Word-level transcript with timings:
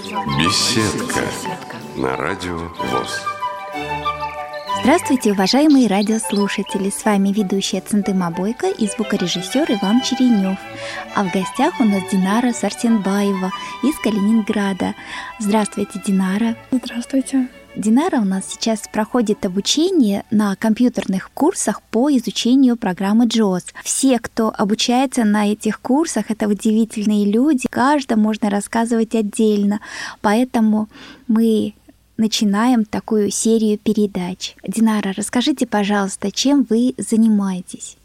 Беседка 0.00 1.20
на 1.94 2.16
радио 2.16 2.56
ВОЗ. 2.56 3.20
Здравствуйте, 4.80 5.32
уважаемые 5.32 5.88
радиослушатели! 5.88 6.88
С 6.88 7.04
вами 7.04 7.32
ведущая 7.32 7.82
Центыма 7.82 8.30
Бойко 8.30 8.70
и 8.70 8.86
звукорежиссер 8.86 9.70
Иван 9.72 10.00
Черенев. 10.00 10.58
А 11.14 11.22
в 11.22 11.30
гостях 11.30 11.78
у 11.80 11.84
нас 11.84 12.02
Динара 12.10 12.54
Сартенбаева 12.54 13.50
из 13.82 13.98
Калининграда. 13.98 14.94
Здравствуйте, 15.38 16.00
Динара! 16.06 16.56
Здравствуйте! 16.70 17.50
Динара 17.76 18.20
у 18.20 18.24
нас 18.24 18.46
сейчас 18.48 18.82
проходит 18.92 19.46
обучение 19.46 20.24
на 20.30 20.56
компьютерных 20.56 21.30
курсах 21.32 21.80
по 21.82 22.10
изучению 22.10 22.76
программы 22.76 23.26
JAWS. 23.26 23.66
Все, 23.84 24.18
кто 24.18 24.52
обучается 24.56 25.24
на 25.24 25.52
этих 25.52 25.80
курсах, 25.80 26.30
это 26.30 26.48
удивительные 26.48 27.30
люди. 27.30 27.68
Каждому 27.70 28.24
можно 28.24 28.50
рассказывать 28.50 29.14
отдельно. 29.14 29.80
Поэтому 30.20 30.88
мы 31.28 31.74
начинаем 32.16 32.84
такую 32.84 33.30
серию 33.30 33.78
передач. 33.78 34.56
Динара, 34.66 35.14
расскажите, 35.16 35.66
пожалуйста, 35.66 36.32
чем 36.32 36.66
вы 36.68 36.94
занимаетесь? 36.98 37.96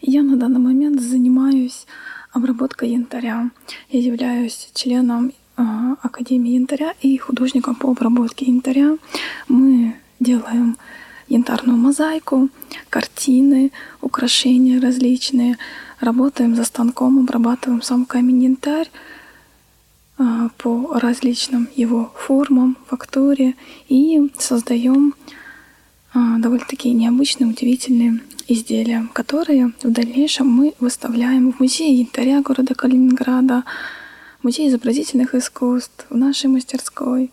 Я 0.00 0.22
на 0.22 0.36
данный 0.36 0.60
момент 0.60 1.00
занимаюсь 1.00 1.86
обработкой 2.32 2.90
янтаря. 2.90 3.50
Я 3.88 4.00
являюсь 4.00 4.70
членом 4.74 5.32
Академии 5.56 6.54
янтаря 6.54 6.94
и 7.00 7.16
художником 7.16 7.74
по 7.74 7.90
обработке 7.90 8.46
янтаря. 8.46 8.96
Мы 9.48 9.94
делаем 10.20 10.76
янтарную 11.28 11.78
мозаику, 11.78 12.48
картины, 12.90 13.72
украшения 14.00 14.80
различные. 14.80 15.56
Работаем 16.00 16.54
за 16.56 16.64
станком, 16.64 17.18
обрабатываем 17.18 17.82
сам 17.82 18.04
камень 18.04 18.44
янтарь 18.44 18.90
а, 20.18 20.50
по 20.58 20.98
различным 20.98 21.68
его 21.74 22.12
формам, 22.16 22.76
фактуре 22.86 23.54
и 23.88 24.30
создаем 24.38 25.14
а, 26.12 26.38
довольно-таки 26.38 26.90
необычные, 26.90 27.48
удивительные 27.48 28.20
изделия, 28.46 29.08
которые 29.12 29.72
в 29.82 29.90
дальнейшем 29.90 30.48
мы 30.48 30.74
выставляем 30.78 31.52
в 31.52 31.60
музее 31.60 31.94
янтаря 31.94 32.42
города 32.42 32.74
Калининграда, 32.74 33.64
Музей 34.44 34.68
изобразительных 34.68 35.34
искусств, 35.34 36.04
в 36.10 36.16
нашей 36.18 36.50
мастерской. 36.50 37.30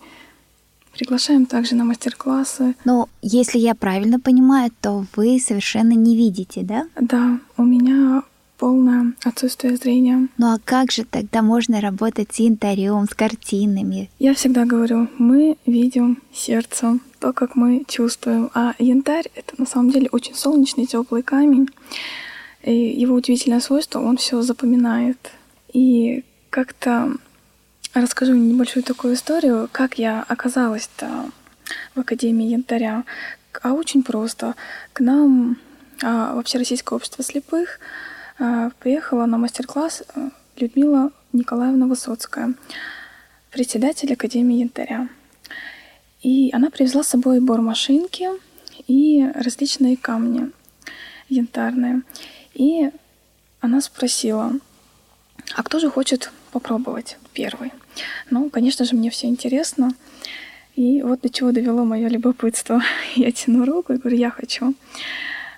Приглашаем 0.94 1.45
также 1.45 1.76
на 1.76 1.84
мастер-классы. 1.84 2.73
Но 2.86 3.09
если 3.22 3.59
я 3.59 3.76
правильно 3.76 4.17
понимаю, 4.17 4.72
то 4.80 5.06
вы 5.17 5.38
совершенно 5.38 5.92
не 5.92 6.16
видите, 6.16 6.62
да? 6.64 6.88
Да, 6.98 7.38
у 7.58 7.64
меня 7.64 8.23
полное 8.58 9.12
отсутствие 9.26 9.76
зрения. 9.76 10.30
Ну 10.38 10.54
а 10.54 10.59
как 10.64 10.94
же 10.94 11.04
тогда 11.04 11.42
можно 11.42 11.82
работать 11.82 12.30
с 12.32 12.39
янтарем, 12.39 13.06
с 13.12 13.14
картинами? 13.14 14.09
Я 14.17 14.34
всегда 14.34 14.64
говорю, 14.64 15.09
мы 15.17 15.58
видим 15.66 16.22
сердцем, 16.34 17.02
то, 17.20 17.34
как 17.34 17.58
мы 17.58 17.84
чувствуем. 17.89 18.50
А 18.54 18.73
янтарь— 18.80 19.30
это 19.36 19.56
на 19.58 19.66
самом 19.66 19.92
деле 19.92 20.08
очень 20.14 20.36
солнечный, 20.36 20.86
теплый 20.86 21.23
камень. 21.23 21.67
И 22.64 22.73
его 22.73 23.16
удивительное 23.16 23.59
свойство, 23.59 24.00
он 24.00 24.16
все 24.16 24.42
запоминает. 24.42 25.17
И 25.73 26.23
как-то 26.52 27.13
расскажу 27.94 28.35
небольшую 28.35 28.83
такую 28.83 29.16
историю, 29.16 29.69
как 29.71 29.97
я 29.97 30.23
оказалась-то 30.27 31.31
в 31.95 31.99
Академии 32.02 32.49
Янтаря. 32.49 33.05
А 33.63 33.73
очень 33.73 34.03
просто. 34.03 34.55
К 34.93 34.99
нам 34.99 35.58
а, 36.03 36.35
вообще 36.35 36.58
Российское 36.58 36.95
общество 36.95 37.23
слепых 37.23 37.80
а, 38.38 38.69
приехала 38.80 39.25
на 39.25 39.38
мастер-класс 39.38 40.03
а, 40.13 40.30
Людмила 40.58 41.11
Николаевна 41.33 41.88
Высоцкая, 41.88 42.53
председатель 43.49 44.11
Академии 44.13 44.59
Янтаря. 44.59 45.09
И 46.21 46.49
она 46.53 46.69
привезла 46.69 47.03
с 47.03 47.08
собой 47.08 47.39
бормашинки 47.39 48.27
и 48.87 49.26
различные 49.36 49.97
камни 49.97 50.52
янтарные. 51.30 52.02
И 52.53 52.92
она 53.61 53.80
спросила, 53.80 54.53
а 55.55 55.64
кто 55.64 55.80
же 55.80 55.89
хочет 55.89 56.31
попробовать 56.52 57.17
первый. 57.34 57.72
Ну, 58.30 58.50
конечно 58.50 58.86
же, 58.86 58.95
мне 58.95 59.10
все 59.10 59.28
интересно. 59.28 59.92
И 60.76 61.02
вот 61.02 61.22
до 61.22 61.30
чего 61.30 61.52
довело 61.52 61.84
мое 61.84 62.08
любопытство. 62.08 62.82
Я 63.16 63.32
тяну 63.32 63.66
руку 63.66 63.94
и 63.94 63.98
говорю, 63.98 64.17
я 64.17 64.30
хочу. 64.30 64.73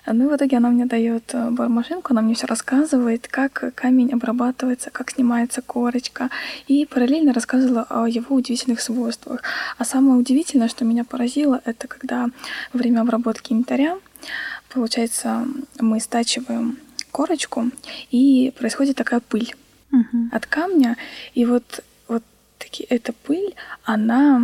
Ну 0.06 0.26
и 0.26 0.28
в 0.28 0.36
итоге 0.36 0.58
она 0.58 0.68
мне 0.68 0.84
дает 0.84 1.30
э, 1.32 1.48
бормашинку, 1.50 2.12
она 2.12 2.20
мне 2.20 2.34
все 2.34 2.46
рассказывает, 2.46 3.26
как 3.26 3.74
камень 3.74 4.12
обрабатывается, 4.12 4.90
как 4.90 5.10
снимается 5.10 5.62
корочка. 5.62 6.28
И 6.68 6.84
параллельно 6.84 7.32
рассказывала 7.32 7.86
о 7.88 8.06
его 8.06 8.36
удивительных 8.36 8.82
свойствах. 8.82 9.42
А 9.78 9.84
самое 9.84 10.18
удивительное, 10.18 10.68
что 10.68 10.84
меня 10.84 11.04
поразило, 11.04 11.62
это 11.64 11.88
когда 11.88 12.26
во 12.74 12.78
время 12.78 13.00
обработки 13.00 13.54
янтаря, 13.54 13.96
получается, 14.68 15.46
мы 15.80 16.00
стачиваем 16.00 16.76
корочку, 17.10 17.70
и 18.10 18.52
происходит 18.58 18.96
такая 18.96 19.20
пыль 19.20 19.54
угу. 20.00 20.28
от 20.32 20.46
камня. 20.46 20.96
И 21.34 21.44
вот, 21.44 21.84
вот 22.08 22.22
таки, 22.58 22.86
эта 22.88 23.12
пыль, 23.12 23.54
она 23.84 24.42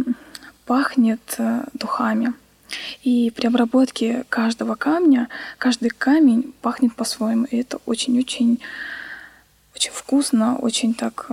пахнет 0.67 1.35
э, 1.39 1.65
духами. 1.75 2.33
И 3.03 3.33
при 3.35 3.47
обработке 3.47 4.25
каждого 4.29 4.77
камня, 4.77 5.29
каждый 5.59 5.91
камень 5.91 6.55
пахнет 6.63 6.95
по-своему. 6.95 7.45
И 7.45 7.57
это 7.57 7.79
очень-очень 7.87 8.61
очень 9.75 9.93
вкусно, 9.93 10.57
очень 10.57 10.95
так 10.95 11.29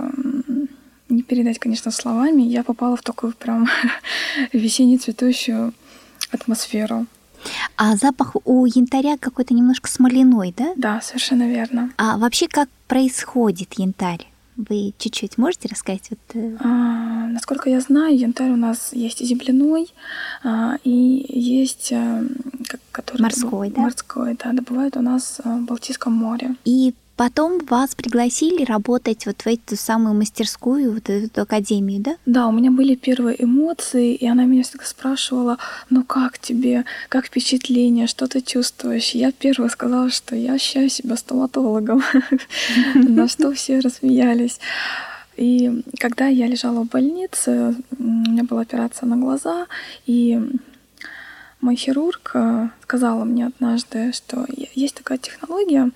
не 1.08 1.22
передать, 1.22 1.58
конечно, 1.58 1.90
словами. 1.90 2.42
Я 2.42 2.62
попала 2.62 2.96
в 2.96 3.02
такую 3.02 3.32
прям 3.32 3.68
весенне 4.52 4.98
цветущую 4.98 5.74
атмосферу. 6.30 7.06
А 7.76 7.96
запах 7.96 8.36
у 8.44 8.66
янтаря 8.66 9.16
какой-то 9.18 9.54
немножко 9.54 9.88
смоляной, 9.88 10.54
да? 10.56 10.72
Да, 10.76 11.00
совершенно 11.00 11.48
верно. 11.48 11.90
А 11.96 12.18
вообще 12.18 12.48
как 12.48 12.68
происходит 12.86 13.74
янтарь? 13.74 14.26
Вы 14.56 14.92
чуть-чуть 14.98 15.38
можете 15.38 15.68
рассказать? 15.68 16.10
Вот... 16.10 16.18
Э? 16.34 16.56
А, 16.58 17.28
насколько 17.28 17.70
я 17.70 17.80
знаю, 17.80 18.18
янтарь 18.18 18.50
у 18.50 18.56
нас 18.56 18.92
есть 18.92 19.24
земляной 19.24 19.88
а, 20.42 20.78
и 20.82 21.24
есть 21.28 21.92
а, 21.92 22.24
который 22.90 23.22
морской, 23.22 23.70
да? 23.70 23.82
Морской, 23.82 24.36
да, 24.42 24.52
добывают 24.52 24.96
у 24.96 25.00
нас 25.00 25.40
в 25.44 25.60
Балтийском 25.60 26.12
море. 26.12 26.56
И 26.64 26.94
Потом 27.18 27.58
вас 27.66 27.96
пригласили 27.96 28.62
работать 28.62 29.26
вот 29.26 29.42
в 29.42 29.46
эту 29.48 29.74
самую 29.74 30.14
мастерскую, 30.14 30.92
вот 30.92 31.10
эту 31.10 31.42
академию, 31.42 32.00
да? 32.00 32.16
Да, 32.26 32.46
у 32.46 32.52
меня 32.52 32.70
были 32.70 32.94
первые 32.94 33.42
эмоции, 33.42 34.14
и 34.14 34.24
она 34.24 34.44
меня 34.44 34.62
всегда 34.62 34.84
спрашивала, 34.84 35.58
ну 35.90 36.04
как 36.04 36.38
тебе, 36.38 36.84
как 37.08 37.26
впечатление, 37.26 38.06
что 38.06 38.28
ты 38.28 38.40
чувствуешь? 38.40 39.10
Я 39.16 39.32
первая 39.32 39.68
сказала, 39.68 40.10
что 40.10 40.36
я 40.36 40.52
ощущаю 40.52 40.88
себя 40.90 41.16
стоматологом, 41.16 42.04
на 42.94 43.26
что 43.26 43.52
все 43.52 43.80
рассмеялись. 43.80 44.60
И 45.36 45.82
когда 45.98 46.28
я 46.28 46.46
лежала 46.46 46.84
в 46.84 46.88
больнице, 46.88 47.74
у 47.98 48.02
меня 48.04 48.44
была 48.44 48.60
операция 48.60 49.08
на 49.08 49.16
глаза, 49.16 49.66
и 50.06 50.40
мой 51.60 51.74
хирург 51.74 52.30
э, 52.34 52.68
сказала 52.84 53.24
мне 53.24 53.46
однажды, 53.46 54.12
что 54.12 54.46
есть 54.76 54.94
такая 54.94 55.18
технология, 55.18 55.90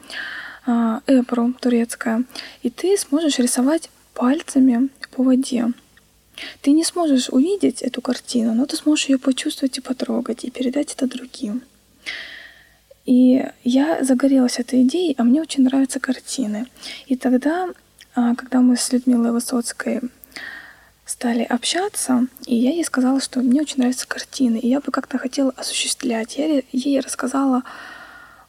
эпру 0.66 1.52
турецкая, 1.60 2.24
и 2.62 2.70
ты 2.70 2.96
сможешь 2.96 3.38
рисовать 3.38 3.90
пальцами 4.14 4.88
по 5.10 5.22
воде. 5.22 5.68
Ты 6.60 6.72
не 6.72 6.84
сможешь 6.84 7.28
увидеть 7.28 7.82
эту 7.82 8.00
картину, 8.00 8.54
но 8.54 8.66
ты 8.66 8.76
сможешь 8.76 9.08
ее 9.08 9.18
почувствовать 9.18 9.78
и 9.78 9.80
потрогать, 9.80 10.44
и 10.44 10.50
передать 10.50 10.94
это 10.94 11.06
другим. 11.06 11.62
И 13.04 13.44
я 13.64 14.04
загорелась 14.04 14.58
этой 14.58 14.82
идеей, 14.82 15.14
а 15.18 15.24
мне 15.24 15.40
очень 15.40 15.64
нравятся 15.64 15.98
картины. 15.98 16.66
И 17.06 17.16
тогда, 17.16 17.68
а, 18.14 18.34
когда 18.34 18.60
мы 18.60 18.76
с 18.76 18.92
Людмилой 18.92 19.32
Высоцкой 19.32 20.00
стали 21.04 21.42
общаться, 21.42 22.26
и 22.46 22.54
я 22.54 22.70
ей 22.70 22.84
сказала, 22.84 23.20
что 23.20 23.40
мне 23.40 23.60
очень 23.60 23.78
нравятся 23.78 24.06
картины, 24.06 24.56
и 24.56 24.68
я 24.68 24.80
бы 24.80 24.92
как-то 24.92 25.18
хотела 25.18 25.52
осуществлять. 25.56 26.38
Я 26.38 26.62
ей 26.70 27.00
рассказала 27.00 27.64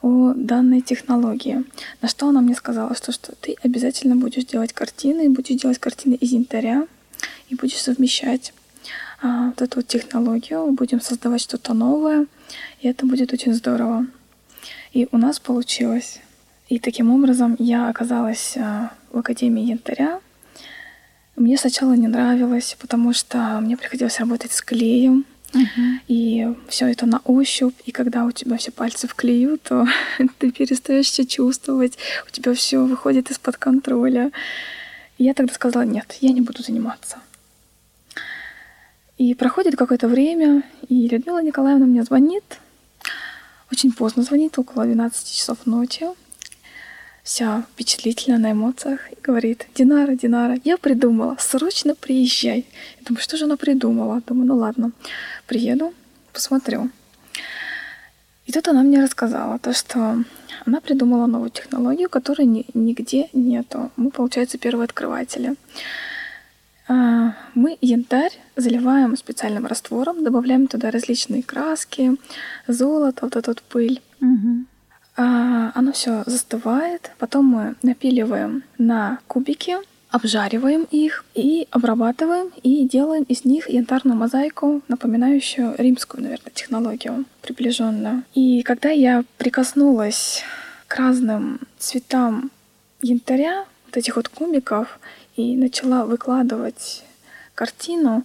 о 0.04 0.34
данной 0.36 0.82
технологии. 0.82 1.64
На 2.02 2.10
что 2.10 2.28
она 2.28 2.42
мне 2.42 2.56
сказала, 2.56 2.94
что, 2.94 3.14
что 3.14 3.34
ты 3.40 3.56
обязательно 3.64 4.18
будешь 4.18 4.46
делать 4.46 4.74
картины, 4.74 5.30
будешь 5.30 5.60
делать 5.60 5.80
картины 5.80 6.16
из 6.16 6.34
янтаря 6.34 6.86
и 7.50 7.56
будешь 7.56 7.82
совмещать 7.82 8.54
а, 9.22 9.48
вот 9.48 9.62
эту 9.62 9.78
вот 9.78 9.88
технологию, 9.88 10.72
будем 10.74 11.00
создавать 11.00 11.42
что-то 11.42 11.74
новое, 11.74 12.28
и 12.82 12.90
это 12.90 13.06
будет 13.06 13.32
очень 13.32 13.54
здорово. 13.54 14.06
И 14.92 15.08
у 15.12 15.18
нас 15.18 15.40
получилось. 15.40 16.20
И 16.68 16.80
таким 16.80 17.10
образом 17.10 17.56
я 17.58 17.88
оказалась 17.88 18.58
а, 18.58 18.92
в 19.14 19.18
Академии 19.18 19.64
янтаря. 19.64 20.20
Мне 21.38 21.58
сначала 21.58 21.94
не 21.94 22.10
нравилось, 22.10 22.76
потому 22.78 23.14
что 23.14 23.38
мне 23.62 23.78
приходилось 23.78 24.20
работать 24.20 24.52
с 24.52 24.62
клеем, 24.62 25.26
и 26.08 26.48
все 26.68 26.88
это 26.88 27.06
на 27.06 27.20
ощупь, 27.26 27.76
и 27.86 27.92
когда 27.92 28.26
у 28.26 28.32
тебя 28.32 28.58
все 28.58 28.72
пальцы 28.72 29.08
в 29.08 29.16
клею, 29.16 29.58
то 29.58 29.88
ты 30.40 30.52
перестаешь 30.52 31.08
все 31.08 31.26
чувствовать, 31.26 31.98
у 32.28 32.32
тебя 32.32 32.54
все 32.54 32.84
выходит 32.84 33.32
из-под 33.32 33.58
контроля. 33.58 34.32
Я 35.18 35.34
тогда 35.34 35.54
сказала, 35.54 35.84
нет, 35.84 36.18
я 36.22 36.32
не 36.32 36.42
буду 36.42 36.64
заниматься. 36.64 37.18
И 39.18 39.36
проходит 39.36 39.76
какое-то 39.76 40.08
время, 40.08 40.64
и 40.90 41.08
Людмила 41.08 41.42
Николаевна 41.42 41.86
мне 41.86 42.04
звонит, 42.04 42.44
очень 43.72 43.92
поздно 43.92 44.24
звонит, 44.24 44.58
около 44.58 44.86
12 44.86 45.32
часов 45.32 45.66
ночи, 45.66 46.08
вся 47.24 47.64
впечатлительная 47.72 48.38
на 48.38 48.52
эмоциях, 48.52 49.12
и 49.12 49.16
говорит, 49.24 49.68
Динара, 49.74 50.16
Динара, 50.16 50.58
я 50.64 50.78
придумала, 50.78 51.38
срочно 51.40 51.96
приезжай. 51.96 52.66
Я 53.00 53.06
думаю, 53.06 53.24
что 53.24 53.38
же 53.38 53.46
она 53.46 53.58
придумала? 53.58 54.22
Думаю, 54.28 54.48
ну 54.48 54.58
ладно, 54.58 54.92
приеду, 55.48 55.94
посмотрю. 56.34 56.90
И 58.46 58.52
тут 58.52 58.68
она 58.68 58.84
мне 58.84 59.02
рассказала 59.02 59.58
то, 59.58 59.74
что 59.74 60.24
она 60.66 60.82
придумала 60.82 61.28
новую 61.28 61.50
технологию, 61.50 62.10
которой 62.10 62.46
ни, 62.46 62.66
нигде 62.74 63.30
нету. 63.34 63.90
Мы, 63.96 64.12
получается, 64.12 64.58
первые 64.58 64.86
открыватели. 64.86 65.56
А, 66.90 67.36
мы 67.56 67.78
янтарь 67.80 68.38
заливаем 68.58 69.16
специальным 69.16 69.66
раствором, 69.66 70.26
добавляем 70.26 70.68
туда 70.68 70.92
различные 70.92 71.42
краски, 71.42 72.18
золото, 72.68 73.20
вот 73.22 73.38
эту 73.38 73.52
вот 73.52 73.62
пыль. 73.62 74.02
Угу. 74.20 74.66
Оно 75.16 75.92
все 75.94 76.24
застывает, 76.26 77.12
потом 77.20 77.46
мы 77.46 77.76
напиливаем 77.84 78.64
на 78.78 79.20
кубики, 79.28 79.78
обжариваем 80.10 80.88
их 80.92 81.26
и 81.34 81.68
обрабатываем 81.72 82.52
и 82.62 82.88
делаем 82.88 83.24
из 83.24 83.46
них 83.46 83.70
янтарную 83.70 84.18
мозаику, 84.18 84.82
напоминающую 84.88 85.76
римскую, 85.78 86.24
наверное, 86.24 86.52
технологию, 86.54 87.26
приближенную. 87.42 88.24
И 88.36 88.62
когда 88.64 88.90
я 88.90 89.24
прикоснулась 89.38 90.44
к 90.88 90.96
разным 90.98 91.60
цветам 91.80 92.52
янтаря, 93.02 93.66
вот 93.86 93.98
этих 93.98 94.16
вот 94.16 94.30
кубиков, 94.30 95.00
и 95.36 95.56
начала 95.56 96.06
выкладывать 96.06 97.04
картину, 97.56 98.24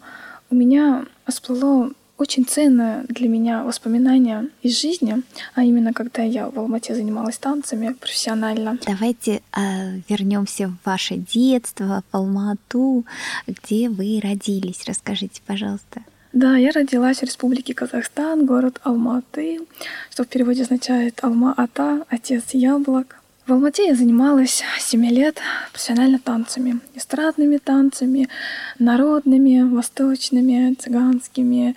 у 0.50 0.54
меня 0.54 1.06
всплыло 1.26 1.92
очень 2.18 2.44
ценное 2.44 3.04
для 3.08 3.28
меня 3.28 3.62
воспоминание 3.62 4.48
из 4.62 4.80
жизни, 4.80 5.22
а 5.54 5.62
именно 5.62 5.92
когда 5.92 6.22
я 6.22 6.50
в 6.50 6.58
Алмате 6.58 6.94
занималась 6.94 7.38
танцами 7.38 7.94
профессионально. 7.94 8.78
Давайте 8.84 9.40
э, 9.56 10.00
вернемся 10.08 10.68
в 10.68 10.76
ваше 10.84 11.16
детство, 11.16 12.02
в 12.10 12.16
Алмату, 12.16 13.06
где 13.46 13.88
вы 13.88 14.20
родились. 14.22 14.84
Расскажите, 14.86 15.40
пожалуйста. 15.46 16.02
Да, 16.32 16.56
я 16.56 16.72
родилась 16.72 17.18
в 17.18 17.22
Республике 17.22 17.72
Казахстан, 17.72 18.44
город 18.44 18.80
Алматы, 18.82 19.60
что 20.10 20.24
в 20.24 20.28
переводе 20.28 20.62
означает 20.62 21.24
Алма-Ата, 21.24 22.04
отец 22.10 22.52
яблок. 22.52 23.17
В 23.48 23.52
Алмате 23.52 23.86
я 23.86 23.94
занималась 23.94 24.62
7 24.78 25.06
лет 25.06 25.40
профессионально 25.72 26.18
танцами. 26.18 26.80
Эстрадными 26.94 27.56
танцами, 27.56 28.28
народными, 28.78 29.62
восточными, 29.62 30.74
цыганскими, 30.74 31.74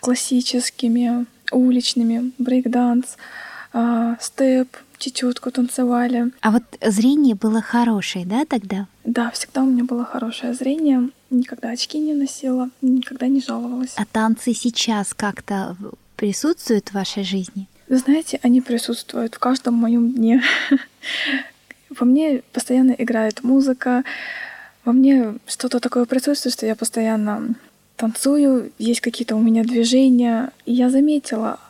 классическими, 0.00 1.26
уличными, 1.52 2.32
брейк-данс, 2.38 3.18
а, 3.72 4.16
степ, 4.20 4.76
чечетку 4.98 5.52
танцевали. 5.52 6.32
А 6.40 6.50
вот 6.50 6.64
зрение 6.84 7.36
было 7.36 7.62
хорошее, 7.62 8.26
да, 8.26 8.44
тогда? 8.44 8.88
Да, 9.04 9.30
всегда 9.30 9.62
у 9.62 9.66
меня 9.66 9.84
было 9.84 10.04
хорошее 10.04 10.54
зрение. 10.54 11.10
Никогда 11.30 11.68
очки 11.68 12.00
не 12.00 12.14
носила, 12.14 12.68
никогда 12.82 13.28
не 13.28 13.40
жаловалась. 13.40 13.94
А 13.94 14.04
танцы 14.06 14.52
сейчас 14.54 15.14
как-то 15.14 15.76
присутствуют 16.16 16.88
в 16.88 16.94
вашей 16.94 17.22
жизни? 17.22 17.68
Вы 17.88 17.98
знаете, 17.98 18.40
они 18.42 18.60
присутствуют 18.60 19.36
в 19.36 19.38
каждом 19.38 19.74
моем 19.74 20.12
дне. 20.12 20.42
Во 21.90 22.04
мне 22.04 22.42
постоянно 22.52 22.92
играет 22.92 23.44
музыка, 23.44 24.02
во 24.84 24.92
мне 24.92 25.34
что-то 25.46 25.78
такое 25.78 26.04
присутствует, 26.04 26.52
что 26.52 26.66
я 26.66 26.74
постоянно 26.74 27.54
танцую, 27.96 28.72
есть 28.78 29.00
какие-то 29.00 29.36
у 29.36 29.40
меня 29.40 29.62
движения. 29.62 30.50
И 30.64 30.72
я 30.72 30.90
заметила, 30.90 31.60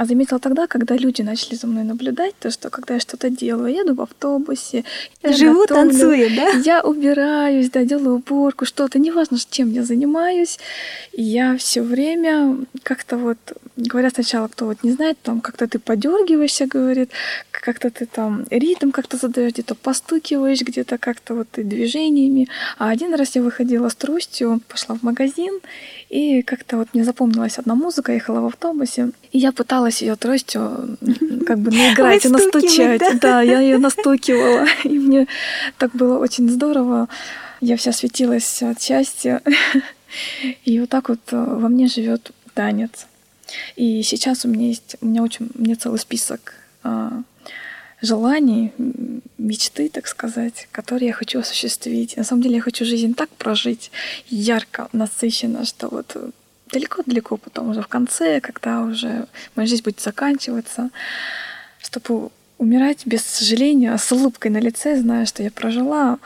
а 0.00 0.06
заметила 0.06 0.40
тогда, 0.40 0.66
когда 0.66 0.96
люди 0.96 1.20
начали 1.20 1.56
за 1.56 1.66
мной 1.66 1.84
наблюдать, 1.84 2.34
то, 2.38 2.50
что 2.50 2.70
когда 2.70 2.94
я 2.94 3.00
что-то 3.00 3.28
делаю, 3.28 3.70
я 3.70 3.80
еду 3.80 3.94
в 3.94 4.00
автобусе, 4.00 4.84
я 5.22 5.32
Живу, 5.32 5.60
готовлю, 5.60 5.90
танцую, 5.90 6.30
да? 6.34 6.48
Я 6.64 6.80
убираюсь, 6.80 7.68
да, 7.68 7.84
делаю 7.84 8.14
уборку, 8.14 8.64
что-то, 8.64 8.98
неважно, 8.98 9.36
чем 9.50 9.70
я 9.70 9.82
занимаюсь. 9.82 10.58
И 11.12 11.22
я 11.22 11.54
все 11.58 11.82
время 11.82 12.56
как-то 12.82 13.18
вот, 13.18 13.36
говорят 13.76 14.14
сначала, 14.14 14.48
кто 14.48 14.64
вот 14.64 14.82
не 14.82 14.92
знает, 14.92 15.18
там 15.22 15.42
как-то 15.42 15.68
ты 15.68 15.78
подергиваешься, 15.78 16.66
говорит, 16.66 17.10
как-то 17.50 17.90
ты 17.90 18.06
там 18.06 18.46
ритм 18.50 18.92
как-то 18.92 19.18
задаешь, 19.18 19.52
где-то 19.52 19.74
постукиваешь, 19.74 20.62
где-то 20.62 20.96
как-то 20.96 21.34
вот 21.34 21.48
ты 21.50 21.62
движениями. 21.62 22.48
А 22.78 22.88
один 22.88 23.14
раз 23.14 23.36
я 23.36 23.42
выходила 23.42 23.90
с 23.90 23.94
тростью, 23.94 24.62
пошла 24.66 24.94
в 24.94 25.02
магазин, 25.02 25.60
и 26.08 26.40
как-то 26.40 26.78
вот 26.78 26.88
мне 26.94 27.04
запомнилась 27.04 27.58
одна 27.58 27.74
музыка, 27.74 28.12
ехала 28.12 28.40
в 28.40 28.46
автобусе, 28.46 29.10
и 29.32 29.38
я 29.38 29.52
пыталась 29.52 30.02
ее 30.02 30.16
тростью 30.16 30.98
как 31.46 31.58
бы 31.58 31.70
наиграть 31.70 32.24
и 32.24 32.28
настучать. 32.28 33.00
Да? 33.00 33.12
да, 33.14 33.42
я 33.42 33.60
ее 33.60 33.78
настукивала, 33.88 34.66
и 34.84 34.98
мне 34.98 35.26
так 35.78 35.92
было 35.92 36.18
очень 36.18 36.48
здорово. 36.48 37.08
Я 37.60 37.76
вся 37.76 37.92
светилась 37.92 38.62
от 38.62 38.80
счастья. 38.80 39.42
И 40.64 40.80
вот 40.80 40.88
так 40.88 41.08
вот 41.08 41.20
э, 41.30 41.36
во 41.36 41.68
мне 41.68 41.86
живет 41.86 42.32
танец. 42.54 43.06
И 43.76 44.02
сейчас 44.02 44.44
у 44.44 44.48
меня 44.48 44.68
есть, 44.68 44.96
у 45.00 45.06
меня 45.06 45.22
очень, 45.22 45.48
у 45.54 45.62
меня 45.62 45.76
целый 45.76 45.98
список 45.98 46.54
а, 46.82 47.22
желаний, 48.00 48.72
мечты, 49.38 49.88
так 49.88 50.06
сказать, 50.06 50.68
которые 50.72 51.08
я 51.08 51.12
хочу 51.12 51.40
осуществить. 51.40 52.16
На 52.16 52.24
самом 52.24 52.42
деле 52.42 52.56
я 52.56 52.62
хочу 52.62 52.84
жизнь 52.84 53.14
так 53.14 53.28
прожить, 53.30 53.90
ярко, 54.28 54.88
насыщенно, 54.92 55.64
что 55.64 55.88
вот 55.88 56.16
далеко-далеко 56.72 57.36
потом 57.36 57.70
уже 57.70 57.82
в 57.82 57.88
конце, 57.88 58.40
когда 58.40 58.82
уже 58.82 59.26
моя 59.54 59.66
жизнь 59.66 59.82
будет 59.82 60.00
заканчиваться, 60.00 60.90
чтобы 61.80 62.30
умирать 62.58 63.06
без 63.06 63.22
сожаления, 63.22 63.96
с 63.96 64.12
улыбкой 64.12 64.50
на 64.50 64.58
лице, 64.58 65.00
зная, 65.00 65.26
что 65.26 65.42
я 65.42 65.50
прожила 65.50 66.18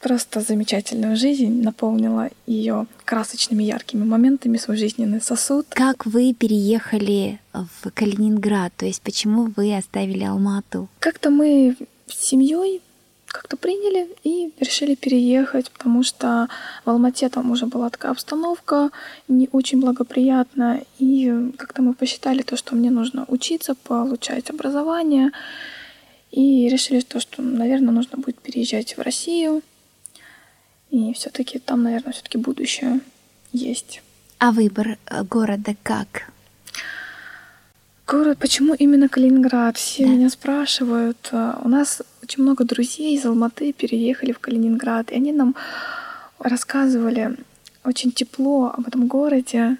просто 0.00 0.40
замечательную 0.40 1.16
жизнь, 1.16 1.62
наполнила 1.62 2.30
ее 2.46 2.86
красочными, 3.04 3.64
яркими 3.64 4.04
моментами, 4.04 4.56
свой 4.56 4.76
жизненный 4.76 5.20
сосуд. 5.20 5.66
Как 5.70 6.06
вы 6.06 6.34
переехали 6.34 7.40
в 7.52 7.90
Калининград? 7.90 8.72
То 8.76 8.86
есть 8.86 9.02
почему 9.02 9.52
вы 9.56 9.76
оставили 9.76 10.22
Алмату? 10.24 10.88
Как-то 11.00 11.30
мы 11.30 11.76
с 12.06 12.28
семьей 12.28 12.80
как-то 13.28 13.56
приняли 13.56 14.08
и 14.24 14.52
решили 14.58 14.94
переехать, 14.94 15.70
потому 15.70 16.02
что 16.02 16.48
в 16.84 16.90
Алмате 16.90 17.28
там 17.28 17.50
уже 17.50 17.66
была 17.66 17.90
такая 17.90 18.12
обстановка 18.12 18.90
не 19.28 19.48
очень 19.52 19.80
благоприятная, 19.80 20.84
и 20.98 21.52
как-то 21.56 21.82
мы 21.82 21.94
посчитали 21.94 22.42
то, 22.42 22.56
что 22.56 22.74
мне 22.74 22.90
нужно 22.90 23.24
учиться, 23.28 23.74
получать 23.74 24.50
образование, 24.50 25.30
и 26.30 26.68
решили 26.68 27.00
то, 27.00 27.20
что, 27.20 27.42
наверное, 27.42 27.92
нужно 27.92 28.18
будет 28.18 28.40
переезжать 28.40 28.96
в 28.96 29.00
Россию, 29.00 29.62
и 30.90 31.12
все-таки 31.12 31.58
там, 31.58 31.82
наверное, 31.82 32.12
все-таки 32.12 32.38
будущее 32.38 33.00
есть. 33.52 34.02
А 34.38 34.52
выбор 34.52 34.98
э, 35.06 35.22
города 35.24 35.74
как? 35.82 36.30
Город, 38.06 38.38
почему 38.38 38.72
именно 38.72 39.08
Калининград? 39.08 39.76
Все 39.76 40.06
да. 40.06 40.12
меня 40.12 40.30
спрашивают. 40.30 41.28
А, 41.30 41.60
у 41.62 41.68
нас 41.68 42.00
очень 42.28 42.42
много 42.42 42.64
друзей 42.64 43.16
из 43.16 43.24
Алматы 43.24 43.72
переехали 43.72 44.32
в 44.32 44.38
Калининград, 44.38 45.10
и 45.10 45.14
они 45.14 45.32
нам 45.32 45.56
рассказывали 46.38 47.36
очень 47.84 48.12
тепло 48.12 48.66
об 48.66 48.86
этом 48.86 49.06
городе, 49.06 49.78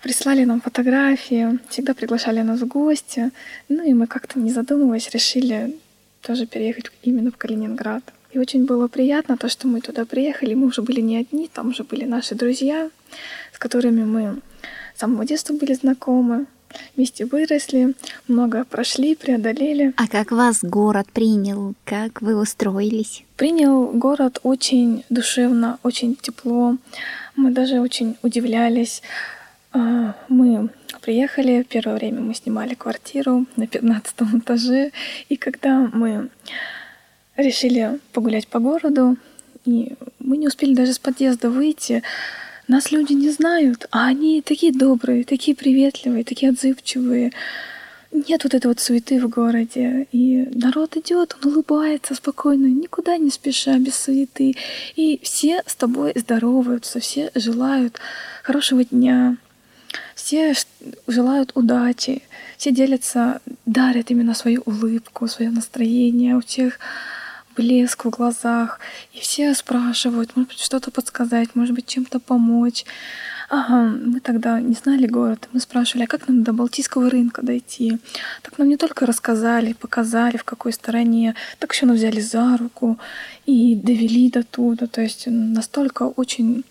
прислали 0.00 0.44
нам 0.44 0.60
фотографии, 0.60 1.58
всегда 1.68 1.94
приглашали 1.94 2.42
нас 2.42 2.60
в 2.60 2.68
гости. 2.68 3.32
Ну 3.68 3.82
и 3.82 3.92
мы 3.92 4.06
как-то 4.06 4.38
не 4.38 4.52
задумываясь 4.52 5.10
решили 5.10 5.74
тоже 6.22 6.46
переехать 6.46 6.92
именно 7.02 7.32
в 7.32 7.36
Калининград. 7.36 8.04
И 8.30 8.38
очень 8.38 8.64
было 8.64 8.86
приятно 8.86 9.36
то, 9.36 9.48
что 9.48 9.66
мы 9.66 9.80
туда 9.80 10.04
приехали. 10.04 10.54
Мы 10.54 10.68
уже 10.68 10.82
были 10.82 11.00
не 11.00 11.16
одни, 11.16 11.50
там 11.52 11.70
уже 11.70 11.82
были 11.82 12.04
наши 12.04 12.36
друзья, 12.36 12.88
с 13.52 13.58
которыми 13.58 14.04
мы 14.04 14.40
с 14.94 15.00
самого 15.00 15.24
детства 15.26 15.54
были 15.54 15.74
знакомы. 15.74 16.46
Вместе 16.96 17.24
выросли, 17.24 17.94
много 18.26 18.64
прошли, 18.64 19.14
преодолели. 19.14 19.92
А 19.96 20.06
как 20.08 20.30
вас 20.32 20.58
город 20.62 21.06
принял? 21.12 21.74
Как 21.84 22.20
вы 22.22 22.36
устроились? 22.36 23.24
Принял 23.36 23.86
город 23.86 24.40
очень 24.42 25.04
душевно, 25.08 25.78
очень 25.82 26.16
тепло. 26.16 26.76
Мы 27.36 27.50
даже 27.52 27.80
очень 27.80 28.16
удивлялись. 28.22 29.02
А, 29.72 30.14
мы 30.28 30.70
приехали, 31.00 31.64
первое 31.68 31.96
время 31.96 32.20
мы 32.20 32.34
снимали 32.34 32.74
квартиру 32.74 33.46
на 33.56 33.66
15 33.66 34.14
этаже, 34.38 34.92
и 35.28 35.36
когда 35.36 35.88
мы 35.92 36.30
решили 37.36 38.00
погулять 38.12 38.48
по 38.48 38.58
городу, 38.58 39.16
и 39.64 39.94
мы 40.18 40.36
не 40.36 40.48
успели 40.48 40.74
даже 40.74 40.92
с 40.92 40.98
подъезда 40.98 41.50
выйти. 41.50 42.02
Нас 42.68 42.92
люди 42.92 43.14
не 43.14 43.30
знают, 43.30 43.86
а 43.90 44.06
они 44.06 44.42
такие 44.42 44.72
добрые, 44.72 45.24
такие 45.24 45.56
приветливые, 45.56 46.22
такие 46.22 46.50
отзывчивые. 46.50 47.32
нет 48.12 48.44
вот 48.44 48.54
этой 48.54 48.66
вот 48.66 48.78
суеты 48.78 49.18
в 49.20 49.28
городе. 49.28 50.06
И 50.12 50.46
народ 50.52 50.98
идет, 50.98 51.34
он 51.40 51.50
улыбается 51.50 52.14
спокойно, 52.14 52.66
никуда 52.66 53.16
не 53.16 53.30
спеша, 53.30 53.78
без 53.78 53.96
суеты. 53.96 54.54
И 54.96 55.18
все 55.22 55.62
с 55.66 55.74
тобой 55.76 56.12
здороваются, 56.14 57.00
все 57.00 57.30
желают 57.34 57.98
хорошего 58.42 58.84
дня, 58.84 59.38
все 60.14 60.52
желают 61.06 61.52
удачи, 61.54 62.22
все 62.58 62.70
делятся, 62.70 63.40
дарят 63.64 64.10
именно 64.10 64.34
свою 64.34 64.60
улыбку, 64.66 65.26
свое 65.26 65.50
настроение, 65.50 66.36
у 66.36 66.42
всех 66.42 66.78
блеск 67.58 68.04
в 68.04 68.10
глазах, 68.10 68.78
и 69.12 69.18
все 69.18 69.52
спрашивают, 69.54 70.36
может 70.36 70.50
быть, 70.50 70.60
что-то 70.60 70.90
подсказать, 70.90 71.54
может 71.54 71.74
быть, 71.74 71.86
чем-то 71.86 72.20
помочь. 72.20 72.84
Ага, 73.50 73.96
мы 74.04 74.20
тогда 74.20 74.60
не 74.60 74.74
знали 74.74 75.06
город, 75.06 75.48
мы 75.52 75.60
спрашивали, 75.60 76.04
а 76.04 76.06
как 76.06 76.28
нам 76.28 76.44
до 76.44 76.52
Балтийского 76.52 77.10
рынка 77.10 77.42
дойти? 77.42 77.98
Так 78.42 78.58
нам 78.58 78.68
не 78.68 78.76
только 78.76 79.06
рассказали, 79.06 79.72
показали, 79.72 80.36
в 80.36 80.44
какой 80.44 80.72
стороне, 80.72 81.34
так 81.58 81.72
еще 81.72 81.86
нас 81.86 81.96
взяли 81.96 82.20
за 82.20 82.56
руку 82.58 82.98
и 83.46 83.74
довели 83.74 84.30
до 84.30 84.42
туда. 84.44 84.86
То 84.86 85.00
есть 85.00 85.24
настолько 85.26 86.02
очень 86.02 86.64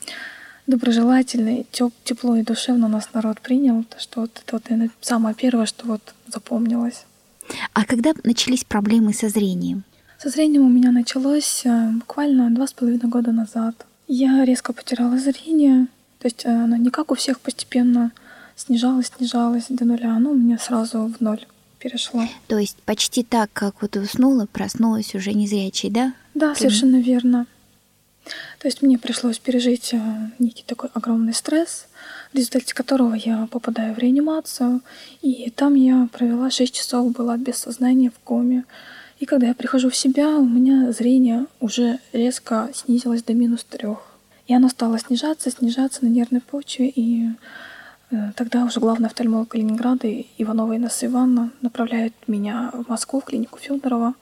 доброжелательный, 0.67 1.65
теп, 1.71 1.93
тепло 2.03 2.35
и 2.37 2.43
душевно 2.43 2.87
нас 2.87 3.09
народ 3.13 3.41
принял, 3.41 3.83
что 3.97 4.21
вот 4.21 4.41
это 4.43 4.55
вот, 4.55 4.69
наверное, 4.69 4.91
самое 5.01 5.35
первое, 5.35 5.65
что 5.65 5.87
вот 5.87 6.13
запомнилось. 6.27 7.05
А 7.73 7.85
когда 7.85 8.13
начались 8.23 8.63
проблемы 8.63 9.13
со 9.13 9.29
зрением? 9.29 9.83
Со 10.19 10.29
зрением 10.29 10.65
у 10.65 10.69
меня 10.69 10.91
началось 10.91 11.61
э, 11.63 11.89
буквально 11.91 12.49
два 12.49 12.65
с 12.65 12.73
половиной 12.73 13.07
года 13.07 13.31
назад. 13.31 13.85
Я 14.07 14.45
резко 14.45 14.73
потеряла 14.73 15.17
зрение, 15.19 15.87
то 16.17 16.25
есть 16.27 16.43
э, 16.43 16.49
оно 16.49 16.75
не 16.75 16.89
как 16.89 17.11
у 17.11 17.15
всех 17.15 17.39
постепенно 17.39 18.11
снижалось, 18.55 19.11
снижалось 19.15 19.65
до 19.69 19.85
нуля, 19.85 20.15
оно 20.15 20.31
у 20.31 20.35
меня 20.35 20.57
сразу 20.57 21.05
в 21.05 21.21
ноль 21.21 21.45
перешло. 21.77 22.23
То 22.47 22.57
есть 22.57 22.77
почти 22.83 23.23
так, 23.23 23.51
как 23.53 23.79
вот 23.83 23.95
уснула, 23.95 24.47
проснулась 24.47 25.13
уже 25.13 25.33
незрячей, 25.33 25.91
да? 25.91 26.13
Да, 26.33 26.47
Прям... 26.47 26.55
совершенно 26.55 26.99
верно. 26.99 27.45
То 28.57 28.67
есть 28.67 28.81
мне 28.81 28.97
пришлось 28.97 29.37
пережить 29.37 29.93
э, 29.93 29.99
некий 30.39 30.63
такой 30.65 30.89
огромный 30.95 31.35
стресс, 31.35 31.85
в 32.33 32.35
результате 32.35 32.73
которого 32.73 33.13
я 33.13 33.47
попадаю 33.51 33.93
в 33.93 33.99
реанимацию, 33.99 34.81
и 35.21 35.51
там 35.55 35.75
я 35.75 36.09
провела 36.11 36.49
6 36.49 36.73
часов, 36.73 37.11
была 37.11 37.37
без 37.37 37.57
сознания 37.57 38.09
в 38.09 38.19
коме. 38.23 38.65
И 39.19 39.25
когда 39.25 39.47
я 39.47 39.55
прихожу 39.55 39.89
в 39.89 39.95
себя, 39.95 40.37
у 40.37 40.45
меня 40.45 40.91
зрение 40.91 41.47
уже 41.59 41.99
резко 42.13 42.69
снизилось 42.73 43.23
до 43.23 43.33
минус 43.33 43.63
трех. 43.63 43.99
И 44.45 44.53
оно 44.53 44.69
стало 44.69 44.99
снижаться, 44.99 45.49
снижаться 45.49 46.05
на 46.05 46.09
нервной 46.09 46.39
почве. 46.39 46.89
И 46.89 47.29
э, 48.11 48.31
тогда 48.35 48.63
уже 48.63 48.79
главный 48.79 49.07
офтальмолог 49.07 49.49
Калининграда 49.49 50.07
Иванова 50.37 50.77
Инесса 50.77 51.07
Ивановна 51.07 51.51
направляет 51.61 52.13
меня 52.27 52.71
в 52.73 52.89
Москву, 52.89 53.19
в 53.19 53.25
клинику 53.25 53.57
Федорова. 53.59 54.13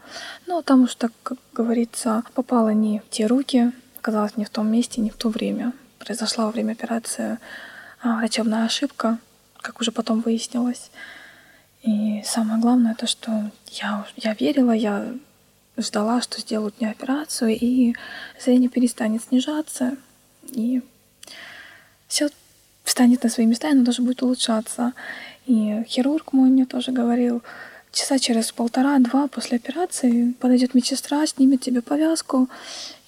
Но 0.48 0.62
там 0.62 0.84
уж, 0.84 0.96
так 0.96 1.12
как 1.24 1.38
говорится, 1.54 2.24
попало 2.34 2.70
не 2.70 3.00
в 3.00 3.10
те 3.10 3.28
руки, 3.28 3.72
оказалось 4.00 4.38
не 4.38 4.46
в 4.46 4.50
том 4.50 4.72
месте, 4.72 5.02
не 5.02 5.10
в 5.10 5.16
то 5.16 5.30
время. 5.30 5.74
Произошла 6.00 6.46
во 6.46 6.52
время 6.52 6.72
операции 6.72 7.38
а, 8.02 8.18
врачебная 8.18 8.66
ошибка, 8.66 9.18
как 9.62 9.82
уже 9.82 9.92
потом 9.92 10.22
выяснилось. 10.22 10.90
И 11.86 12.24
самое 12.25 12.60
главное 12.60 12.96
то, 12.96 13.06
что 13.06 13.51
я, 13.68 14.08
я 14.18 14.34
верила, 14.34 14.72
я 14.72 15.13
ждала, 15.77 16.20
что 16.22 16.42
сделают 16.42 16.82
мне 16.82 16.89
операцию, 16.89 17.51
и 17.51 17.96
зрение 18.44 18.70
перестанет 18.70 19.24
снижаться, 19.24 19.96
и 20.44 20.82
все 22.08 22.30
встанет 22.84 23.24
на 23.24 23.30
свои 23.30 23.46
места, 23.46 23.68
и 23.68 23.72
оно 23.72 23.84
даже 23.84 24.01
будет 24.01 24.24
улучшаться. 24.24 24.94
И 25.46 25.84
хирург 25.88 26.34
мой 26.34 26.50
мне 26.50 26.65
тоже 26.65 26.92
говорил, 26.92 27.44
часа 27.92 28.18
через 28.18 28.51
полтора-два 28.51 29.27
после 29.27 29.58
операции 29.58 30.32
подойдет 30.39 30.74
медсестра, 30.74 31.25
снимет 31.27 31.62
тебе 31.62 31.84
повязку, 31.84 32.50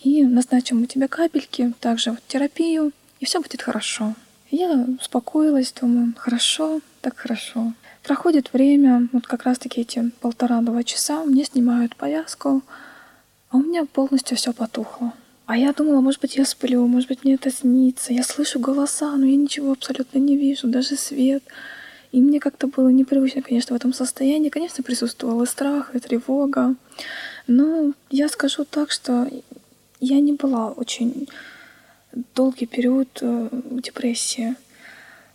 и 0.04 0.24
назначим 0.24 0.82
мы 0.82 0.86
тебе 0.86 1.08
капельки, 1.08 1.74
также 1.80 2.12
вот 2.12 2.22
терапию, 2.28 2.92
и 3.20 3.26
все 3.26 3.42
будет 3.42 3.64
хорошо. 3.64 4.14
Я 4.52 4.86
успокоилась, 5.02 5.74
думаю, 5.74 6.14
хорошо, 6.16 6.80
так 7.02 7.18
хорошо. 7.18 7.74
Проходит 8.08 8.54
время, 8.54 9.10
вот 9.12 9.28
как 9.28 9.44
раз-таки 9.44 9.82
эти 9.82 10.12
полтора-два 10.22 10.82
часа, 10.84 11.26
мне 11.26 11.44
снимают 11.44 11.98
повязку, 11.98 12.62
а 13.50 13.58
у 13.58 13.60
меня 13.60 13.84
полностью 13.84 14.38
все 14.38 14.54
потухло. 14.54 15.12
А 15.46 15.58
я 15.58 15.74
думала, 15.74 16.00
может 16.00 16.22
быть, 16.22 16.38
я 16.38 16.46
сплю, 16.46 16.88
может 16.88 17.10
быть, 17.10 17.26
мне 17.26 17.34
это 17.34 17.52
снится. 17.52 18.14
Я 18.14 18.24
слышу 18.24 18.62
голоса, 18.62 19.14
но 19.18 19.26
я 19.26 19.36
ничего 19.36 19.74
абсолютно 19.74 20.20
не 20.20 20.38
вижу, 20.38 20.70
даже 20.70 20.96
свет. 20.96 21.44
И 22.14 22.22
мне 22.22 22.40
как-то 22.40 22.68
было 22.68 22.88
непривычно, 22.88 23.42
конечно, 23.42 23.74
в 23.74 23.78
этом 23.78 23.92
состоянии. 23.92 24.48
Конечно, 24.48 24.86
присутствовал 24.86 25.44
и 25.44 25.46
страх, 25.46 25.94
и 25.94 26.00
тревога. 26.00 26.76
Но 27.46 27.92
я 28.10 28.30
скажу 28.30 28.64
так, 28.64 28.90
что 28.90 29.30
я 30.00 30.22
не 30.22 30.32
была 30.32 30.72
очень 30.72 31.28
долгий 32.36 32.68
период 32.68 33.20
э, 33.20 33.50
депрессии. 33.84 34.56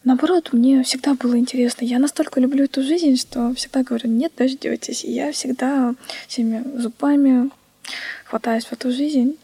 Наоборот, 0.04 0.52
мне 0.52 0.82
всегда 0.82 1.14
было 1.14 1.38
интересно. 1.38 1.84
Я 1.84 1.98
настолько 1.98 2.40
люблю 2.40 2.64
эту 2.64 2.82
жизнь, 2.82 3.16
что 3.16 3.54
всегда 3.54 3.84
говорю, 3.84 4.10
нет, 4.10 4.32
дождетесь. 4.36 5.04
И 5.04 5.12
я 5.12 5.30
всегда 5.30 5.94
всеми 6.26 6.64
зубами 6.76 7.50
хватаюсь 8.24 8.64
в 8.64 8.72
эту 8.72 8.90
жизнь. 8.90 9.36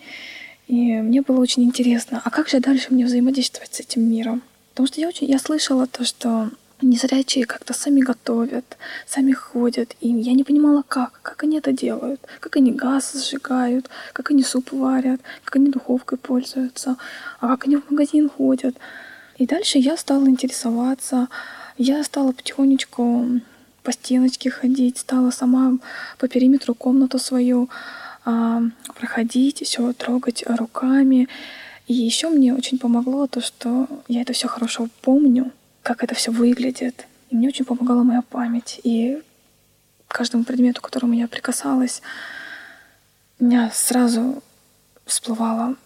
И 0.66 0.94
мне 1.00 1.22
было 1.22 1.40
очень 1.40 1.64
интересно, 1.64 2.20
а 2.24 2.30
как 2.30 2.48
же 2.48 2.60
дальше 2.60 2.88
мне 2.90 3.06
взаимодействовать 3.06 3.74
с 3.74 3.80
этим 3.80 4.02
миром? 4.10 4.42
Потому 4.70 4.86
что 4.86 5.00
я 5.00 5.08
очень, 5.08 5.28
я 5.28 5.38
слышала 5.38 5.86
то, 5.86 6.04
что 6.04 6.50
незрячие 6.82 7.46
как-то 7.46 7.72
сами 7.72 8.00
готовят, 8.00 8.76
сами 9.06 9.32
ходят. 9.32 9.96
И 10.00 10.08
я 10.08 10.32
не 10.32 10.44
понимала, 10.44 10.84
как, 10.86 11.20
как 11.22 11.42
они 11.42 11.58
это 11.58 11.72
делают, 11.72 12.20
как 12.40 12.56
они 12.56 12.72
газ 12.72 13.12
сжигают, 13.14 13.88
как 14.12 14.30
они 14.30 14.42
суп 14.42 14.72
варят, 14.72 15.20
как 15.44 15.56
они 15.56 15.70
духовкой 15.70 16.18
пользуются, 16.18 16.96
а 17.40 17.48
как 17.48 17.66
они 17.66 17.76
в 17.76 17.90
магазин 17.90 18.28
ходят. 18.28 18.76
И 19.38 19.46
дальше 19.46 19.78
я 19.78 19.96
стала 19.96 20.28
интересоваться, 20.28 21.28
я 21.76 22.02
стала 22.02 22.32
потихонечку 22.32 23.40
по 23.84 23.92
стеночке 23.92 24.50
ходить, 24.50 24.98
стала 24.98 25.30
сама 25.30 25.78
по 26.18 26.26
периметру 26.26 26.74
комнату 26.74 27.18
свою 27.20 27.70
а, 28.24 28.62
проходить, 28.96 29.64
все 29.64 29.92
трогать 29.92 30.44
руками. 30.46 31.28
И 31.86 31.94
еще 31.94 32.28
мне 32.28 32.52
очень 32.52 32.78
помогло 32.78 33.28
то, 33.28 33.40
что 33.40 33.86
я 34.08 34.22
это 34.22 34.32
все 34.32 34.48
хорошо 34.48 34.88
помню, 35.02 35.52
как 35.82 36.02
это 36.02 36.16
все 36.16 36.32
выглядит. 36.32 37.06
И 37.30 37.36
мне 37.36 37.48
очень 37.48 37.64
помогала 37.64 38.02
моя 38.02 38.22
память. 38.22 38.80
И 38.82 39.22
каждому 40.08 40.42
предмету, 40.42 40.80
к 40.80 40.84
которому 40.84 41.14
я 41.14 41.28
прикасалась, 41.28 42.02
у 43.38 43.44
меня 43.44 43.70
сразу 43.72 44.42
всплывало 45.06 45.76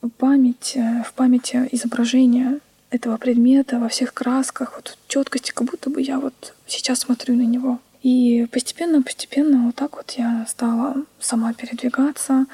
в 0.00 0.08
память, 0.10 0.74
э, 0.76 1.02
в 1.02 1.12
памяти 1.12 1.68
изображение 1.72 2.60
этого 2.90 3.16
предмета 3.16 3.78
во 3.78 3.88
всех 3.88 4.12
красках, 4.12 4.74
вот 4.74 4.98
четкости, 5.08 5.52
как 5.52 5.68
будто 5.70 5.90
бы 5.90 6.02
я 6.02 6.18
вот 6.18 6.54
сейчас 6.66 7.00
смотрю 7.00 7.36
на 7.36 7.42
него. 7.42 7.78
И 8.02 8.46
постепенно-постепенно 8.50 9.66
вот 9.66 9.76
так 9.76 9.96
вот 9.96 10.12
я 10.12 10.46
стала 10.48 10.96
сама 11.20 11.52
передвигаться. 11.52 12.46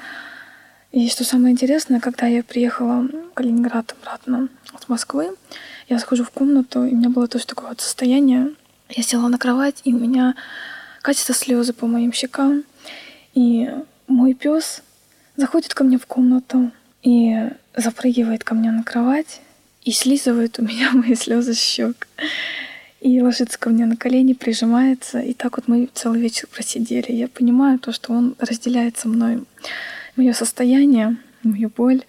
И 0.91 1.09
что 1.09 1.23
самое 1.23 1.53
интересное, 1.53 1.99
когда 1.99 2.27
я 2.27 2.43
приехала 2.43 3.01
в 3.01 3.33
Калининград 3.33 3.95
обратно 3.99 4.49
от 4.73 4.87
Москвы, 4.89 5.35
я 5.89 5.99
захожу 5.99 6.23
в 6.23 6.31
комнату, 6.31 6.85
и 6.85 6.93
у 6.93 6.97
меня 6.97 7.09
было 7.09 7.27
тоже 7.27 7.45
такое 7.45 7.69
вот 7.69 7.81
состояние. 7.81 8.51
Я 8.89 9.03
села 9.03 9.27
на 9.27 9.37
кровать, 9.37 9.81
и 9.83 9.93
у 9.93 9.99
меня 9.99 10.35
катятся 11.01 11.33
слезы 11.33 11.73
по 11.73 11.87
моим 11.87 12.13
щекам. 12.13 12.63
И 13.33 13.69
мой 14.07 14.33
пес 14.33 14.81
заходит 15.35 15.73
ко 15.73 15.83
мне 15.83 15.97
в 15.97 16.05
комнату 16.05 16.71
и 17.03 17.49
запрыгивает 17.75 18.43
ко 18.43 18.53
мне 18.53 18.71
на 18.71 18.83
кровать 18.83 19.41
и 19.87 19.91
слизывает 19.93 20.59
у 20.59 20.63
меня 20.63 20.91
мои 20.93 21.15
слезы 21.15 21.53
с 21.53 21.59
щек. 21.59 22.07
И 22.99 23.21
ложится 23.21 23.57
ко 23.57 23.69
мне 23.69 23.85
на 23.85 23.95
колени, 23.95 24.33
прижимается. 24.33 25.19
И 25.19 25.33
так 25.33 25.57
вот 25.57 25.67
мы 25.67 25.87
целый 25.93 26.19
вечер 26.19 26.47
просидели. 26.47 27.11
Я 27.13 27.27
понимаю 27.29 27.79
то, 27.79 27.93
что 27.93 28.11
он 28.11 28.35
разделяет 28.39 28.97
со 28.97 29.07
мной 29.07 29.45
мое 30.17 30.33
состояние, 30.33 31.15
мою 31.43 31.69
боль. 31.69 32.03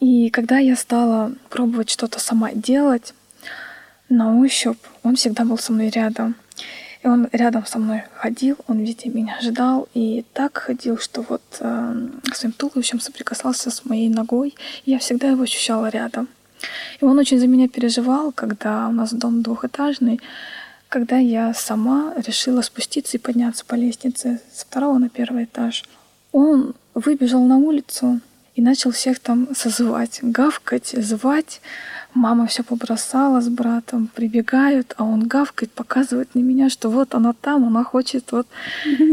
И 0.00 0.30
когда 0.30 0.58
я 0.58 0.74
стала 0.74 1.32
пробовать 1.50 1.90
что-то 1.90 2.18
сама 2.18 2.52
делать, 2.52 3.14
на 4.08 4.36
ощупь, 4.40 4.82
он 5.04 5.14
всегда 5.14 5.44
был 5.44 5.58
со 5.58 5.72
мной 5.72 5.88
рядом. 5.88 6.34
И 7.02 7.06
он 7.06 7.28
рядом 7.32 7.64
со 7.64 7.78
мной 7.78 8.02
ходил, 8.14 8.56
он 8.66 8.80
везде 8.80 9.08
меня 9.08 9.38
ждал, 9.40 9.88
и 9.94 10.24
так 10.32 10.58
ходил, 10.58 10.98
что 10.98 11.22
вот 11.22 11.42
э, 11.60 12.08
своим 12.34 12.52
туловищем 12.52 13.00
соприкасался 13.00 13.70
с 13.70 13.84
моей 13.84 14.08
ногой, 14.08 14.54
и 14.84 14.90
я 14.90 14.98
всегда 14.98 15.28
его 15.28 15.42
ощущала 15.42 15.88
рядом. 15.88 16.28
И 17.00 17.04
он 17.04 17.18
очень 17.18 17.38
за 17.38 17.46
меня 17.46 17.68
переживал, 17.68 18.32
когда 18.32 18.88
у 18.88 18.92
нас 18.92 19.12
дом 19.12 19.42
двухэтажный, 19.42 20.20
когда 20.88 21.16
я 21.16 21.54
сама 21.54 22.12
решила 22.26 22.60
спуститься 22.62 23.16
и 23.16 23.20
подняться 23.20 23.64
по 23.64 23.74
лестнице 23.74 24.40
со 24.52 24.66
второго 24.66 24.98
на 24.98 25.08
первый 25.08 25.44
этаж. 25.44 25.84
Он 26.32 26.74
выбежал 26.94 27.44
на 27.44 27.56
улицу 27.56 28.20
и 28.54 28.60
начал 28.60 28.90
всех 28.90 29.18
там 29.18 29.48
созывать, 29.54 30.18
гавкать, 30.22 30.88
звать. 30.88 31.60
Мама 32.14 32.46
все 32.46 32.62
побросала 32.62 33.40
с 33.40 33.48
братом, 33.48 34.10
прибегают, 34.14 34.94
а 34.98 35.04
он 35.04 35.26
гавкает, 35.26 35.72
показывает 35.72 36.34
на 36.34 36.40
меня, 36.40 36.68
что 36.68 36.90
вот 36.90 37.14
она 37.14 37.32
там, 37.32 37.66
она 37.66 37.84
хочет 37.84 38.32
вот 38.32 38.46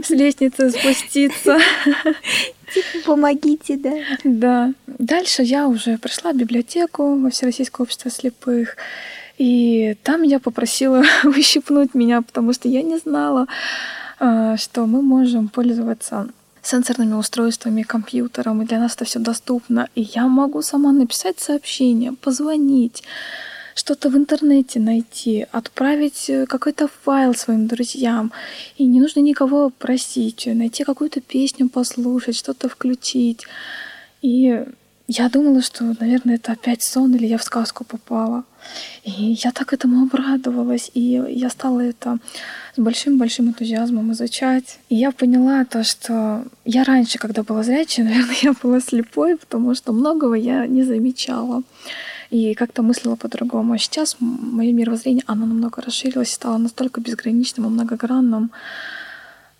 с 0.04 0.10
лестницы 0.10 0.70
спуститься. 0.70 1.58
Типа, 2.74 3.06
помогите, 3.06 3.78
да? 3.78 3.94
Да. 4.24 4.74
Дальше 4.88 5.44
я 5.44 5.68
уже 5.68 5.98
пришла 5.98 6.32
в 6.32 6.38
библиотеку 6.38 7.16
во 7.16 7.30
Всероссийское 7.30 7.84
общество 7.84 8.12
слепых. 8.12 8.78
И 9.38 9.96
там 10.04 10.24
я 10.24 10.40
попросила 10.40 11.04
ущипнуть 11.24 11.94
меня, 11.94 12.22
потому 12.22 12.54
что 12.54 12.68
я 12.68 12.82
не 12.82 12.98
знала, 12.98 13.48
а, 14.20 14.58
что 14.58 14.86
мы 14.86 15.02
можем 15.02 15.48
пользоваться 15.48 16.28
сенсорными 16.62 17.14
устройствами, 17.14 17.84
компьютером, 17.84 18.62
и 18.62 18.66
для 18.66 18.80
нас 18.80 18.96
это 18.96 19.06
все 19.06 19.20
доступно. 19.20 19.88
И 19.96 20.02
я 20.02 20.28
могу 20.28 20.62
сама 20.62 20.92
написать 20.92 21.40
сообщение, 21.40 22.12
позвонить, 22.14 23.04
что-то 23.80 24.10
в 24.10 24.16
интернете 24.18 24.80
найти, 24.80 25.48
отправить 25.52 26.30
э, 26.30 26.46
какой-то 26.46 26.90
файл 27.04 27.34
своим 27.34 27.68
друзьям. 27.68 28.32
И 28.78 28.86
не 28.86 29.00
нужно 29.00 29.22
никого 29.22 29.70
просить, 29.70 30.46
найти 30.48 30.84
какую-то 30.84 31.22
песню 31.22 31.70
послушать, 31.70 32.36
что-то 32.36 32.68
включить. 32.68 33.48
И 34.22 34.66
я 35.08 35.30
думала, 35.30 35.62
что, 35.62 35.96
наверное, 36.00 36.36
это 36.36 36.52
опять 36.52 36.84
сон 36.84 37.16
или 37.16 37.26
я 37.26 37.38
в 37.38 37.44
сказку 37.44 37.86
попала. 37.86 38.44
И 39.04 39.38
я 39.44 39.52
так 39.52 39.74
этому 39.74 40.04
обрадовалась, 40.04 40.92
и 40.94 41.24
я 41.30 41.50
стала 41.50 41.80
это 41.80 42.20
с 42.76 42.80
большим-большим 42.80 43.48
энтузиазмом 43.48 44.12
изучать. 44.12 44.78
И 44.90 44.96
я 44.96 45.12
поняла 45.12 45.64
то, 45.64 45.84
что 45.84 46.44
я 46.66 46.84
раньше, 46.84 47.18
когда 47.18 47.44
была 47.44 47.64
зрячей, 47.64 48.04
наверное, 48.10 48.36
я 48.42 48.54
была 48.62 48.82
слепой, 48.82 49.38
потому 49.38 49.74
что 49.74 49.94
многого 49.94 50.36
я 50.36 50.68
не 50.68 50.84
замечала. 50.84 51.64
И 52.30 52.54
как-то 52.54 52.84
мыслила 52.84 53.16
по-другому. 53.16 53.74
А 53.74 53.78
сейчас 53.78 54.18
мое 54.20 54.72
мировоззрение, 54.72 55.24
оно 55.26 55.46
намного 55.46 55.82
расширилось, 55.82 56.32
стало 56.32 56.58
настолько 56.58 57.02
безграничным 57.02 57.66
и 57.66 57.70
многогранным. 57.70 58.52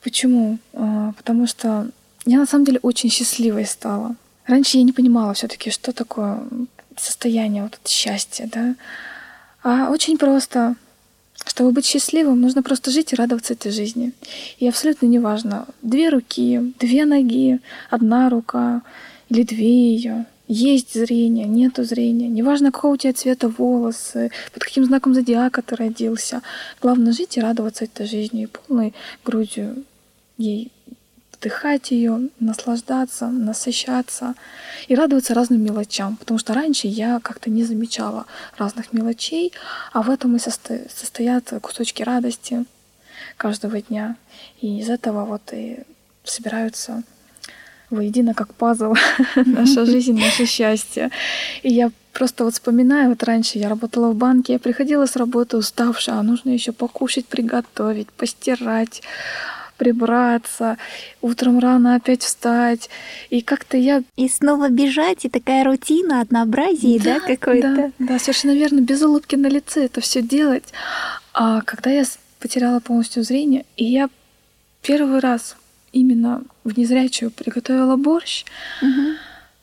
Почему? 0.04 0.60
А, 0.74 1.14
потому 1.14 1.48
что 1.48 1.90
я 2.26 2.38
на 2.38 2.46
самом 2.46 2.66
деле 2.66 2.80
очень 2.84 3.10
счастливой 3.10 3.66
стала. 3.66 4.16
Раньше 4.46 4.78
я 4.78 4.84
не 4.84 4.92
понимала 4.92 5.34
все-таки, 5.34 5.72
что 5.72 5.94
такое 5.94 6.44
состояние 6.96 7.64
вот 7.64 7.80
счастья, 7.88 8.50
да. 8.52 8.76
А 9.64 9.90
очень 9.90 10.18
просто. 10.18 10.76
Чтобы 11.46 11.72
быть 11.72 11.86
счастливым, 11.86 12.42
нужно 12.42 12.62
просто 12.62 12.92
жить 12.92 13.14
и 13.14 13.16
радоваться 13.16 13.54
этой 13.54 13.72
жизни. 13.72 14.12
И 14.58 14.68
абсолютно 14.68 15.06
неважно, 15.06 15.66
две 15.82 16.10
руки, 16.10 16.74
две 16.80 17.06
ноги, 17.06 17.62
одна 17.90 18.30
рука 18.30 18.82
или 19.30 19.44
две 19.44 19.96
ее. 19.96 20.26
Есть 20.52 20.96
зрение, 20.96 21.46
нету 21.46 21.84
зрения. 21.84 22.28
Неважно, 22.28 22.72
какого 22.72 22.94
у 22.94 22.98
тебя 22.98 23.14
цвета 23.14 23.50
волосы, 23.50 24.32
под 24.52 24.64
каким 24.64 24.84
знаком 24.84 25.14
зодиака 25.14 25.62
ты 25.62 25.76
родился. 25.76 26.42
Главное 26.82 27.14
жить 27.14 27.38
и 27.38 27.40
радоваться 27.40 27.84
этой 27.84 28.08
жизни 28.08 28.44
и 28.44 28.48
полной 28.48 28.96
грудью 29.24 29.86
ей 30.40 30.72
вдыхать 31.34 31.92
ее, 31.92 32.30
наслаждаться, 32.40 33.28
насыщаться 33.28 34.34
и 34.88 34.96
радоваться 34.96 35.36
разным 35.36 35.64
мелочам. 35.64 36.18
Потому 36.18 36.40
что 36.40 36.56
раньше 36.56 36.88
я 36.88 37.20
как-то 37.20 37.52
не 37.52 37.64
замечала 37.64 38.26
разных 38.58 38.92
мелочей, 38.92 39.54
а 39.94 40.02
в 40.02 40.10
этом 40.10 40.36
и 40.36 40.40
состо... 40.40 40.80
состоят 40.92 41.54
кусочки 41.62 42.02
радости 42.02 42.66
каждого 43.38 43.80
дня. 43.84 44.16
И 44.62 44.80
из 44.80 44.90
этого 44.90 45.26
вот 45.26 45.54
и 45.54 45.82
собираются 46.24 47.04
воедино 47.90 48.34
как 48.34 48.54
пазл 48.54 48.94
наша 49.36 49.86
жизнь, 49.86 50.20
наше 50.20 50.46
счастье. 50.46 51.10
И 51.64 51.70
я 51.72 51.92
просто 52.14 52.44
вот 52.44 52.54
вспоминаю, 52.54 53.10
вот 53.10 53.24
раньше 53.24 53.58
я 53.58 53.70
работала 53.70 54.10
в 54.10 54.16
банке, 54.16 54.54
я 54.54 54.60
приходила 54.60 55.06
с 55.06 55.16
работы 55.16 55.58
уставшая, 55.58 56.18
а 56.18 56.24
нужно 56.24 56.50
еще 56.50 56.72
покушать, 56.72 57.26
приготовить, 57.26 58.12
постирать, 58.12 59.02
прибраться, 59.78 60.78
утром 61.22 61.58
рано 61.60 61.96
опять 61.96 62.24
встать. 62.24 62.90
И 63.30 63.42
как-то 63.42 63.78
я... 63.78 64.04
И 64.18 64.28
снова 64.28 64.70
бежать, 64.70 65.26
и 65.26 65.30
такая 65.30 65.64
рутина, 65.64 66.22
однообразие, 66.22 67.00
да, 67.00 67.20
да 67.20 67.36
какой-то? 67.36 67.76
Да, 67.76 67.92
да, 68.00 68.20
совершенно 68.20 68.52
верно, 68.52 68.82
без 68.82 69.02
улыбки 69.02 69.36
на 69.36 69.48
лице 69.48 69.86
это 69.86 70.02
все 70.02 70.22
делать. 70.22 70.74
А 71.34 71.62
когда 71.62 71.90
я 71.90 72.04
потеряла 72.40 72.80
полностью 72.82 73.24
зрение, 73.24 73.66
и 73.78 73.86
я 73.86 74.10
первый 74.82 75.20
раз 75.20 75.56
именно 75.92 76.42
в 76.64 76.78
незрячую 76.78 77.32
приготовила 77.32 77.96
борщ, 77.96 78.46
угу. 78.82 79.16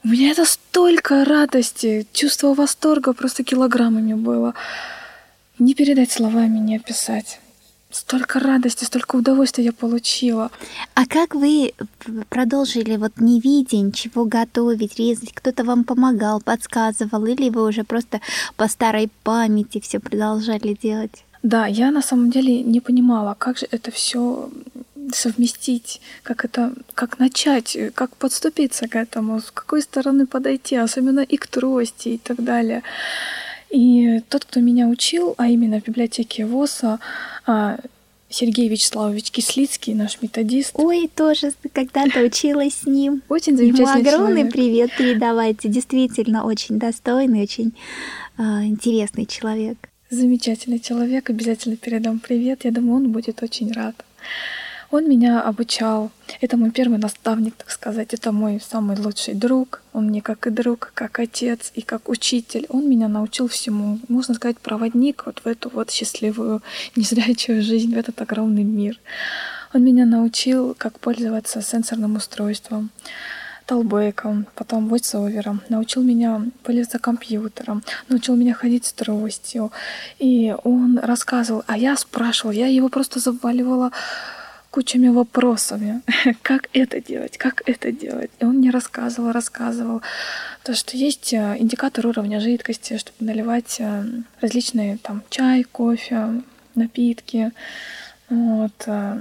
у 0.05 0.09
меня 0.09 0.31
это 0.31 0.45
столько 0.45 1.25
радости, 1.25 2.07
чувство 2.13 2.55
восторга 2.55 3.13
просто 3.13 3.45
килограммами 3.45 4.15
было. 4.15 4.55
Не 5.59 5.75
передать 5.75 6.11
словами, 6.11 6.59
не 6.59 6.77
описать. 6.77 7.41
Столько 7.91 8.41
радости, 8.41 8.85
столько 8.85 9.17
удовольствия 9.17 9.65
я 9.65 9.73
получила. 9.73 10.51
А 10.95 11.07
как 11.07 11.35
вы 11.35 11.73
продолжили 12.29 12.97
вот 12.97 13.13
не 13.21 13.41
видя 13.41 13.77
ничего 13.79 14.25
готовить, 14.25 14.99
резать? 14.99 15.33
Кто-то 15.33 15.65
вам 15.65 15.85
помогал, 15.85 16.41
подсказывал, 16.41 17.25
или 17.25 17.49
вы 17.49 17.67
уже 17.67 17.85
просто 17.85 18.21
по 18.57 18.69
старой 18.69 19.09
памяти 19.23 19.81
все 19.81 19.99
продолжали 19.99 20.77
делать? 20.83 21.25
Да, 21.43 21.67
я 21.67 21.91
на 21.91 22.03
самом 22.03 22.31
деле 22.31 22.63
не 22.63 22.81
понимала, 22.81 23.35
как 23.39 23.59
же 23.59 23.69
это 23.71 23.91
все 23.91 24.51
совместить, 25.15 26.01
как 26.23 26.45
это, 26.45 26.73
как 26.95 27.19
начать, 27.19 27.77
как 27.95 28.17
подступиться 28.17 28.89
к 28.89 28.97
этому, 28.97 29.41
с 29.41 29.51
какой 29.51 29.83
стороны 29.83 30.27
подойти, 30.27 30.77
особенно 30.77 31.21
и 31.21 31.37
к 31.37 31.47
трости 31.47 32.09
и 32.11 32.19
так 32.19 32.43
далее. 32.43 32.83
И 33.71 34.21
тот, 34.29 34.45
кто 34.45 34.61
меня 34.61 34.89
учил, 34.89 35.35
а 35.39 35.49
именно 35.49 35.81
в 35.81 35.85
библиотеке 35.85 36.47
ВОСа, 36.47 36.99
а, 37.47 37.79
Сергей 38.29 38.69
Вячеславович 38.69 39.31
Кислицкий, 39.31 39.95
наш 39.95 40.21
методист. 40.21 40.73
Ой, 40.75 41.09
тоже 41.15 41.53
когда-то 41.73 42.21
училась 42.23 42.75
с 42.75 42.87
ним. 42.87 43.23
Очень 43.29 43.57
замечательный 43.57 44.01
Ему 44.01 44.09
огромный 44.09 44.43
человек. 44.43 44.53
привет 44.53 44.91
передавайте. 44.99 45.69
Действительно, 45.69 46.45
очень 46.45 46.79
достойный, 46.79 47.43
очень 47.43 47.73
э, 48.37 48.43
интересный 48.65 49.27
человек. 49.27 49.79
Замечательный 50.11 50.81
человек. 50.81 51.31
Обязательно 51.31 51.77
передам 51.77 52.19
привет. 52.19 52.65
Я 52.65 52.73
думаю, 52.73 52.97
он 52.97 53.13
будет 53.13 53.43
очень 53.43 53.73
рад. 53.73 53.95
Он 54.91 55.09
меня 55.09 55.43
обучал. 55.43 56.11
Это 56.41 56.57
мой 56.57 56.71
первый 56.71 56.99
наставник, 56.99 57.55
так 57.57 57.71
сказать. 57.71 58.15
Это 58.15 58.33
мой 58.33 58.61
самый 58.61 58.97
лучший 58.97 59.35
друг. 59.35 59.83
Он 59.93 60.07
мне 60.07 60.23
как 60.23 60.47
и 60.47 60.51
друг, 60.51 60.93
как 60.95 61.19
отец 61.19 61.73
и 61.75 61.83
как 61.83 62.09
учитель. 62.09 62.67
Он 62.69 62.89
меня 62.89 63.09
научил 63.09 63.49
всему. 63.49 63.99
Можно 64.09 64.35
сказать, 64.35 64.59
проводник 64.59 65.25
вот 65.27 65.41
в 65.45 65.47
эту 65.47 65.71
вот 65.71 65.91
счастливую, 65.91 66.63
незрячую 66.95 67.63
жизнь, 67.63 67.95
в 67.95 67.99
этот 67.99 68.21
огромный 68.23 68.65
мир. 68.65 68.99
Он 69.75 69.83
меня 69.83 70.07
научил, 70.07 70.75
как 70.79 71.01
пользоваться 71.01 71.61
сенсорным 71.61 72.17
устройством, 72.17 72.91
толбеком, 73.67 74.47
потом 74.55 74.89
войсовером, 74.89 75.61
научил 75.69 76.03
меня 76.03 76.43
пользоваться 76.63 76.99
компьютером, 76.99 77.83
научил 78.09 78.37
меня 78.37 78.55
ходить 78.55 78.87
с 78.87 78.93
тростью. 78.93 79.73
И 80.19 80.55
он 80.63 80.99
рассказывал, 80.99 81.65
а 81.67 81.77
я 81.77 81.97
спрашивала, 81.97 82.53
я 82.53 82.69
его 82.69 82.89
просто 82.89 83.19
заваливала 83.19 83.91
кучами 84.77 85.09
вопросами, 85.09 86.03
как 86.43 86.69
это 86.75 87.01
делать, 87.01 87.39
как 87.39 87.63
это 87.65 87.91
делать. 87.91 88.31
И 88.41 88.45
он 88.45 88.57
мне 88.57 88.71
рассказывал, 88.71 89.33
рассказывал, 89.33 90.03
то, 90.65 90.75
что 90.75 90.99
есть 90.99 91.33
э, 91.33 91.57
индикатор 91.59 92.07
уровня 92.07 92.41
жидкости, 92.41 92.99
чтобы 92.99 93.17
наливать 93.21 93.77
э, 93.79 94.05
различные 94.43 94.99
там 94.99 95.23
чай, 95.31 95.65
кофе, 95.65 96.43
напитки. 96.75 97.53
Вот. 98.29 98.75
Э. 98.87 99.19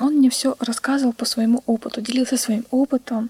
Он 0.00 0.14
мне 0.14 0.30
все 0.30 0.56
рассказывал 0.58 1.12
по 1.12 1.26
своему 1.26 1.62
опыту, 1.66 2.00
делился 2.00 2.38
своим 2.38 2.64
опытом. 2.70 3.28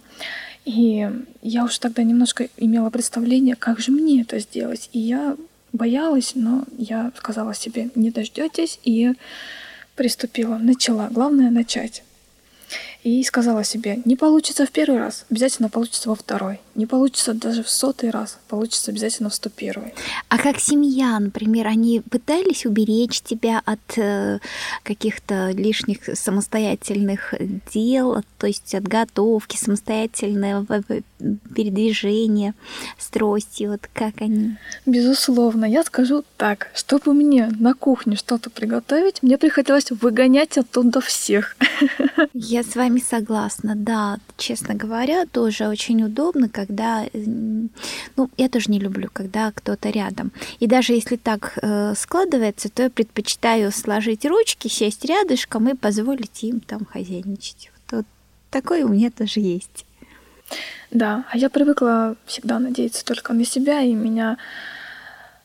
И 0.64 1.10
я 1.42 1.64
уже 1.64 1.80
тогда 1.80 2.04
немножко 2.04 2.48
имела 2.56 2.90
представление, 2.90 3.56
как 3.56 3.80
же 3.80 3.90
мне 3.90 4.22
это 4.22 4.38
сделать. 4.38 4.90
И 4.92 5.00
я 5.00 5.36
боялась, 5.72 6.36
но 6.36 6.62
я 6.78 7.10
сказала 7.18 7.52
себе, 7.52 7.90
не 7.96 8.12
дождетесь, 8.12 8.78
и 8.84 9.14
Приступила, 9.94 10.58
начала. 10.58 11.08
Главное 11.10 11.50
начать. 11.50 12.02
И 13.04 13.22
сказала 13.22 13.64
себе, 13.64 14.00
не 14.06 14.16
получится 14.16 14.64
в 14.64 14.70
первый 14.70 14.98
раз, 14.98 15.26
обязательно 15.30 15.68
получится 15.68 16.08
во 16.08 16.14
второй. 16.14 16.60
Не 16.74 16.86
получится 16.86 17.34
даже 17.34 17.62
в 17.62 17.68
сотый 17.68 18.08
раз, 18.08 18.38
получится 18.48 18.90
обязательно 18.90 19.28
в 19.28 19.34
сто 19.34 19.50
первый. 19.50 19.92
А 20.30 20.38
как 20.38 20.58
семья, 20.58 21.20
например, 21.20 21.66
они 21.66 22.00
пытались 22.00 22.64
уберечь 22.64 23.20
тебя 23.20 23.60
от 23.66 23.98
э, 23.98 24.38
каких-то 24.82 25.50
лишних 25.50 25.98
самостоятельных 26.14 27.34
дел, 27.72 28.22
то 28.38 28.46
есть 28.46 28.74
от 28.74 28.84
готовки, 28.84 29.56
самостоятельного 29.56 30.66
передвижения 31.54 32.54
с 32.98 33.08
тростью, 33.08 33.72
вот 33.72 33.88
как 33.92 34.14
они? 34.20 34.56
Безусловно, 34.86 35.66
я 35.66 35.84
скажу 35.84 36.24
так, 36.38 36.68
чтобы 36.74 37.12
мне 37.12 37.50
на 37.58 37.74
кухне 37.74 38.16
что-то 38.16 38.48
приготовить, 38.48 39.22
мне 39.22 39.36
приходилось 39.36 39.90
выгонять 39.90 40.56
оттуда 40.56 41.00
всех. 41.02 41.56
Я 42.32 42.62
с 42.62 42.74
вами 42.74 42.93
вами 42.94 43.00
согласна, 43.00 43.74
да. 43.76 44.18
Честно 44.36 44.74
говоря, 44.74 45.26
тоже 45.26 45.68
очень 45.68 46.02
удобно, 46.02 46.48
когда... 46.48 47.04
Ну, 47.12 48.30
я 48.36 48.48
тоже 48.48 48.70
не 48.70 48.78
люблю, 48.78 49.08
когда 49.12 49.52
кто-то 49.52 49.90
рядом. 49.90 50.32
И 50.60 50.66
даже 50.66 50.92
если 50.92 51.16
так 51.16 51.58
э, 51.62 51.94
складывается, 51.96 52.68
то 52.68 52.84
я 52.84 52.90
предпочитаю 52.90 53.72
сложить 53.72 54.24
ручки, 54.24 54.68
сесть 54.68 55.04
рядышком 55.04 55.68
и 55.68 55.74
позволить 55.74 56.44
им 56.44 56.60
там 56.60 56.84
хозяйничать. 56.84 57.70
Вот 57.90 58.06
такое 58.50 58.84
у 58.84 58.88
меня 58.88 59.10
тоже 59.10 59.40
есть. 59.40 59.84
Да, 60.90 61.24
а 61.30 61.36
я 61.36 61.50
привыкла 61.50 62.16
всегда 62.26 62.58
надеяться 62.58 63.04
только 63.04 63.32
на 63.32 63.44
себя, 63.44 63.80
и 63.80 63.92
меня 63.92 64.36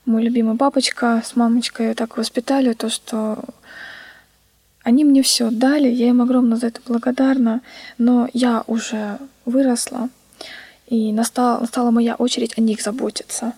мой 0.05 0.23
любимый 0.23 0.57
папочка 0.57 1.21
с 1.25 1.35
мамочкой 1.35 1.93
так 1.95 2.17
воспитали, 2.17 2.73
то, 2.73 2.89
что 2.89 3.43
они 4.89 5.05
мне 5.05 5.21
все 5.21 5.51
дали, 5.51 5.87
я 5.87 6.09
им 6.09 6.19
огромно 6.21 6.55
за 6.55 6.67
это 6.67 6.81
благодарна, 6.85 7.61
но 7.99 8.27
я 8.33 8.63
уже 8.65 9.19
выросла, 9.45 10.09
и 10.87 11.13
настала, 11.13 11.59
настала 11.59 11.91
моя 11.91 12.15
очередь 12.15 12.57
о 12.57 12.61
них 12.61 12.81
заботиться. 12.81 13.53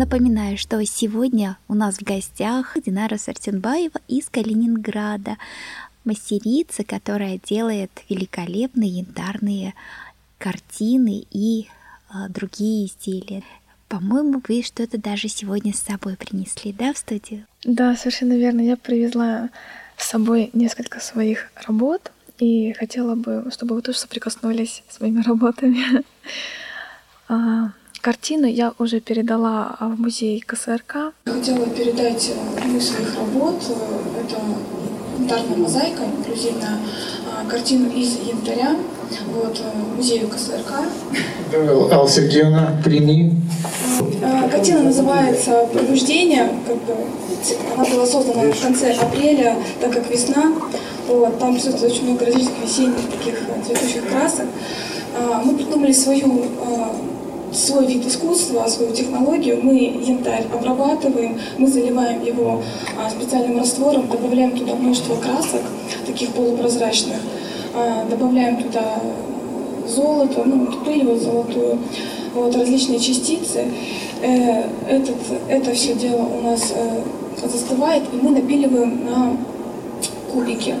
Напоминаю, 0.00 0.56
что 0.56 0.82
сегодня 0.86 1.58
у 1.68 1.74
нас 1.74 1.96
в 1.96 2.02
гостях 2.02 2.74
Динара 2.86 3.18
Сартенбаева 3.18 4.00
из 4.08 4.30
Калининграда, 4.30 5.36
мастерица, 6.06 6.84
которая 6.84 7.38
делает 7.44 7.90
великолепные 8.08 8.88
янтарные 8.88 9.74
картины 10.38 11.26
и 11.30 11.68
э, 11.68 12.14
другие 12.30 12.86
изделия. 12.86 13.42
По-моему, 13.88 14.42
вы 14.48 14.62
что-то 14.62 14.96
даже 14.96 15.28
сегодня 15.28 15.74
с 15.74 15.80
собой 15.80 16.16
принесли, 16.16 16.72
да, 16.72 16.94
в 16.94 16.96
студию? 16.96 17.44
Да, 17.64 17.94
совершенно 17.94 18.38
верно. 18.38 18.62
Я 18.62 18.78
привезла 18.78 19.50
с 19.98 20.08
собой 20.08 20.48
несколько 20.54 21.00
своих 21.00 21.52
работ 21.66 22.10
и 22.38 22.72
хотела 22.72 23.16
бы, 23.16 23.50
чтобы 23.52 23.74
вы 23.74 23.82
тоже 23.82 23.98
соприкоснулись 23.98 24.82
с 24.88 24.98
моими 24.98 25.20
работами. 25.26 26.04
А, 28.00 28.02
Картину 28.02 28.46
я 28.46 28.72
уже 28.78 29.00
передала 29.00 29.76
а, 29.78 29.88
в 29.88 30.00
музей 30.00 30.40
КСРК. 30.40 31.12
Хотела 31.24 31.66
передать 31.66 32.32
одну 32.56 32.78
из 32.78 32.88
своих 32.88 33.14
работ. 33.16 33.56
Это 34.18 34.40
янтарная 35.18 35.56
мозаика, 35.56 36.02
инклюзивная 36.04 36.78
а, 37.26 37.48
картину 37.48 37.90
из 37.90 38.16
янтаря. 38.26 38.76
Вот, 39.34 39.58
э, 39.58 39.96
музею 39.96 40.28
КСРК. 40.28 40.72
Алла 41.92 42.08
Сергеевна, 42.08 42.80
прими. 42.84 43.32
А, 44.22 44.48
картина 44.48 44.82
называется 44.82 45.66
«Пробуждение». 45.72 46.48
Как 46.66 46.76
бы, 46.76 46.94
она 47.74 47.84
была 47.84 48.06
создана 48.06 48.52
в 48.52 48.62
конце 48.62 48.92
апреля, 48.92 49.56
так 49.80 49.92
как 49.92 50.10
весна. 50.10 50.52
Вот, 51.08 51.38
там 51.38 51.54
присутствует 51.54 51.92
очень 51.92 52.04
много 52.04 52.26
различных 52.26 52.62
весенних 52.62 53.10
таких 53.10 53.34
э, 53.34 53.62
цветущих 53.66 54.08
красок. 54.08 54.46
Мы 55.44 55.56
придумали 55.56 55.92
свою 55.92 56.44
свой 57.52 57.86
вид 57.86 58.06
искусства, 58.06 58.66
свою 58.68 58.92
технологию, 58.92 59.60
мы 59.62 59.74
янтарь 59.74 60.44
обрабатываем, 60.52 61.38
мы 61.58 61.66
заливаем 61.66 62.24
его 62.24 62.62
а, 62.98 63.10
специальным 63.10 63.58
раствором, 63.58 64.08
добавляем 64.08 64.56
туда 64.56 64.74
множество 64.74 65.16
красок, 65.16 65.62
таких 66.06 66.30
полупрозрачных, 66.30 67.18
а, 67.74 68.04
добавляем 68.08 68.62
туда 68.62 69.00
золото, 69.86 70.42
ну, 70.44 70.66
пыль 70.84 71.04
вот 71.04 71.20
золотую, 71.20 71.78
вот, 72.34 72.54
различные 72.54 72.98
частицы. 72.98 73.64
Э, 74.22 74.64
этот, 74.88 75.16
это 75.48 75.72
все 75.72 75.94
дело 75.94 76.22
у 76.22 76.42
нас 76.42 76.72
э, 76.74 77.48
застывает, 77.48 78.02
и 78.12 78.16
мы 78.16 78.30
напиливаем 78.30 79.04
на 79.04 79.36
кубики. 80.32 80.74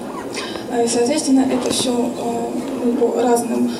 Э, 0.70 0.86
соответственно, 0.86 1.46
это 1.50 1.72
все 1.72 1.92
мы 1.92 2.92
по 2.92 3.20
разным 3.20 3.70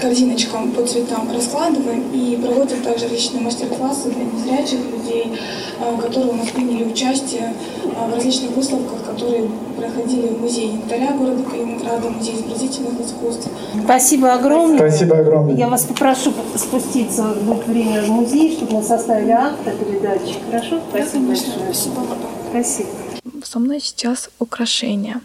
корзиночкам 0.00 0.72
по 0.72 0.82
цветам 0.86 1.30
раскладываем 1.32 2.04
и 2.12 2.36
проводим 2.36 2.82
также 2.82 3.04
различные 3.04 3.42
мастер-классы 3.42 4.10
для 4.10 4.24
незрячих 4.24 4.78
людей, 4.80 5.32
а, 5.80 5.96
которые 6.00 6.32
у 6.32 6.36
нас 6.36 6.48
приняли 6.48 6.84
участие 6.84 7.54
а, 7.96 8.08
в 8.08 8.14
различных 8.14 8.50
выставках, 8.50 9.04
которые 9.04 9.48
проходили 9.76 10.28
в 10.28 10.40
музее 10.40 10.72
янтаря 10.74 11.12
города 11.12 11.42
Калининграда, 11.42 12.10
музей 12.10 12.36
изобразительных 12.36 13.00
искусств. 13.00 13.48
Спасибо 13.84 14.32
огромное. 14.32 14.78
Спасибо 14.78 15.18
огромное. 15.18 15.56
Я 15.56 15.68
вас 15.68 15.84
попрошу 15.84 16.32
спуститься 16.54 17.22
в 17.22 17.70
время 17.70 18.02
в 18.02 18.08
музей, 18.08 18.52
чтобы 18.52 18.74
мы 18.74 18.82
составили 18.82 19.30
акт 19.30 19.66
о 19.66 19.70
передаче. 19.70 20.36
Хорошо? 20.50 20.80
Спасибо 20.90 21.26
большое. 21.26 21.52
Спасибо. 21.72 22.02
Спасибо. 22.50 22.88
Со 23.44 23.58
мной 23.58 23.80
сейчас 23.80 24.30
украшения. 24.38 25.20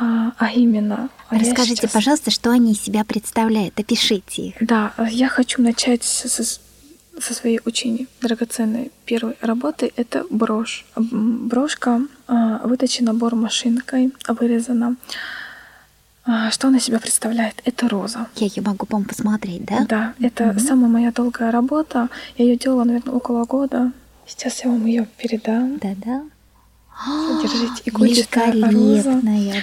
А, 0.00 0.32
а 0.38 0.52
именно... 0.52 1.10
А 1.28 1.38
Расскажите, 1.38 1.82
сейчас... 1.82 1.92
пожалуйста, 1.92 2.30
что 2.30 2.50
они 2.50 2.72
из 2.72 2.80
себя 2.80 3.04
представляют, 3.04 3.78
опишите 3.78 4.42
их. 4.48 4.54
Да, 4.60 4.92
я 5.10 5.28
хочу 5.28 5.62
начать 5.62 6.02
со, 6.02 6.28
со 6.28 7.34
своей 7.34 7.60
очень 7.66 8.08
драгоценной 8.22 8.90
первой 9.04 9.36
работы. 9.42 9.92
Это 9.96 10.24
брошь. 10.30 10.86
Брошка 10.96 12.00
а, 12.26 12.66
выточена 12.66 13.12
бормашинкой, 13.12 14.12
вырезана. 14.26 14.96
Что 16.50 16.68
она 16.68 16.78
себя 16.80 16.98
представляет? 17.00 17.60
Это 17.64 17.88
роза. 17.88 18.28
Я 18.36 18.46
ее 18.46 18.62
могу, 18.62 18.86
по-моему, 18.86 19.08
посмотреть, 19.08 19.64
да? 19.64 19.86
Да, 19.88 20.14
это 20.20 20.44
mm 20.44 20.58
самая 20.60 20.90
моя 20.90 21.12
долгая 21.12 21.50
работа. 21.50 22.08
Я 22.36 22.44
ее 22.44 22.56
делала, 22.56 22.84
наверное, 22.84 23.14
около 23.14 23.44
года. 23.44 23.92
Сейчас 24.26 24.64
я 24.64 24.70
вам 24.70 24.86
ее 24.86 25.08
передам. 25.16 25.78
Да-да. 25.78 26.22
Держите. 27.42 27.82
Игольчатая 27.84 28.52
роза. 28.70 29.20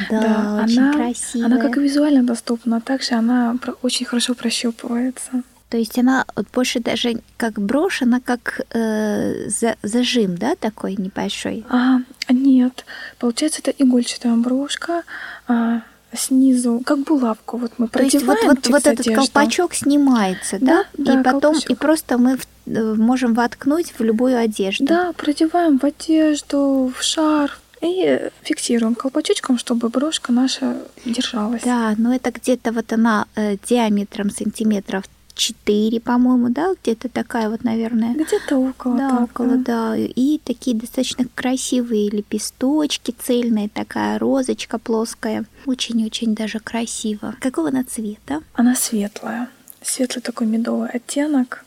Да, 0.10 0.21
да 0.21 0.63
очень 0.63 0.80
она, 0.80 0.93
красивая. 0.93 1.45
Она 1.45 1.58
как 1.58 1.78
и 1.78 1.82
визуально 1.82 2.23
доступна, 2.23 2.78
а 2.78 2.82
также 2.82 3.15
она 3.15 3.56
очень 3.82 4.06
хорошо 4.06 4.34
прощупывается. 4.34 5.43
То 5.69 5.78
есть 5.78 6.00
она 6.00 6.26
больше 6.54 6.80
даже 6.80 7.21
как 7.36 7.60
брошь, 7.60 8.02
она 8.02 8.21
как 8.21 8.62
э, 8.73 9.50
за, 9.50 9.76
зажим, 9.84 10.38
да, 10.38 10.56
такой 10.56 10.95
небольшой? 10.95 11.65
А, 11.69 12.00
нет. 12.30 12.86
Получается, 13.19 13.62
это 13.62 13.71
игольчатая 13.71 14.36
брошка. 14.36 15.04
А, 15.47 15.82
снизу, 16.17 16.82
как 16.86 16.99
булавку, 16.99 17.58
вот 17.58 17.71
мы 17.77 17.88
продеваем 17.88 18.25
То 18.25 18.34
есть 18.34 18.43
вот, 18.43 18.56
вот, 18.56 18.67
вот 18.67 18.88
этот 18.88 19.06
колпачок 19.13 19.73
снимается, 19.73 20.58
да? 20.60 20.86
да 20.97 21.19
и 21.19 21.23
потом, 21.23 21.53
колпачок. 21.53 21.69
и 21.69 21.75
просто 21.75 22.17
мы 22.17 22.38
э, 22.65 22.93
можем 22.93 23.34
воткнуть 23.34 23.93
в 23.97 24.03
любую 24.03 24.38
одежду. 24.38 24.86
Да, 24.86 25.13
продеваем 25.13 25.80
в 25.80 25.84
одежду, 25.84 26.91
в 26.95 27.01
шарф, 27.01 27.60
и 27.82 28.30
фиксируем 28.41 28.95
колпачочком, 28.95 29.58
чтобы 29.58 29.89
брошка 29.89 30.32
наша 30.32 30.77
держалась. 31.06 31.62
Да, 31.63 31.93
но 31.97 32.13
это 32.13 32.32
где-то 32.32 32.71
вот 32.71 32.91
она 32.91 33.25
э, 33.36 33.58
диаметром 33.67 34.30
сантиметров 34.30 35.03
4, 35.38 36.00
по-моему, 36.02 36.50
да, 36.50 36.73
где-то 36.82 37.10
такая 37.10 37.50
вот, 37.50 37.63
наверное. 37.63 38.13
Где-то 38.13 38.58
около. 38.58 38.97
Да, 38.97 39.10
так, 39.10 39.21
около, 39.23 39.58
да. 39.58 39.91
да. 39.91 39.97
И 39.97 40.39
такие 40.43 40.76
достаточно 40.76 41.26
красивые 41.36 42.10
лепесточки, 42.10 43.13
цельная 43.17 43.69
такая 43.69 44.19
розочка 44.19 44.78
плоская. 44.80 45.45
Очень-очень 45.65 46.36
даже 46.36 46.60
красиво. 46.60 47.36
Какого 47.39 47.69
она 47.69 47.84
цвета? 47.84 48.41
Она 48.54 48.76
светлая. 48.76 49.50
Светлый 49.82 50.21
такой 50.21 50.47
медовый 50.47 50.89
оттенок. 50.89 51.63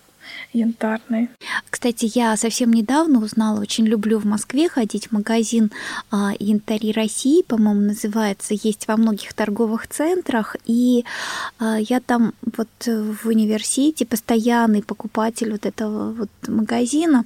Янтарный. 0.52 1.28
Кстати, 1.68 2.10
я 2.14 2.36
совсем 2.36 2.72
недавно 2.72 3.22
узнала, 3.22 3.60
очень 3.60 3.86
люблю 3.86 4.18
в 4.18 4.24
Москве 4.24 4.68
ходить 4.68 5.08
в 5.08 5.12
магазин 5.12 5.70
а, 6.10 6.32
Янтари 6.38 6.92
России, 6.92 7.42
по-моему, 7.42 7.80
называется, 7.80 8.54
есть 8.54 8.88
во 8.88 8.96
многих 8.96 9.32
торговых 9.34 9.88
центрах, 9.88 10.56
и 10.66 11.04
а, 11.58 11.78
я 11.78 12.00
там 12.00 12.34
вот 12.56 12.68
в 12.86 13.26
университете 13.26 14.06
постоянный 14.06 14.82
покупатель 14.82 15.52
вот 15.52 15.66
этого 15.66 16.12
вот 16.12 16.30
магазина. 16.48 17.24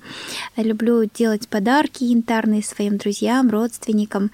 люблю 0.57 1.05
делать 1.05 1.49
подарки 1.49 2.05
янтарные 2.05 2.63
своим 2.63 2.99
друзьям, 2.99 3.51
родственникам. 3.51 4.31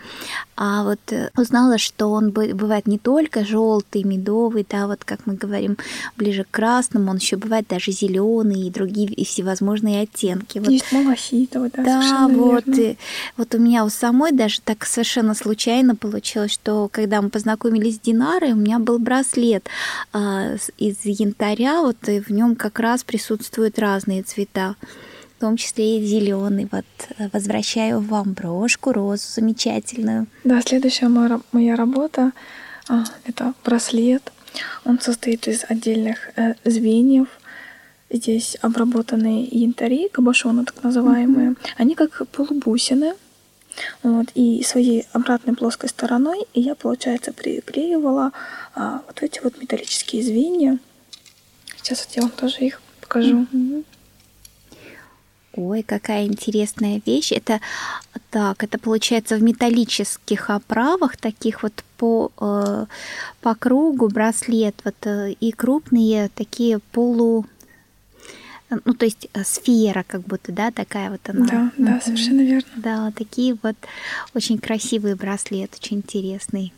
А 0.57 0.85
вот 0.85 1.01
э, 1.11 1.31
узнала, 1.39 1.79
что 1.79 2.11
он 2.11 2.33
бывает 2.33 2.87
не 2.87 2.99
только 2.99 3.47
желтый, 3.47 4.05
медовый, 4.05 4.67
да, 4.69 4.87
вот 4.87 5.05
как 5.05 5.21
мы 5.25 5.35
говорим, 5.35 5.79
ближе 6.17 6.45
к 6.45 6.51
красному, 6.51 7.11
он 7.11 7.17
еще 7.17 7.37
бывает 7.37 7.67
даже 7.67 7.93
зеленый 7.93 8.67
и 8.67 8.71
другие 8.81 9.09
и 9.09 9.25
всевозможные 9.25 10.03
оттенки. 10.03 10.59
Вот. 10.59 10.71
Есть 10.71 10.91
малахитовый, 10.93 11.71
да, 11.75 11.83
Да, 11.85 12.29
вот. 12.29 12.67
И, 12.67 12.97
вот 13.37 13.55
у 13.55 13.59
меня 13.59 13.85
у 13.85 13.91
самой 13.91 14.33
даже 14.33 14.61
так 14.63 14.87
совершенно 14.87 15.35
случайно 15.35 15.95
получилось, 15.95 16.53
что 16.53 16.89
когда 16.91 17.21
мы 17.21 17.29
познакомились 17.29 17.97
с 17.97 18.01
Динарой, 18.01 18.53
у 18.53 18.57
меня 18.57 18.79
был 18.79 18.99
браслет 18.99 19.69
а, 20.13 20.57
из 20.79 20.97
янтаря, 21.05 21.83
вот 21.83 22.09
и 22.09 22.21
в 22.21 22.31
нем 22.31 22.57
как 22.57 22.81
раз 22.81 23.05
присутствуют 23.05 23.79
разные 23.79 24.23
цвета 24.23 24.77
в 25.37 25.41
том 25.41 25.57
числе 25.57 25.99
и 25.99 26.05
зеленый. 26.05 26.69
Вот 26.71 26.85
э, 27.17 27.29
возвращаю 27.33 28.01
вам 28.01 28.35
брошку, 28.35 28.93
розу 28.93 29.25
замечательную. 29.27 30.27
Да, 30.45 30.61
следующая 30.61 31.09
моя, 31.09 31.41
моя 31.53 31.77
работа 31.77 32.33
а, 32.89 33.05
это 33.25 33.55
браслет. 33.65 34.33
Он 34.85 35.01
состоит 35.01 35.49
из 35.49 35.65
отдельных 35.69 36.31
э, 36.37 36.55
звеньев. 36.65 37.29
Здесь 38.11 38.57
обработанные 38.61 39.45
янтари, 39.45 40.09
кабошоны 40.09 40.65
так 40.65 40.83
называемые. 40.83 41.51
Mm-hmm. 41.51 41.75
Они 41.77 41.95
как 41.95 42.27
полубусины. 42.29 43.15
Вот, 44.03 44.27
и 44.35 44.63
своей 44.65 45.07
обратной 45.13 45.55
плоской 45.55 45.89
стороной 45.89 46.45
я, 46.55 46.75
получается, 46.75 47.33
приклеивала 47.33 48.33
а, 48.75 49.03
вот 49.07 49.23
эти 49.23 49.41
вот 49.41 49.59
металлические 49.59 50.25
звенья. 50.25 50.79
Сейчас 51.77 52.05
вот 52.05 52.17
я 52.17 52.23
вам 52.23 52.33
тоже 52.33 52.57
их 52.59 52.83
покажу. 53.01 53.47
Mm-hmm. 53.53 53.85
Ой, 55.55 55.83
какая 55.83 56.27
интересная 56.27 57.01
вещь. 57.05 57.33
Это 57.33 57.61
так, 58.31 58.63
это 58.63 58.79
получается 58.79 59.37
в 59.37 59.43
металлических 59.43 60.51
оправах, 60.51 61.17
таких 61.17 61.63
вот 61.63 61.85
по, 61.97 62.31
э, 62.41 62.87
по 63.41 63.55
кругу 63.57 64.09
браслет, 64.09 64.77
вот 64.85 64.95
э, 65.07 65.33
и 65.33 65.51
крупные 65.51 66.29
такие 66.29 66.79
полу, 66.93 67.47
ну 68.85 68.95
то 68.95 69.05
есть 69.05 69.29
э, 69.33 69.45
сфера, 69.45 70.05
как 70.07 70.23
будто, 70.23 70.53
да, 70.53 70.71
такая 70.71 71.11
вот 71.11 71.21
она. 71.29 71.47
Да, 71.47 71.73
да, 71.77 72.01
совершенно 72.01 72.43
верно. 72.43 72.71
Да, 72.77 73.13
такие 73.17 73.57
вот 73.63 73.77
очень 74.35 74.59
красивые 74.59 75.17
браслет, 75.17 75.75
очень 75.77 75.99
интересный. 75.99 76.73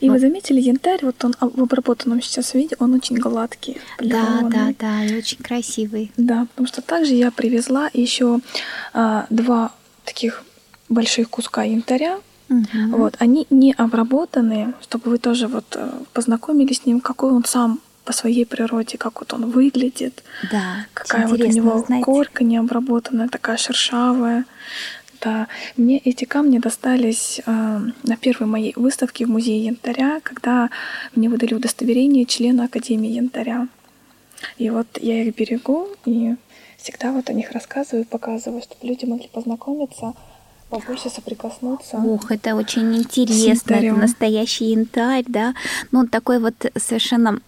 И 0.00 0.08
вот. 0.08 0.14
вы 0.14 0.20
заметили, 0.20 0.60
янтарь, 0.60 1.00
вот 1.02 1.22
он 1.24 1.34
в 1.38 1.62
обработанном 1.62 2.22
сейчас 2.22 2.54
виде, 2.54 2.76
он 2.78 2.94
очень 2.94 3.16
гладкий. 3.16 3.76
Да, 3.98 4.40
да, 4.42 4.74
да, 4.78 5.04
и 5.04 5.16
очень 5.16 5.38
красивый. 5.38 6.10
Да, 6.16 6.46
потому 6.50 6.66
что 6.66 6.82
также 6.82 7.14
я 7.14 7.30
привезла 7.30 7.90
еще 7.92 8.40
а, 8.92 9.26
два 9.30 9.72
таких 10.04 10.44
больших 10.88 11.30
куска 11.30 11.62
янтаря. 11.62 12.18
Угу. 12.48 12.96
Вот, 12.96 13.16
они 13.18 13.46
не 13.50 13.72
обработанные, 13.72 14.74
чтобы 14.82 15.10
вы 15.10 15.18
тоже 15.18 15.48
вот 15.48 15.64
э, 15.74 15.90
познакомились 16.12 16.78
с 16.78 16.86
ним, 16.86 17.00
какой 17.00 17.30
он 17.30 17.44
сам 17.44 17.80
по 18.04 18.12
своей 18.12 18.44
природе, 18.44 18.98
как 18.98 19.20
вот 19.20 19.32
он 19.32 19.50
выглядит. 19.50 20.22
Да. 20.50 20.86
Какая 20.94 21.26
вот 21.26 21.40
у 21.40 21.46
него 21.46 21.78
знаете. 21.78 22.04
корка 22.04 22.44
необработанная, 22.44 23.28
такая 23.28 23.56
шершавая. 23.56 24.44
Да, 25.20 25.46
мне 25.76 25.98
эти 25.98 26.24
камни 26.24 26.58
достались 26.58 27.40
э, 27.46 27.80
на 28.02 28.16
первой 28.16 28.48
моей 28.48 28.72
выставке 28.74 29.24
в 29.24 29.28
музее 29.28 29.64
янтаря, 29.64 30.20
когда 30.20 30.68
мне 31.14 31.28
выдали 31.28 31.54
удостоверение 31.54 32.24
члена 32.24 32.64
Академии 32.64 33.10
янтаря. 33.10 33.68
И 34.58 34.68
вот 34.70 34.86
я 35.00 35.22
их 35.22 35.36
берегу 35.36 35.88
и 36.04 36.34
всегда 36.76 37.12
вот 37.12 37.30
о 37.30 37.32
них 37.32 37.52
рассказываю, 37.52 38.04
показываю, 38.04 38.62
чтобы 38.62 38.84
люди 38.84 39.04
могли 39.04 39.28
познакомиться, 39.28 40.14
побольше 40.72 41.10
соприкоснуться. 41.10 41.98
Ох, 41.98 42.30
это 42.30 42.54
очень 42.54 42.96
интересно. 42.96 43.74
Это 43.74 43.94
настоящий 43.94 44.70
янтарь, 44.70 45.24
да. 45.28 45.54
Ну, 45.90 46.00
он 46.00 46.08
такой 46.08 46.38
вот 46.38 46.54
совершенно 46.76 47.40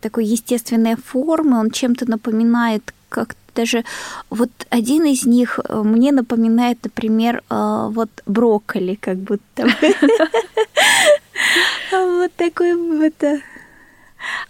такой 0.00 0.24
естественной 0.24 0.96
формы, 0.96 1.60
он 1.60 1.70
чем-то 1.70 2.10
напоминает 2.10 2.92
как 3.08 3.36
даже 3.54 3.84
вот 4.30 4.50
один 4.70 5.04
из 5.04 5.24
них 5.24 5.60
э, 5.62 5.82
мне 5.84 6.10
напоминает, 6.10 6.78
например, 6.82 7.44
э, 7.48 7.88
вот 7.92 8.10
брокколи, 8.26 8.96
как 8.96 9.18
будто 9.18 9.68
Вот 11.92 12.32
такой 12.34 12.74
вот. 12.74 13.22
Э. 13.22 13.40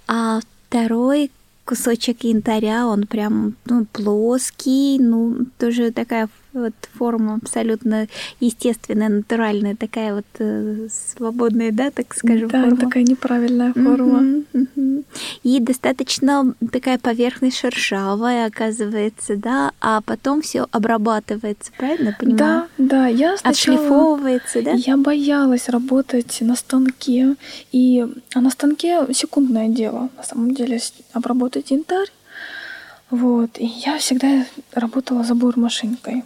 А 0.06 0.40
второй 0.68 1.30
кусочек 1.66 2.24
янтаря, 2.24 2.86
он 2.86 3.06
прям 3.06 3.56
ну, 3.66 3.84
плоский, 3.92 4.98
ну, 4.98 5.44
тоже 5.58 5.90
такая 5.92 6.30
вот 6.54 6.72
форма 6.94 7.34
абсолютно 7.42 8.06
естественная, 8.40 9.08
натуральная, 9.08 9.76
такая 9.76 10.14
вот 10.14 10.24
э, 10.38 10.88
свободная, 10.90 11.72
да, 11.72 11.90
так 11.90 12.14
скажем, 12.14 12.48
да, 12.48 12.62
форма. 12.62 12.76
такая 12.76 13.02
неправильная 13.02 13.72
форма. 13.72 14.20
Uh-huh, 14.20 14.46
uh-huh. 14.52 15.04
И 15.42 15.60
достаточно 15.60 16.54
такая 16.72 16.98
поверхность 16.98 17.58
шершавая, 17.58 18.46
оказывается, 18.46 19.36
да, 19.36 19.72
а 19.80 20.00
потом 20.00 20.42
все 20.42 20.66
обрабатывается, 20.70 21.72
правильно 21.76 22.16
понимаю? 22.18 22.36
Да, 22.38 22.68
да, 22.78 23.06
я 23.08 23.36
сначала... 23.36 23.76
Отшлифовывается, 23.76 24.62
да? 24.62 24.72
Я 24.72 24.96
боялась 24.96 25.68
работать 25.68 26.38
на 26.40 26.56
станке, 26.56 27.36
и 27.72 28.06
а 28.34 28.40
на 28.40 28.50
станке 28.50 29.06
секундное 29.12 29.68
дело, 29.68 30.08
на 30.16 30.22
самом 30.22 30.54
деле, 30.54 30.80
обработать 31.12 31.70
янтарь, 31.70 32.10
вот, 33.10 33.58
и 33.58 33.66
я 33.66 33.98
всегда 33.98 34.46
работала 34.72 35.24
забор 35.24 35.58
машинкой. 35.58 36.24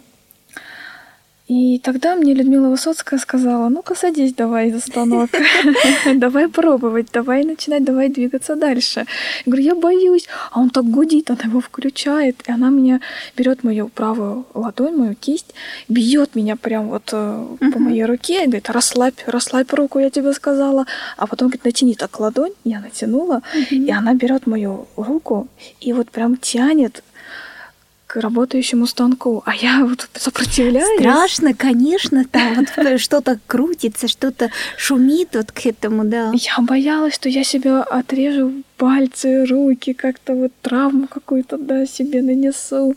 И 1.49 1.79
тогда 1.79 2.15
мне 2.15 2.35
Людмила 2.35 2.69
Высоцкая 2.69 3.19
сказала, 3.19 3.69
ну-ка 3.69 3.95
садись 3.95 4.33
давай 4.33 4.69
за 4.69 4.79
станок, 4.79 5.31
давай 6.15 6.47
пробовать, 6.47 7.07
давай 7.11 7.43
начинать, 7.43 7.83
давай 7.83 8.09
двигаться 8.09 8.55
дальше. 8.55 9.07
Я 9.45 9.51
говорю, 9.51 9.63
я 9.63 9.75
боюсь. 9.75 10.27
А 10.51 10.59
он 10.59 10.69
так 10.69 10.85
гудит, 10.85 11.31
она 11.31 11.39
его 11.45 11.59
включает, 11.59 12.43
и 12.47 12.51
она 12.51 12.69
меня 12.69 13.01
берет 13.35 13.63
мою 13.63 13.87
правую 13.87 14.45
ладонь, 14.53 14.95
мою 14.95 15.15
кисть, 15.15 15.55
бьет 15.87 16.35
меня 16.35 16.55
прям 16.55 16.89
вот 16.89 17.09
э, 17.13 17.45
по 17.73 17.79
моей 17.79 18.05
руке, 18.05 18.43
и 18.43 18.45
говорит, 18.45 18.69
расслабь, 18.69 19.19
расслабь 19.25 19.73
руку, 19.73 19.97
я 19.97 20.11
тебе 20.11 20.33
сказала. 20.33 20.85
А 21.17 21.25
потом 21.25 21.47
говорит, 21.47 21.65
натяни 21.65 21.95
так 21.95 22.19
ладонь, 22.19 22.53
я 22.63 22.79
натянула, 22.79 23.41
и 23.71 23.89
она 23.89 24.13
берет 24.13 24.45
мою 24.45 24.87
руку 24.95 25.47
и 25.81 25.93
вот 25.93 26.11
прям 26.11 26.37
тянет 26.37 27.03
к 28.09 28.15
работающему 28.15 28.87
станку, 28.87 29.43
а 29.45 29.53
я 29.53 29.85
вот 29.85 30.09
сопротивляюсь. 30.15 30.99
Страшно, 30.99 31.53
конечно, 31.53 32.25
там 32.25 32.55
вот 32.55 32.99
что-то 32.99 33.39
крутится, 33.45 34.07
что-то 34.07 34.49
шумит 34.77 35.35
вот 35.35 35.51
к 35.51 35.67
этому, 35.67 36.03
да. 36.05 36.31
Я 36.33 36.57
боялась, 36.59 37.13
что 37.13 37.29
я 37.29 37.43
себе 37.43 37.77
отрежу 37.77 38.63
пальцы, 38.77 39.45
руки, 39.45 39.93
как-то 39.93 40.33
вот 40.33 40.51
травму 40.63 41.07
какую-то, 41.07 41.57
да, 41.59 41.85
себе 41.85 42.23
нанесу. 42.23 42.95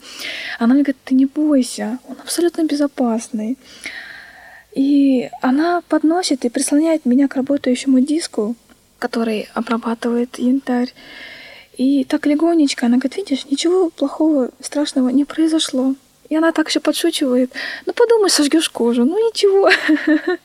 Она 0.58 0.72
мне 0.72 0.82
говорит, 0.82 1.02
ты 1.04 1.14
не 1.14 1.26
бойся, 1.26 1.98
он 2.08 2.16
абсолютно 2.22 2.64
безопасный. 2.64 3.58
И 4.74 5.28
она 5.42 5.82
подносит 5.88 6.46
и 6.46 6.48
прислоняет 6.48 7.04
меня 7.04 7.28
к 7.28 7.36
работающему 7.36 8.00
диску, 8.00 8.56
который 8.98 9.50
обрабатывает 9.52 10.38
янтарь. 10.38 10.94
И 11.76 12.04
так 12.04 12.26
легонечко 12.26 12.86
она 12.86 12.98
говорит, 12.98 13.16
видишь, 13.16 13.46
ничего 13.50 13.90
плохого, 13.90 14.50
страшного 14.60 15.08
не 15.08 15.24
произошло. 15.24 15.94
И 16.28 16.36
она 16.36 16.52
так 16.52 16.68
еще 16.68 16.80
подшучивает. 16.80 17.52
Ну, 17.84 17.92
подумай, 17.92 18.30
сожгешь 18.30 18.70
кожу. 18.70 19.04
Ну, 19.04 19.18
ничего. 19.18 19.70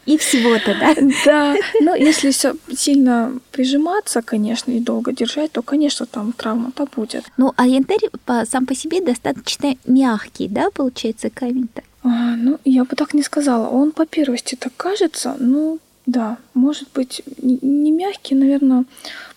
И 0.06 0.18
всего-то, 0.18 0.76
да? 0.78 0.96
Да. 1.26 1.56
Но 1.80 1.96
если 1.96 2.32
сильно 2.76 3.40
прижиматься, 3.52 4.22
конечно, 4.22 4.72
и 4.72 4.82
долго 4.82 5.14
держать, 5.14 5.54
то, 5.54 5.62
конечно, 5.62 6.06
там 6.06 6.34
травма-то 6.34 6.88
будет. 6.94 7.24
Ну, 7.38 7.54
а 7.56 7.68
янтарь 7.68 8.10
сам 8.50 8.66
по 8.66 8.76
себе 8.76 9.00
достаточно 9.00 9.76
мягкий, 9.86 10.50
да, 10.50 10.72
получается, 10.72 11.30
камень-то? 11.30 11.84
А, 12.04 12.36
ну, 12.36 12.60
я 12.66 12.84
бы 12.84 12.96
так 12.98 13.14
не 13.14 13.24
сказала. 13.24 13.70
Он 13.70 13.92
по 13.92 14.06
первости 14.06 14.56
так 14.56 14.74
кажется, 14.76 15.38
ну, 15.40 15.80
да, 16.06 16.38
может 16.54 16.90
быть, 16.94 17.22
не 17.42 17.92
мягкий, 17.92 18.36
наверное, 18.36 18.84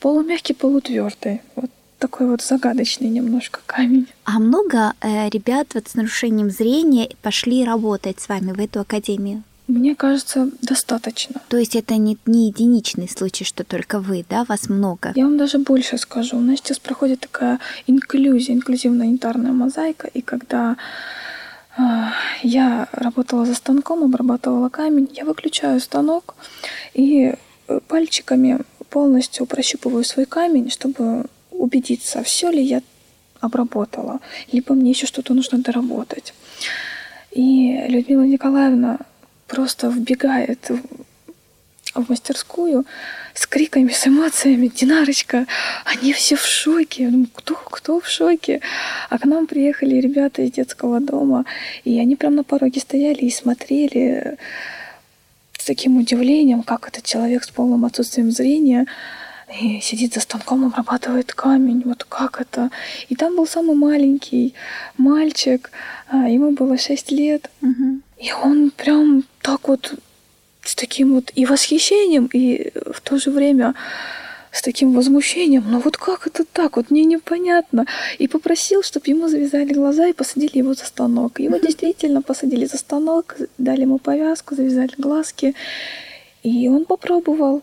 полумягкий, 0.00 0.55
полутвердый. 0.55 1.42
Вот 1.55 1.70
такой 2.00 2.26
вот 2.26 2.42
загадочный 2.42 3.08
немножко 3.08 3.60
камень. 3.66 4.08
А 4.24 4.38
много 4.40 4.94
э, 5.00 5.28
ребят 5.28 5.68
вот 5.74 5.88
с 5.88 5.94
нарушением 5.94 6.50
зрения 6.50 7.10
пошли 7.22 7.64
работать 7.64 8.20
с 8.20 8.28
вами 8.28 8.52
в 8.52 8.58
эту 8.58 8.80
академию? 8.80 9.44
Мне 9.68 9.94
кажется, 9.94 10.50
достаточно. 10.62 11.40
То 11.48 11.56
есть 11.56 11.76
это 11.76 11.94
не, 11.96 12.18
не 12.26 12.48
единичный 12.48 13.08
случай, 13.08 13.44
что 13.44 13.62
только 13.62 14.00
вы, 14.00 14.24
да, 14.28 14.44
вас 14.44 14.68
много? 14.68 15.12
Я 15.14 15.24
вам 15.24 15.36
даже 15.36 15.58
больше 15.58 15.96
скажу. 15.96 16.38
У 16.38 16.40
нас 16.40 16.58
сейчас 16.58 16.80
проходит 16.80 17.20
такая 17.20 17.60
инклюзия, 17.86 18.54
инклюзивная 18.54 19.06
янтарная 19.06 19.52
мозаика, 19.52 20.08
и 20.08 20.22
когда 20.22 20.76
э, 21.78 21.82
я 22.42 22.88
работала 22.90 23.46
за 23.46 23.54
станком, 23.54 24.02
обрабатывала 24.02 24.70
камень, 24.70 25.08
я 25.14 25.24
выключаю 25.24 25.78
станок 25.78 26.34
и 26.94 27.34
э, 27.68 27.80
пальчиками 27.86 28.58
полностью 28.88 29.46
прощупываю 29.46 30.02
свой 30.02 30.26
камень, 30.26 30.70
чтобы 30.70 31.26
убедиться, 31.61 32.23
все 32.23 32.51
ли 32.51 32.62
я 32.62 32.83
обработала, 33.40 34.20
либо 34.53 34.75
мне 34.75 34.90
еще 34.90 35.07
что-то 35.07 35.35
нужно 35.35 35.59
доработать. 35.59 36.35
И 37.31 37.85
Людмила 37.88 38.23
Николаевна 38.23 38.99
просто 39.46 39.88
вбегает 39.88 40.70
в 41.94 42.09
мастерскую 42.09 42.87
с 43.35 43.46
криками, 43.46 43.90
с 43.90 44.07
эмоциями. 44.07 44.68
Динарочка, 44.68 45.46
они 45.85 46.12
все 46.12 46.37
в 46.37 46.46
шоке. 46.46 47.05
Я 47.05 47.11
думаю, 47.11 47.29
кто, 47.35 47.55
кто 47.55 48.01
в 48.01 48.09
шоке? 48.09 48.61
А 49.09 49.18
к 49.18 49.25
нам 49.25 49.46
приехали 49.46 49.96
ребята 49.96 50.42
из 50.42 50.53
детского 50.53 51.01
дома, 51.01 51.44
и 51.85 51.99
они 51.99 52.16
прямо 52.16 52.37
на 52.37 52.44
пороге 52.44 52.81
стояли 52.81 53.20
и 53.20 53.31
смотрели 53.31 54.37
с 55.59 55.64
таким 55.64 55.99
удивлением, 55.99 56.62
как 56.62 56.88
этот 56.88 57.05
человек 57.05 57.44
с 57.44 57.51
полным 57.51 57.85
отсутствием 57.85 58.31
зрения 58.31 58.87
и 59.58 59.80
сидит 59.80 60.14
за 60.14 60.20
станком, 60.20 60.64
обрабатывает 60.66 61.32
камень. 61.32 61.82
Вот 61.84 62.04
как 62.04 62.40
это? 62.40 62.70
И 63.08 63.16
там 63.16 63.36
был 63.36 63.46
самый 63.46 63.76
маленький 63.76 64.54
мальчик, 64.96 65.70
а, 66.08 66.28
ему 66.28 66.52
было 66.52 66.78
6 66.78 67.10
лет. 67.10 67.50
Угу. 67.62 68.00
И 68.18 68.32
он 68.32 68.70
прям 68.70 69.24
так 69.42 69.68
вот 69.68 69.94
с 70.62 70.74
таким 70.74 71.14
вот 71.14 71.32
и 71.34 71.46
восхищением, 71.46 72.28
и 72.32 72.70
в 72.92 73.00
то 73.00 73.18
же 73.18 73.30
время 73.30 73.74
с 74.52 74.62
таким 74.62 74.94
возмущением. 74.94 75.64
Но 75.68 75.80
вот 75.80 75.96
как 75.96 76.26
это 76.26 76.44
так? 76.44 76.76
Вот 76.76 76.90
мне 76.90 77.04
непонятно. 77.04 77.86
И 78.18 78.28
попросил, 78.28 78.82
чтобы 78.82 79.06
ему 79.06 79.28
завязали 79.28 79.72
глаза 79.72 80.08
и 80.08 80.12
посадили 80.12 80.58
его 80.58 80.74
за 80.74 80.84
станок. 80.84 81.40
Его 81.40 81.56
действительно 81.56 82.22
посадили 82.22 82.66
за 82.66 82.76
станок, 82.76 83.36
дали 83.58 83.82
ему 83.82 83.98
повязку, 83.98 84.54
завязали 84.54 84.92
глазки. 84.98 85.54
И 86.42 86.68
он 86.68 86.84
попробовал 86.84 87.62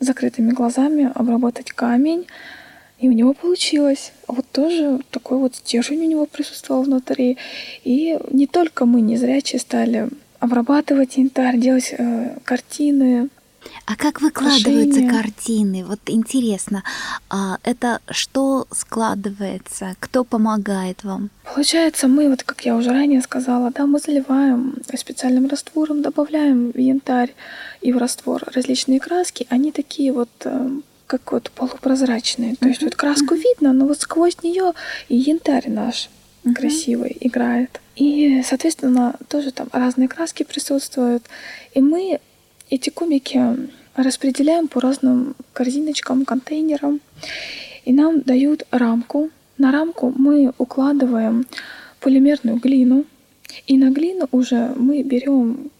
закрытыми 0.00 0.50
глазами 0.50 1.10
обработать 1.14 1.70
камень. 1.70 2.26
И 2.98 3.08
у 3.08 3.12
него 3.12 3.32
получилось. 3.32 4.12
Вот 4.26 4.44
тоже 4.52 5.00
такой 5.10 5.38
вот 5.38 5.56
стержень 5.56 6.04
у 6.04 6.08
него 6.08 6.26
присутствовал 6.26 6.82
внутри. 6.82 7.38
И 7.84 8.18
не 8.30 8.46
только 8.46 8.84
мы, 8.84 9.00
незрячие, 9.00 9.60
стали 9.60 10.08
обрабатывать 10.38 11.16
янтарь, 11.16 11.58
делать 11.58 11.94
э, 11.96 12.36
картины. 12.44 13.28
А 13.86 13.96
как 13.96 14.20
выкладываются 14.20 15.06
картины? 15.06 15.84
Вот 15.84 16.00
интересно, 16.06 16.82
а 17.28 17.58
это 17.62 18.00
что 18.10 18.66
складывается? 18.70 19.96
Кто 20.00 20.24
помогает 20.24 21.04
вам? 21.04 21.30
Получается, 21.54 22.08
мы, 22.08 22.28
вот 22.28 22.42
как 22.42 22.64
я 22.64 22.76
уже 22.76 22.90
ранее 22.90 23.20
сказала, 23.22 23.70
да, 23.70 23.86
мы 23.86 23.98
заливаем 23.98 24.76
специальным 24.96 25.48
раствором, 25.48 26.02
добавляем 26.02 26.72
в 26.72 26.78
янтарь 26.78 27.34
и 27.80 27.92
в 27.92 27.98
раствор 27.98 28.42
различные 28.54 29.00
краски. 29.00 29.46
Они 29.50 29.72
такие 29.72 30.12
вот 30.12 30.30
э, 30.44 30.70
как 31.06 31.32
вот 31.32 31.50
полупрозрачные. 31.50 32.56
То 32.56 32.68
есть 32.68 32.82
вот 32.82 32.94
краску 32.94 33.34
видно, 33.34 33.72
но 33.72 33.86
вот 33.86 34.00
сквозь 34.00 34.42
нее 34.42 34.72
и 35.08 35.16
янтарь 35.16 35.68
наш 35.68 36.08
uh-huh. 36.44 36.54
красивый 36.54 37.16
играет. 37.20 37.80
И, 37.96 38.42
соответственно, 38.46 39.16
тоже 39.28 39.50
там 39.50 39.68
разные 39.72 40.08
краски 40.08 40.44
присутствуют. 40.44 41.24
И 41.74 41.80
мы 41.80 42.20
эти 42.70 42.90
кубики 42.90 43.40
распределяем 43.94 44.68
по 44.68 44.80
разным 44.80 45.34
корзиночкам, 45.52 46.24
контейнерам. 46.24 47.00
И 47.84 47.92
нам 47.92 48.20
дают 48.20 48.66
рамку. 48.70 49.30
На 49.58 49.72
рамку 49.72 50.12
мы 50.16 50.52
укладываем 50.58 51.46
полимерную 52.00 52.58
глину. 52.58 53.04
И 53.66 53.76
на 53.76 53.90
глину 53.90 54.28
уже 54.30 54.72
мы 54.76 55.02
берем 55.02 55.70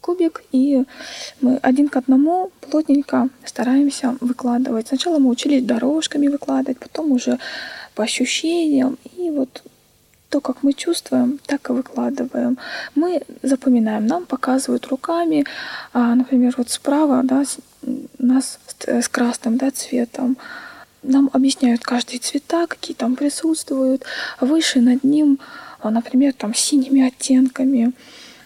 кубик, 0.00 0.44
и 0.52 0.84
мы 1.40 1.56
один 1.56 1.88
к 1.88 1.96
одному 1.96 2.52
плотненько 2.60 3.28
стараемся 3.44 4.16
выкладывать. 4.20 4.88
Сначала 4.88 5.18
мы 5.18 5.30
учились 5.30 5.64
дорожками 5.64 6.28
выкладывать, 6.28 6.78
потом 6.78 7.10
уже 7.10 7.38
по 7.94 8.04
ощущениям. 8.04 8.98
И 9.16 9.30
вот 9.30 9.64
то, 10.28 10.40
как 10.40 10.62
мы 10.62 10.72
чувствуем, 10.72 11.38
так 11.46 11.70
и 11.70 11.72
выкладываем. 11.72 12.58
Мы 12.94 13.22
запоминаем, 13.42 14.06
нам 14.06 14.26
показывают 14.26 14.86
руками, 14.86 15.44
а, 15.92 16.14
например, 16.14 16.54
вот 16.56 16.70
справа, 16.70 17.22
да, 17.22 17.44
нас 18.18 18.58
с 18.86 19.08
красным 19.08 19.56
да, 19.56 19.70
цветом, 19.70 20.36
нам 21.02 21.30
объясняют 21.32 21.82
каждые 21.82 22.18
цвета, 22.18 22.66
какие 22.66 22.96
там 22.96 23.14
присутствуют, 23.14 24.04
выше 24.40 24.80
над 24.80 25.04
ним, 25.04 25.38
а, 25.80 25.90
например, 25.90 26.32
там 26.32 26.54
синими 26.54 27.06
оттенками, 27.06 27.92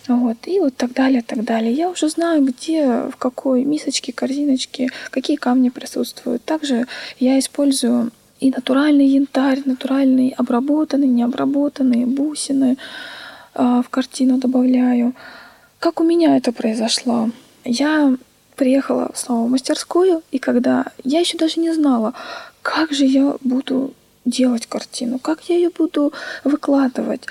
вот, 0.09 0.37
и 0.47 0.59
вот 0.61 0.77
так 0.77 0.93
далее, 0.93 1.23
так 1.23 1.45
далее. 1.45 1.73
Я 1.73 1.89
уже 1.89 2.09
знаю, 2.09 2.45
где, 2.45 2.85
в 2.87 3.17
какой 3.17 3.65
мисочке, 3.65 4.13
корзиночке, 4.13 4.89
какие 5.11 5.37
камни 5.37 5.69
присутствуют. 5.69 6.45
Также 6.45 6.87
я 7.19 7.39
использую 7.39 8.11
и 8.41 8.51
натуральный 8.51 9.07
янтарь, 9.07 9.63
натуральный 9.65 10.35
обработанный, 10.37 11.07
необработанные 11.07 12.07
бусины 12.07 12.77
э, 13.55 13.83
в 13.85 13.89
картину 13.91 14.39
добавляю. 14.39 15.15
Как 15.79 16.01
у 16.01 16.05
меня 16.05 16.37
это 16.37 16.53
произошло? 16.53 17.31
Я 17.65 18.17
приехала 18.57 19.11
снова 19.15 19.47
в 19.47 19.51
мастерскую, 19.51 20.23
и 20.31 20.39
когда 20.39 20.87
я 21.05 21.21
еще 21.21 21.39
даже 21.39 21.61
не 21.61 21.73
знала, 21.73 22.15
как 22.63 22.93
же 22.93 23.05
я 23.05 23.37
буду 23.43 23.95
делать 24.25 24.67
картину, 24.67 25.19
как 25.19 25.49
я 25.49 25.57
ее 25.57 25.71
буду 25.71 26.13
выкладывать, 26.45 27.27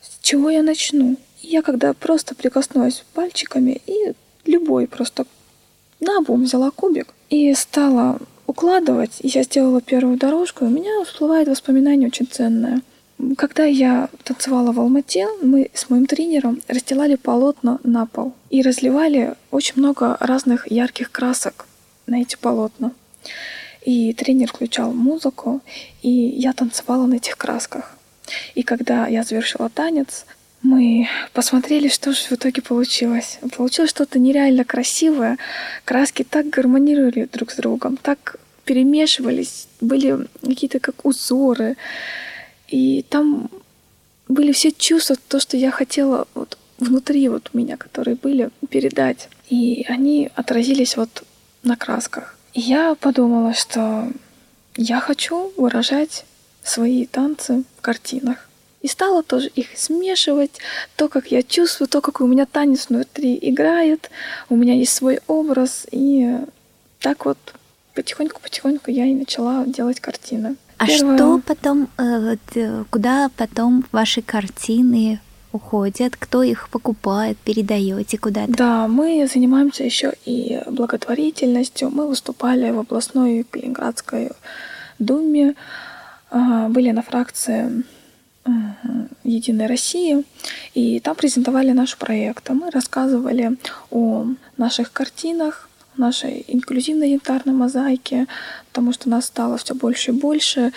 с 0.00 0.18
чего 0.22 0.50
я 0.50 0.62
начну. 0.62 1.16
Я 1.40 1.62
когда 1.62 1.92
просто 1.92 2.34
прикоснулась 2.34 3.04
пальчиками 3.14 3.80
и 3.86 4.14
любой 4.44 4.86
просто 4.86 5.26
на 6.00 6.18
обум 6.18 6.44
взяла 6.44 6.70
кубик 6.70 7.08
и 7.30 7.54
стала 7.54 8.18
укладывать, 8.52 9.18
и 9.20 9.28
я 9.28 9.42
сделала 9.42 9.80
первую 9.80 10.18
дорожку, 10.18 10.64
и 10.64 10.68
у 10.68 10.70
меня 10.70 11.04
всплывает 11.04 11.48
воспоминание 11.48 12.08
очень 12.08 12.26
ценное. 12.26 12.82
Когда 13.36 13.64
я 13.64 14.08
танцевала 14.24 14.72
в 14.72 14.80
Алмате, 14.80 15.26
мы 15.42 15.70
с 15.72 15.88
моим 15.88 16.06
тренером 16.06 16.60
расстилали 16.68 17.14
полотна 17.14 17.78
на 17.82 18.04
пол 18.06 18.34
и 18.50 18.62
разливали 18.62 19.34
очень 19.50 19.74
много 19.76 20.16
разных 20.20 20.70
ярких 20.70 21.10
красок 21.10 21.66
на 22.06 22.20
эти 22.20 22.36
полотна. 22.36 22.92
И 23.86 24.12
тренер 24.12 24.48
включал 24.48 24.92
музыку, 24.92 25.60
и 26.02 26.10
я 26.10 26.52
танцевала 26.52 27.06
на 27.06 27.14
этих 27.14 27.36
красках. 27.36 27.96
И 28.54 28.62
когда 28.62 29.06
я 29.06 29.22
завершила 29.24 29.68
танец, 29.70 30.26
мы 30.62 31.08
посмотрели, 31.32 31.88
что 31.88 32.12
же 32.12 32.20
в 32.30 32.32
итоге 32.32 32.62
получилось. 32.62 33.38
Получилось 33.56 33.90
что-то 33.90 34.18
нереально 34.18 34.64
красивое. 34.64 35.38
Краски 35.84 36.22
так 36.22 36.48
гармонировали 36.50 37.28
друг 37.32 37.50
с 37.50 37.56
другом, 37.56 37.96
так 37.96 38.36
перемешивались, 38.64 39.68
были 39.80 40.26
какие-то 40.40 40.80
как 40.80 41.04
узоры. 41.04 41.76
И 42.68 43.04
там 43.08 43.50
были 44.28 44.52
все 44.52 44.72
чувства, 44.72 45.16
то, 45.28 45.40
что 45.40 45.56
я 45.56 45.70
хотела 45.70 46.26
вот 46.34 46.58
внутри 46.78 47.28
вот 47.28 47.50
у 47.52 47.58
меня, 47.58 47.76
которые 47.76 48.16
были, 48.16 48.50
передать. 48.70 49.28
И 49.48 49.84
они 49.88 50.30
отразились 50.34 50.96
вот 50.96 51.24
на 51.62 51.76
красках. 51.76 52.36
И 52.54 52.60
я 52.60 52.94
подумала, 52.94 53.54
что 53.54 54.10
я 54.76 55.00
хочу 55.00 55.52
выражать 55.56 56.24
свои 56.62 57.06
танцы 57.06 57.64
в 57.78 57.80
картинах. 57.80 58.48
И 58.80 58.88
стала 58.88 59.22
тоже 59.22 59.48
их 59.54 59.68
смешивать, 59.76 60.58
то, 60.96 61.08
как 61.08 61.30
я 61.30 61.42
чувствую, 61.42 61.88
то, 61.88 62.00
как 62.00 62.20
у 62.20 62.26
меня 62.26 62.46
танец 62.46 62.88
внутри 62.88 63.38
играет, 63.40 64.10
у 64.48 64.56
меня 64.56 64.74
есть 64.74 64.92
свой 64.92 65.20
образ, 65.28 65.86
и 65.92 66.36
так 66.98 67.24
вот 67.24 67.38
потихоньку-потихоньку 67.94 68.90
я 68.90 69.06
и 69.06 69.14
начала 69.14 69.64
делать 69.66 70.00
картины. 70.00 70.56
А 70.78 70.86
Первое... 70.86 71.16
что 71.16 71.40
потом, 71.46 71.88
э, 71.98 72.36
э, 72.54 72.84
куда 72.90 73.30
потом 73.36 73.84
ваши 73.92 74.22
картины 74.22 75.20
уходят, 75.52 76.16
кто 76.16 76.42
их 76.42 76.68
покупает, 76.70 77.36
передаете 77.38 78.18
куда-то? 78.18 78.52
Да, 78.52 78.88
мы 78.88 79.28
занимаемся 79.32 79.84
еще 79.84 80.14
и 80.24 80.60
благотворительностью. 80.66 81.90
Мы 81.90 82.08
выступали 82.08 82.70
в 82.70 82.78
областной 82.78 83.44
Калининградской 83.44 84.30
думе, 84.98 85.54
были 86.30 86.90
на 86.90 87.02
фракции 87.02 87.84
Единой 89.24 89.66
России, 89.66 90.24
и 90.74 91.00
там 91.00 91.14
презентовали 91.14 91.72
наш 91.72 91.96
проект. 91.96 92.48
Мы 92.50 92.70
рассказывали 92.70 93.56
о 93.90 94.26
наших 94.56 94.92
картинах, 94.92 95.68
нашей 95.96 96.44
инклюзивной 96.48 97.12
янтарной 97.12 97.54
мозаики, 97.54 98.26
потому 98.68 98.92
что 98.92 99.08
нас 99.08 99.26
стало 99.26 99.56
все 99.58 99.74
больше 99.74 100.10
и 100.10 100.14
больше. 100.14 100.72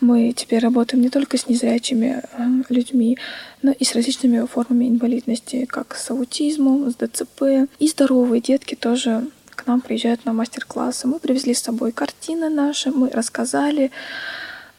Мы 0.00 0.32
теперь 0.32 0.60
работаем 0.60 1.02
не 1.02 1.10
только 1.10 1.36
с 1.36 1.48
незрячими 1.48 2.22
э, 2.22 2.46
людьми, 2.68 3.18
но 3.62 3.72
и 3.72 3.84
с 3.84 3.94
различными 3.94 4.46
формами 4.46 4.88
инвалидности, 4.88 5.66
как 5.66 5.94
с 5.94 6.10
аутизмом, 6.10 6.90
с 6.90 6.94
ДЦП. 6.94 7.68
И 7.78 7.88
здоровые 7.88 8.40
детки 8.40 8.74
тоже 8.74 9.26
к 9.50 9.66
нам 9.66 9.80
приезжают 9.80 10.24
на 10.24 10.32
мастер-классы. 10.32 11.06
Мы 11.06 11.18
привезли 11.18 11.54
с 11.54 11.62
собой 11.62 11.92
картины 11.92 12.48
наши, 12.48 12.90
мы 12.90 13.10
рассказали, 13.10 13.90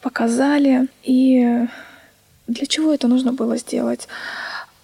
показали. 0.00 0.88
И 1.04 1.66
для 2.48 2.66
чего 2.66 2.92
это 2.92 3.06
нужно 3.08 3.32
было 3.32 3.56
сделать? 3.56 4.08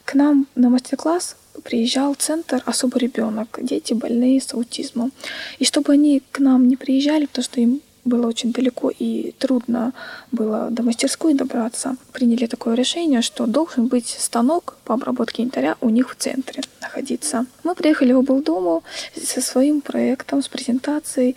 К 0.09 0.15
нам 0.15 0.47
на 0.55 0.71
мастер-класс 0.71 1.37
приезжал 1.63 2.15
центр 2.15 2.63
«Особый 2.65 3.03
ребенок», 3.03 3.59
дети 3.61 3.93
больные 3.93 4.41
с 4.41 4.55
аутизмом. 4.55 5.13
И 5.59 5.67
чтобы 5.67 5.93
они 5.93 6.23
к 6.33 6.39
нам 6.39 6.67
не 6.67 6.77
приезжали, 6.77 7.27
потому 7.27 7.45
что 7.45 7.61
им 7.61 7.83
было 8.07 8.27
очень 8.27 8.51
далеко 8.51 8.91
и 8.99 9.35
трудно 9.39 9.93
было 10.33 10.69
до 10.71 10.83
мастерской 10.83 11.35
добраться, 11.35 11.97
приняли 12.15 12.47
такое 12.47 12.75
решение, 12.75 13.21
что 13.21 13.45
должен 13.45 13.89
быть 13.89 14.09
станок 14.09 14.79
по 14.85 14.95
обработке 14.95 15.43
янтаря 15.43 15.77
у 15.83 15.91
них 15.91 16.11
в 16.11 16.17
центре 16.17 16.63
находиться. 16.81 17.45
Мы 17.63 17.75
приехали 17.75 18.13
в 18.13 18.21
облдому 18.21 18.85
со 19.15 19.43
своим 19.43 19.83
проектом, 19.83 20.43
с 20.43 20.49
презентацией, 20.49 21.37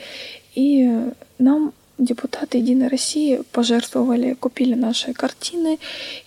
и 0.56 1.12
нам 1.40 1.74
депутаты 1.98 2.58
Единой 2.60 2.88
России 2.88 3.44
пожертвовали, 3.52 4.34
купили 4.34 4.76
наши 4.76 5.12
картины, 5.12 5.78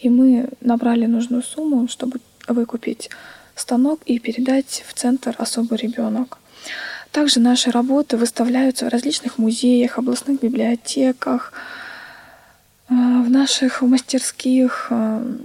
и 0.01 0.11
мы 0.11 0.51
набрали 0.61 1.07
нужную 1.07 1.43
сумму, 1.43 1.89
чтобы 1.89 2.21
выкупить 2.49 3.11
станок 3.55 4.01
и 4.07 4.19
передать 4.19 4.85
в 4.87 4.95
центр 4.95 5.35
особый 5.39 5.79
ребенок. 5.79 6.39
Также 7.11 7.39
наши 7.39 7.71
работы 7.71 8.17
выставляются 8.17 8.87
в 8.87 8.89
различных 8.89 9.39
музеях, 9.39 9.99
областных 9.99 10.41
библиотеках, 10.41 11.53
э, 12.89 12.95
в 12.95 13.31
наших 13.31 13.83
мастерских. 13.83 14.89
Э, 14.91 15.37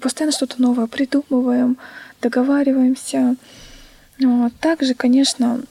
постоянно 0.00 0.32
что-то 0.32 0.60
новое 0.60 0.86
придумываем, 0.86 1.78
договариваемся. 2.20 3.36
Также, 4.60 4.94
конечно, 4.94 5.62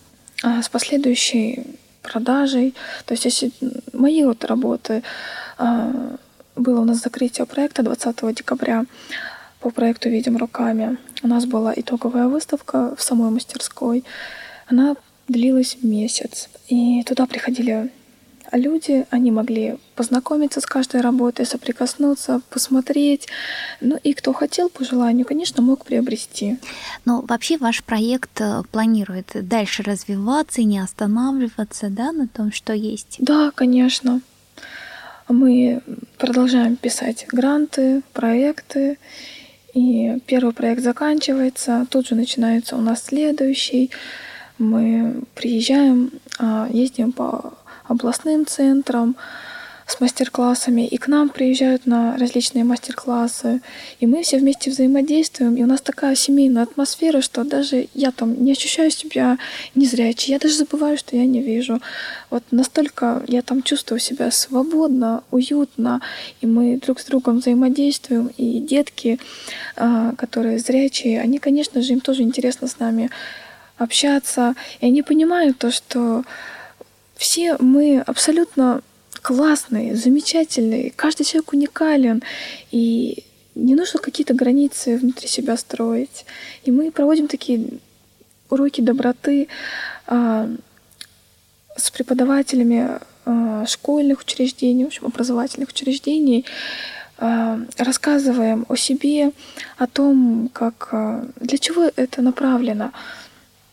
э, 0.43 0.61
с 0.63 0.69
последующей 0.69 1.77
продажей. 2.01 2.73
То 3.05 3.13
есть 3.13 3.25
если 3.25 3.51
мои 3.93 4.23
вот 4.23 4.43
работы, 4.45 5.03
было 6.55 6.81
у 6.81 6.85
нас 6.85 7.01
закрытие 7.01 7.45
проекта 7.45 7.83
20 7.83 8.33
декабря 8.33 8.85
по 9.67 9.71
проекту 9.71 10.07
«Видим 10.07 10.37
руками». 10.37 10.97
У 11.23 11.27
нас 11.27 11.45
была 11.45 11.73
итоговая 11.75 12.29
выставка 12.29 12.95
в 12.95 13.01
самой 13.01 13.31
мастерской. 13.31 14.05
Она 14.67 14.95
длилась 15.27 15.79
месяц. 15.81 16.47
И 16.69 17.03
туда 17.03 17.25
приходили 17.25 17.91
люди, 18.53 19.05
они 19.09 19.29
могли 19.29 19.75
познакомиться 19.95 20.61
с 20.61 20.65
каждой 20.65 21.01
работой, 21.01 21.45
соприкоснуться, 21.45 22.39
посмотреть. 22.49 23.27
Ну 23.81 23.99
и 24.01 24.13
кто 24.13 24.31
хотел 24.31 24.69
по 24.69 24.85
желанию, 24.85 25.25
конечно, 25.25 25.61
мог 25.61 25.83
приобрести. 25.83 26.57
Но 27.03 27.19
вообще 27.27 27.57
ваш 27.57 27.83
проект 27.83 28.39
э, 28.39 28.63
планирует 28.71 29.31
дальше 29.33 29.83
развиваться 29.83 30.61
и 30.61 30.63
не 30.63 30.79
останавливаться 30.79 31.89
да, 31.89 32.13
на 32.13 32.29
том, 32.29 32.53
что 32.53 32.71
есть? 32.71 33.17
Да, 33.19 33.51
конечно. 33.53 34.21
Мы 35.27 35.81
продолжаем 36.17 36.77
писать 36.77 37.25
гранты, 37.27 38.01
проекты. 38.13 38.97
И 39.77 40.19
первый 40.25 40.53
проект 40.55 40.81
заканчивается, 40.81 41.85
тут 41.91 42.07
же 42.07 42.15
начинается 42.15 42.75
у 42.75 42.81
нас 42.81 43.03
следующий. 43.03 43.91
Мы 44.57 45.21
приезжаем, 45.35 46.13
а, 46.39 46.67
ездим 46.71 47.11
по 47.11 47.53
областным 47.87 48.47
центрам 48.47 49.15
с 49.87 50.01
мастер-классами, 50.01 50.85
и 50.85 50.97
к 50.97 51.07
нам 51.07 51.29
приезжают 51.29 51.85
на 51.85 52.17
различные 52.17 52.65
мастер-классы, 52.65 53.61
и 54.01 54.05
мы 54.05 54.21
все 54.21 54.37
вместе 54.37 54.69
взаимодействуем, 54.69 55.55
и 55.55 55.63
у 55.63 55.65
нас 55.65 55.79
такая 55.79 56.13
семейная 56.15 56.63
атмосфера, 56.63 57.21
что 57.21 57.45
даже 57.45 57.87
я 57.93 58.11
там 58.11 58.43
не 58.43 58.51
ощущаю 58.51 58.91
себя 58.91 59.37
незрячей, 59.75 60.33
я 60.33 60.39
даже 60.39 60.55
забываю, 60.55 60.97
что 60.97 61.15
я 61.15 61.25
не 61.25 61.41
вижу. 61.41 61.81
Вот 62.29 62.43
настолько 62.51 63.23
я 63.27 63.41
там 63.41 63.63
чувствую 63.63 63.99
себя 63.99 64.29
свободно, 64.29 65.23
уютно, 65.31 66.01
и 66.41 66.47
мы 66.47 66.77
друг 66.77 66.99
с 66.99 67.05
другом 67.05 67.39
взаимодействуем, 67.39 68.29
и 68.35 68.59
детки, 68.59 69.19
а, 69.77 70.13
которые 70.17 70.59
зрячие, 70.59 71.21
они, 71.21 71.39
конечно 71.39 71.81
же, 71.81 71.93
им 71.93 72.01
тоже 72.01 72.23
интересно 72.23 72.67
с 72.67 72.79
нами 72.79 73.09
общаться, 73.77 74.55
и 74.81 74.87
они 74.87 75.01
понимают 75.01 75.59
то, 75.59 75.71
что 75.71 76.23
все 77.15 77.55
мы 77.59 78.01
абсолютно 78.01 78.81
классные, 79.27 79.93
замечательные, 79.93 80.93
каждый 80.95 81.25
человек 81.25 81.51
уникален, 81.51 82.23
и 82.71 83.25
не 83.55 83.75
нужно 83.75 83.99
какие-то 83.99 84.33
границы 84.33 84.95
внутри 84.95 85.27
себя 85.27 85.57
строить. 85.57 86.25
И 86.63 86.71
мы 86.71 86.91
проводим 86.91 87.27
такие 87.27 87.67
уроки 88.49 88.79
доброты 88.79 89.49
а, 90.05 90.49
с 91.75 91.91
преподавателями 91.91 92.99
а, 93.25 93.65
школьных 93.65 94.21
учреждений, 94.21 94.85
в 94.85 94.87
общем, 94.87 95.07
образовательных 95.07 95.71
учреждений, 95.71 96.45
а, 97.17 97.59
рассказываем 97.77 98.65
о 98.69 98.77
себе, 98.77 99.33
о 99.77 99.87
том, 99.87 100.49
как, 100.53 100.87
а, 100.93 101.27
для 101.41 101.57
чего 101.57 101.91
это 101.97 102.21
направлено 102.21 102.93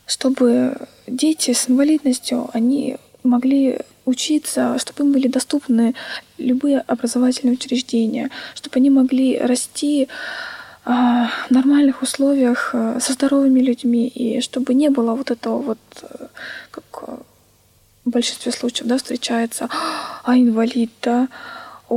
чтобы 0.07 0.77
дети 1.07 1.51
с 1.53 1.67
инвалидностью, 1.67 2.47
они 2.53 2.97
могли 3.23 3.79
учиться, 4.05 4.77
чтобы 4.79 5.03
им 5.03 5.11
были 5.11 5.27
доступны 5.27 5.95
любые 6.37 6.79
образовательные 6.79 7.55
учреждения, 7.55 8.29
чтобы 8.53 8.77
они 8.77 8.89
могли 8.89 9.37
расти 9.37 10.07
а, 10.85 11.29
в 11.47 11.51
нормальных 11.51 12.01
условиях 12.01 12.71
а, 12.73 12.99
со 12.99 13.13
здоровыми 13.13 13.59
людьми, 13.59 14.07
и 14.07 14.41
чтобы 14.41 14.73
не 14.73 14.89
было 14.89 15.15
вот 15.15 15.31
этого 15.31 15.59
вот, 15.59 15.79
э, 16.03 16.27
как 16.71 17.19
в 18.05 18.09
большинстве 18.09 18.51
случаев, 18.51 18.87
да, 18.87 18.97
встречается, 18.97 19.67
а 20.23 20.37
инвалид, 20.37 20.91
да, 21.01 21.27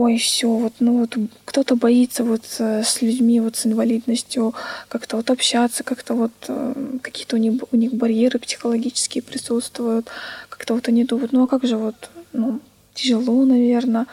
ой, 0.01 0.18
все, 0.18 0.49
вот, 0.49 0.74
ну 0.80 0.99
вот 0.99 1.16
кто-то 1.44 1.76
боится 1.76 2.24
вот 2.24 2.42
э, 2.59 2.82
с 2.84 3.03
людьми 3.03 3.40
вот 3.40 3.57
с 3.57 3.66
инвалидностью 3.66 4.55
как-то 4.88 5.16
вот 5.16 5.30
общаться, 5.30 5.84
как-то 5.84 6.14
вот 6.14 6.32
э, 6.49 6.99
какие-то 7.03 7.36
у 7.36 7.38
них, 7.38 7.62
у 7.72 7.76
них 7.76 7.94
барьеры 7.94 8.38
психологические 8.38 9.22
присутствуют, 9.22 10.09
как-то 10.49 10.74
вот 10.74 10.88
они 10.88 11.05
думают, 11.05 11.32
ну 11.32 11.42
а 11.42 11.46
как 11.46 11.64
же 11.64 11.76
вот, 11.76 12.11
ну, 12.32 12.61
тяжело, 12.94 13.44
наверное. 13.44 14.07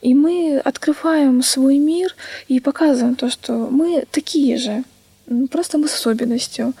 И 0.00 0.14
мы 0.14 0.58
открываем 0.58 1.42
свой 1.42 1.78
мир 1.78 2.14
и 2.48 2.60
показываем 2.60 3.16
то, 3.16 3.30
что 3.30 3.52
мы 3.70 4.04
такие 4.10 4.58
же, 4.58 4.84
Просто 5.50 5.78
мы 5.78 5.88
с 5.88 5.94
особенностью. 5.94 6.74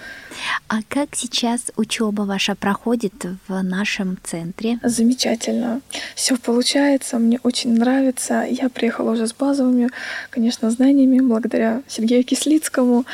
А 0.68 0.80
как 0.88 1.14
сейчас 1.14 1.72
учеба 1.76 2.22
ваша 2.22 2.54
проходит 2.54 3.14
в 3.48 3.62
нашем 3.62 4.18
центре? 4.22 4.78
Замечательно. 4.82 5.80
Все 6.14 6.36
получается, 6.36 7.18
мне 7.18 7.40
очень 7.42 7.74
нравится. 7.78 8.44
Я 8.48 8.68
приехала 8.68 9.12
уже 9.12 9.26
с 9.26 9.32
базовыми, 9.32 9.88
конечно, 10.30 10.70
знаниями, 10.70 11.20
благодаря 11.20 11.82
Сергею 11.88 12.24
Кислицкому. 12.24 13.06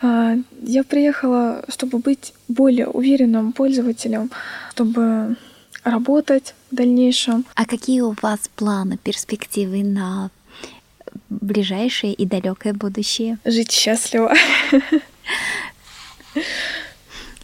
А, 0.00 0.36
я 0.62 0.84
приехала, 0.84 1.64
чтобы 1.68 1.98
быть 1.98 2.32
более 2.46 2.86
уверенным 2.86 3.52
пользователем, 3.52 4.30
чтобы 4.72 5.36
работать 5.84 6.54
в 6.70 6.76
дальнейшем. 6.76 7.44
А 7.54 7.64
какие 7.64 8.00
у 8.00 8.14
вас 8.22 8.40
планы, 8.54 8.96
перспективы 8.96 9.82
на 9.82 10.30
ближайшее 11.28 12.14
и 12.14 12.26
далекое 12.26 12.72
будущее. 12.72 13.38
Жить 13.44 13.72
счастливо. 13.72 14.34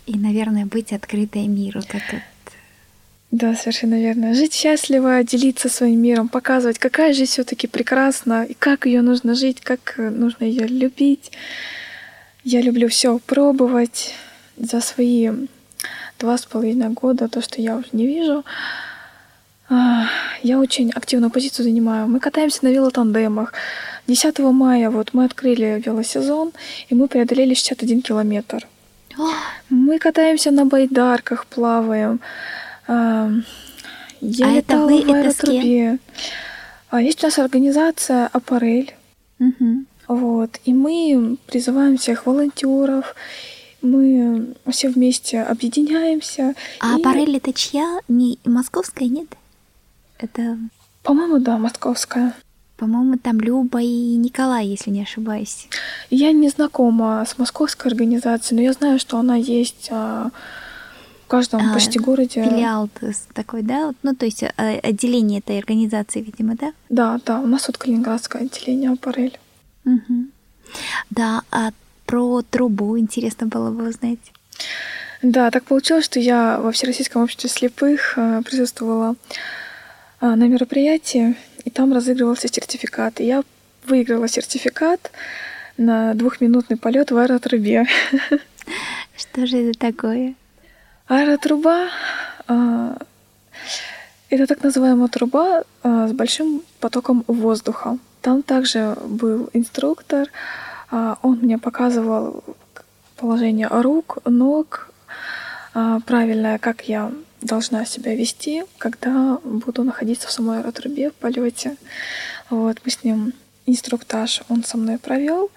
И, 0.06 0.18
наверное, 0.18 0.66
быть 0.66 0.92
открытой 0.92 1.46
миру, 1.46 1.80
это. 1.80 2.22
Да, 3.30 3.54
совершенно 3.56 3.98
верно. 4.00 4.34
Жить 4.34 4.54
счастливо, 4.54 5.24
делиться 5.24 5.68
своим 5.68 6.00
миром, 6.00 6.28
показывать, 6.28 6.78
какая 6.78 7.12
жизнь 7.12 7.32
все-таки 7.32 7.66
прекрасна, 7.66 8.44
и 8.44 8.54
как 8.54 8.86
ее 8.86 9.02
нужно 9.02 9.34
жить, 9.34 9.60
как 9.60 9.94
нужно 9.96 10.44
ее 10.44 10.66
любить. 10.66 11.32
Я 12.44 12.60
люблю 12.60 12.88
все 12.88 13.18
пробовать 13.18 14.14
за 14.56 14.80
свои 14.80 15.30
два 16.18 16.38
с 16.38 16.44
половиной 16.44 16.90
года, 16.90 17.28
то, 17.28 17.40
что 17.42 17.60
я 17.60 17.76
уже 17.76 17.88
не 17.92 18.06
вижу. 18.06 18.44
А, 19.68 20.06
я 20.42 20.58
очень 20.58 20.90
активную 20.90 21.30
позицию 21.30 21.64
занимаю. 21.64 22.06
Мы 22.06 22.20
катаемся 22.20 22.64
на 22.64 22.68
велотандемах. 22.68 23.52
10 24.06 24.38
мая 24.38 24.90
вот 24.90 25.14
мы 25.14 25.24
открыли 25.24 25.82
велосезон, 25.84 26.52
и 26.88 26.94
мы 26.94 27.08
преодолели 27.08 27.54
61 27.54 28.02
километр. 28.02 28.66
Мы 29.70 29.98
катаемся 29.98 30.50
на 30.50 30.66
байдарках, 30.66 31.46
плаваем. 31.46 32.20
А, 32.86 33.30
я 34.20 34.46
а 34.46 34.50
это 34.50 34.78
вы, 34.78 35.02
в 35.02 35.10
аэротрубе. 35.10 35.98
А 36.90 37.00
есть 37.00 37.22
у 37.22 37.26
нас 37.26 37.38
организация 37.38 38.28
«Аппарель». 38.32 38.94
Угу. 39.40 39.84
Вот. 40.08 40.60
И 40.64 40.72
мы 40.72 41.36
призываем 41.46 41.96
всех 41.96 42.26
волонтеров, 42.26 43.14
Мы 43.82 44.54
все 44.70 44.88
вместе 44.88 45.42
объединяемся. 45.42 46.54
А 46.80 46.96
и, 46.96 47.00
аппарель 47.00 47.36
это 47.36 47.52
чья? 47.52 47.98
Не 48.08 48.38
московская, 48.44 49.08
нет? 49.08 49.28
Это, 50.18 50.58
По-моему, 51.02 51.38
да, 51.38 51.58
московская. 51.58 52.34
по-моему, 52.76 53.18
там 53.18 53.40
Люба 53.40 53.80
и 53.80 54.16
Николай, 54.16 54.66
если 54.66 54.90
не 54.90 55.02
ошибаюсь. 55.02 55.68
Я 56.10 56.32
не 56.32 56.48
знакома 56.48 57.24
с 57.26 57.38
московской 57.38 57.90
организацией, 57.90 58.56
но 58.58 58.62
я 58.62 58.72
знаю, 58.72 58.98
что 58.98 59.18
она 59.18 59.36
есть 59.36 59.88
а, 59.90 60.30
в 61.24 61.28
каждом 61.28 61.70
А, 61.70 61.74
почти 61.74 61.98
городе. 61.98 62.44
Филиал 62.44 62.88
такой, 63.32 63.62
да? 63.62 63.92
Ну, 64.02 64.14
то 64.14 64.24
есть 64.24 64.42
э, 64.42 64.50
отделение 64.78 65.40
этой 65.40 65.58
организации, 65.58 66.20
видимо, 66.20 66.54
да? 66.56 66.72
Да, 66.88 67.20
да, 67.24 67.40
у 67.40 67.46
нас 67.46 67.66
вот 67.66 67.78
Калининградское 67.78 68.42
отделение 68.42 68.90
аппарель. 68.90 69.38
Мгм. 69.84 70.30
Да, 71.10 71.42
а 71.50 71.70
про 72.06 72.42
трубу 72.42 72.98
интересно 72.98 73.46
было 73.46 73.70
бы 73.70 73.88
узнать. 73.88 74.18
Да, 75.22 75.50
так 75.50 75.64
получилось, 75.64 76.04
что 76.04 76.20
я 76.20 76.58
во 76.60 76.70
Всероссийском 76.72 77.22
обществе 77.22 77.48
слепых 77.48 78.14
э, 78.16 78.42
присутствовала 78.44 79.10
а, 79.10 79.14
на 80.28 80.48
мероприятии, 80.48 81.36
и 81.64 81.70
там 81.70 81.92
разыгрывался 81.92 82.48
сертификат. 82.48 83.20
И 83.20 83.26
я 83.26 83.42
выиграла 83.86 84.28
сертификат 84.28 85.10
на 85.76 86.14
двухминутный 86.14 86.76
полет 86.76 87.10
в 87.10 87.16
аэротрубе. 87.16 87.86
Что 89.16 89.46
же 89.46 89.58
это 89.58 89.78
такое? 89.78 90.34
Аэротруба 91.06 91.88
а, 92.48 92.96
это 94.30 94.46
так 94.46 94.62
называемая 94.62 95.08
труба 95.08 95.62
а, 95.82 96.08
с 96.08 96.12
большим 96.12 96.62
потоком 96.80 97.24
воздуха. 97.26 97.98
Там 98.20 98.42
также 98.42 98.96
был 99.06 99.50
инструктор, 99.52 100.28
а, 100.90 101.18
он 101.22 101.38
мне 101.42 101.58
показывал 101.58 102.42
положение 103.16 103.68
рук, 103.70 104.18
ног, 104.24 104.90
а, 105.72 106.00
правильное, 106.00 106.58
как 106.58 106.88
я 106.88 107.12
должна 107.44 107.84
себя 107.84 108.14
вести, 108.14 108.64
когда 108.78 109.38
буду 109.44 109.84
находиться 109.84 110.28
в 110.28 110.32
самой 110.32 110.58
аэротрубе 110.58 111.10
в 111.10 111.14
полете. 111.14 111.76
Вот, 112.50 112.80
мы 112.84 112.90
с 112.90 113.04
ним 113.04 113.32
инструктаж 113.66 114.42
он 114.48 114.64
со 114.64 114.76
мной 114.76 114.98
провел. 114.98 115.50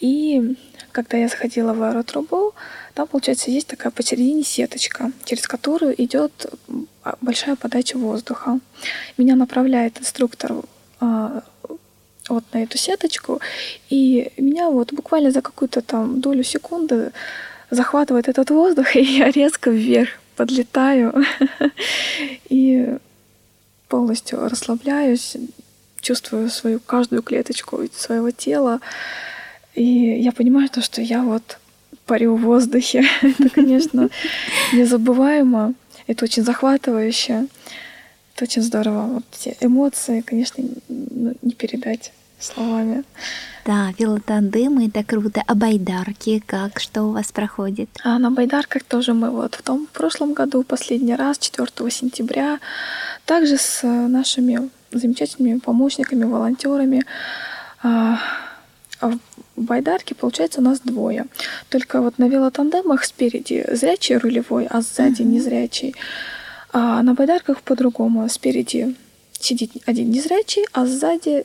И 0.00 0.56
когда 0.92 1.16
я 1.16 1.28
заходила 1.28 1.72
в 1.72 1.82
аэротрубу, 1.82 2.54
там, 2.94 3.06
получается, 3.06 3.50
есть 3.50 3.68
такая 3.68 3.92
посередине 3.92 4.42
сеточка, 4.42 5.12
через 5.24 5.46
которую 5.46 6.00
идет 6.02 6.46
а, 7.04 7.16
большая 7.20 7.56
подача 7.56 7.96
воздуха. 7.96 8.58
Меня 9.16 9.36
направляет 9.36 10.00
инструктор 10.00 10.52
а, 11.00 11.42
вот 12.28 12.44
на 12.52 12.62
эту 12.62 12.76
сеточку, 12.78 13.40
и 13.88 14.32
меня 14.36 14.68
вот 14.68 14.92
буквально 14.92 15.30
за 15.30 15.40
какую-то 15.40 15.82
там 15.82 16.20
долю 16.20 16.42
секунды 16.42 17.12
захватывает 17.70 18.28
этот 18.28 18.50
воздух, 18.50 18.96
и 18.96 19.02
я 19.02 19.30
резко 19.30 19.70
вверх 19.70 20.10
подлетаю 20.38 21.12
и 22.48 22.96
полностью 23.88 24.48
расслабляюсь, 24.48 25.36
чувствую 26.00 26.48
свою 26.48 26.78
каждую 26.78 27.22
клеточку 27.22 27.80
своего 27.92 28.30
тела, 28.30 28.80
и 29.74 29.82
я 29.82 30.30
понимаю 30.30 30.68
то, 30.68 30.80
что 30.80 31.02
я 31.02 31.22
вот 31.22 31.58
парю 32.06 32.36
в 32.36 32.42
воздухе. 32.42 33.04
Это, 33.22 33.50
конечно, 33.50 34.08
незабываемо, 34.72 35.74
это 36.06 36.24
очень 36.24 36.44
захватывающе, 36.44 37.48
это 38.34 38.44
очень 38.44 38.62
здорово. 38.62 39.06
Вот 39.14 39.24
эти 39.40 39.56
эмоции, 39.60 40.20
конечно, 40.20 40.64
ну, 40.88 41.34
не 41.42 41.52
передать 41.52 42.12
словами. 42.38 43.02
Да, 43.68 43.92
велотандемы, 43.98 44.86
это 44.86 45.04
круто. 45.04 45.42
А 45.46 45.54
байдарки, 45.54 46.42
как, 46.46 46.80
что 46.80 47.02
у 47.02 47.12
вас 47.12 47.32
проходит? 47.32 47.90
А 48.02 48.18
на 48.18 48.30
байдарках 48.30 48.82
тоже 48.82 49.12
мы 49.12 49.30
вот 49.30 49.56
в 49.56 49.62
том 49.62 49.86
в 49.86 49.90
прошлом 49.90 50.32
году, 50.32 50.62
последний 50.62 51.14
раз, 51.14 51.36
4 51.36 51.68
сентября, 51.90 52.60
также 53.26 53.58
с 53.58 53.86
нашими 53.86 54.70
замечательными 54.90 55.58
помощниками, 55.58 56.24
волонтерами. 56.24 57.04
А 57.82 58.18
а 59.00 59.10
в 59.10 59.18
байдарке, 59.54 60.14
получается, 60.14 60.60
у 60.60 60.64
нас 60.64 60.80
двое. 60.80 61.26
Только 61.68 62.00
вот 62.00 62.18
на 62.18 62.26
велотандемах 62.26 63.04
спереди 63.04 63.66
зрячий 63.70 64.16
рулевой, 64.16 64.66
а 64.66 64.80
сзади 64.80 65.20
незрячий. 65.20 65.94
А 66.72 67.02
на 67.02 67.12
байдарках 67.12 67.60
по-другому. 67.60 68.26
Спереди 68.30 68.96
сидит 69.38 69.72
один 69.84 70.10
незрячий, 70.10 70.64
а 70.72 70.86
сзади 70.86 71.44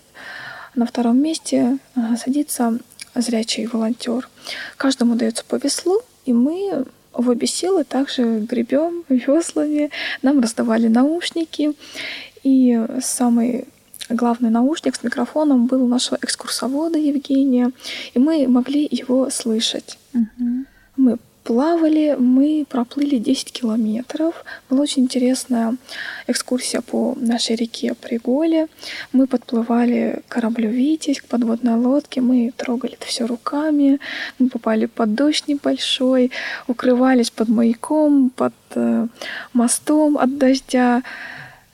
на 0.76 0.86
втором 0.86 1.22
месте 1.22 1.78
а, 1.96 2.18
садится 2.18 2.80
зрячий 3.16 3.66
волонтер. 3.68 4.30
Каждому 4.78 5.16
дается 5.16 5.44
по 5.46 5.56
веслу, 5.56 6.02
и 6.26 6.34
мы 6.34 6.86
в 7.14 7.30
обе 7.30 7.48
силы 7.48 7.84
также 7.84 8.40
гребем 8.40 9.04
веслами. 9.10 9.92
Нам 10.22 10.40
раздавали 10.40 10.88
наушники. 10.88 11.74
И 12.44 12.86
самый 13.02 13.66
главный 14.10 14.50
наушник 14.50 14.96
с 14.96 15.04
микрофоном 15.04 15.68
был 15.68 15.84
у 15.84 15.88
нашего 15.88 16.18
экскурсовода 16.22 16.98
Евгения, 16.98 17.72
и 18.14 18.20
мы 18.20 18.48
могли 18.48 18.88
его 18.90 19.30
слышать. 19.30 19.98
Мгм. 20.14 20.68
Мы 20.98 21.18
плавали, 21.44 22.16
мы 22.18 22.66
проплыли 22.68 23.18
10 23.18 23.52
километров. 23.52 24.44
Была 24.70 24.82
очень 24.82 25.04
интересная 25.04 25.76
экскурсия 26.28 26.82
по 26.82 27.16
нашей 27.18 27.56
реке 27.56 27.94
Приголе. 27.94 28.68
Мы 29.12 29.28
подплывали 29.28 30.22
к 30.28 30.34
кораблю 30.34 30.70
«Витязь», 30.70 31.20
к 31.20 31.26
подводной 31.26 31.76
лодке. 31.76 32.22
Мы 32.22 32.52
трогали 32.56 32.94
это 32.94 33.06
все 33.06 33.26
руками. 33.26 34.00
Мы 34.40 34.50
попали 34.50 34.86
под 34.86 35.16
дождь 35.16 35.48
небольшой, 35.48 36.32
укрывались 36.68 37.32
под 37.32 37.50
маяком, 37.50 38.30
под 38.30 38.54
э, 38.76 39.08
мостом 39.54 40.18
от 40.18 40.38
дождя. 40.38 41.04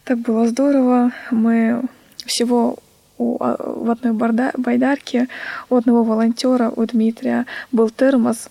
Так 0.04 0.20
было 0.20 0.48
здорово. 0.48 1.12
Мы 1.32 1.84
всего 2.26 2.78
у, 3.18 3.38
а, 3.40 3.56
в 3.60 3.90
одной 3.92 4.14
байдарке 4.14 5.28
у 5.70 5.76
одного 5.76 6.04
волонтера, 6.04 6.72
у 6.76 6.86
Дмитрия, 6.86 7.46
был 7.72 7.90
термос 7.90 8.50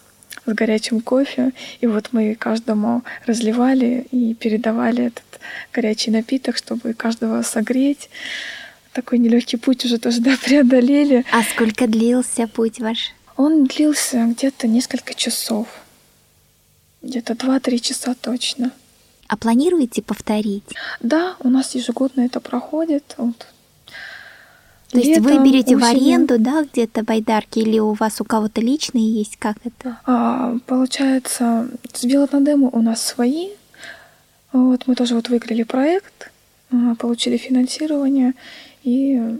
с 0.48 0.54
горячим 0.54 1.00
кофе, 1.00 1.52
и 1.80 1.86
вот 1.86 2.08
мы 2.12 2.34
каждому 2.34 3.02
разливали 3.26 4.06
и 4.10 4.34
передавали 4.34 5.06
этот 5.06 5.40
горячий 5.72 6.10
напиток, 6.10 6.56
чтобы 6.56 6.94
каждого 6.94 7.42
согреть. 7.42 8.08
Такой 8.92 9.18
нелегкий 9.18 9.56
путь 9.56 9.84
уже 9.84 9.98
тоже 9.98 10.20
да, 10.22 10.36
преодолели. 10.42 11.24
А 11.32 11.42
сколько 11.42 11.86
длился 11.86 12.46
путь 12.46 12.80
ваш? 12.80 13.12
Он 13.36 13.66
длился 13.66 14.24
где-то 14.26 14.66
несколько 14.66 15.14
часов. 15.14 15.68
Где-то 17.02 17.34
2-3 17.34 17.78
часа 17.78 18.14
точно. 18.20 18.72
А 19.28 19.36
планируете 19.36 20.02
повторить? 20.02 20.64
Да, 21.00 21.36
у 21.40 21.48
нас 21.48 21.74
ежегодно 21.74 22.22
это 22.22 22.40
проходит. 22.40 23.14
Вот. 23.18 23.46
То 24.90 24.98
есть 24.98 25.20
вы 25.20 25.38
берете 25.44 25.76
в 25.76 25.82
осенью. 25.82 26.14
аренду, 26.14 26.38
да, 26.38 26.64
где-то 26.64 27.02
байдарки, 27.02 27.58
или 27.58 27.78
у 27.78 27.92
вас 27.92 28.20
у 28.20 28.24
кого-то 28.24 28.60
личные 28.60 29.12
есть? 29.12 29.36
Как 29.36 29.56
это? 29.64 29.98
А, 30.06 30.56
получается, 30.66 31.68
с 31.92 32.04
велотандемы 32.04 32.70
у 32.72 32.80
нас 32.80 33.04
свои. 33.04 33.50
Вот, 34.52 34.86
мы 34.86 34.94
тоже 34.94 35.14
вот 35.14 35.28
выиграли 35.28 35.62
проект, 35.62 36.30
а, 36.72 36.94
получили 36.94 37.36
финансирование 37.36 38.32
и 38.82 39.38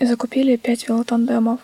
закупили 0.00 0.56
пять 0.56 0.88
велотандемов. 0.88 1.60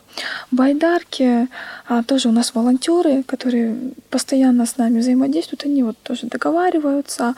Байдарки 0.51 1.49
а, 1.87 2.03
тоже 2.03 2.28
у 2.28 2.32
нас 2.32 2.55
волонтеры, 2.55 3.22
которые 3.22 3.76
постоянно 4.11 4.66
с 4.66 4.76
нами 4.76 4.99
взаимодействуют, 4.99 5.64
они 5.64 5.82
вот 5.82 5.97
тоже 6.03 6.26
договариваются. 6.26 7.35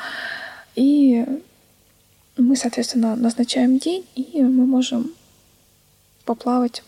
И 0.74 1.24
мы, 2.36 2.56
соответственно, 2.56 3.14
назначаем 3.14 3.78
день, 3.78 4.04
и 4.16 4.42
мы 4.42 4.66
можем 4.66 5.12
поплавать 6.26 6.82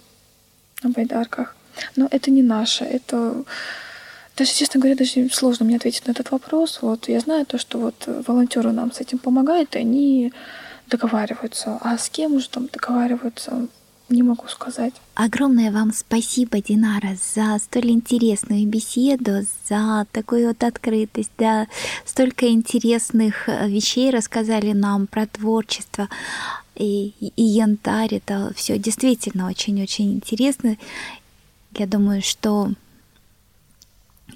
на 0.83 0.91
байдарках. 0.91 1.57
Но 1.97 2.09
это 2.11 2.31
не 2.31 2.43
наше, 2.43 2.85
это 2.85 3.45
даже, 4.37 4.53
честно 4.53 4.81
говоря, 4.81 4.97
даже 4.97 5.29
сложно 5.31 5.67
мне 5.67 5.77
ответить 5.77 6.07
на 6.07 6.13
этот 6.13 6.31
вопрос. 6.31 6.79
Вот 6.83 7.09
я 7.09 7.21
знаю 7.21 7.45
то, 7.47 7.59
что 7.59 7.79
вот 7.79 8.05
волонтеры 8.07 8.73
нам 8.73 8.93
с 8.93 9.01
этим 9.01 9.19
помогают, 9.19 9.75
и 9.75 9.81
они 9.81 10.33
договариваются. 10.87 11.79
А 11.81 11.99
с 11.99 12.09
кем 12.09 12.35
уже 12.35 12.49
там 12.49 12.69
договариваются, 12.73 13.67
не 14.09 14.23
могу 14.23 14.47
сказать. 14.49 14.95
Огромное 15.15 15.73
вам 15.73 15.93
спасибо, 15.93 16.61
Динара, 16.63 17.17
за 17.35 17.59
столь 17.59 17.91
интересную 17.91 18.67
беседу, 18.67 19.45
за 19.69 20.07
такую 20.13 20.49
вот 20.49 20.63
открытость, 20.63 21.33
да, 21.37 21.67
столько 22.07 22.49
интересных 22.49 23.49
э, 23.49 23.69
вещей 23.69 24.11
рассказали 24.11 24.73
нам 24.73 25.09
про 25.09 25.27
творчество 25.27 26.09
и, 26.79 27.13
и 27.21 27.43
янтарь. 27.43 28.15
Это 28.15 28.53
все 28.55 28.79
действительно 28.79 29.49
очень-очень 29.49 30.15
интересно. 30.15 30.77
Я 31.77 31.87
думаю, 31.87 32.23
что 32.23 32.73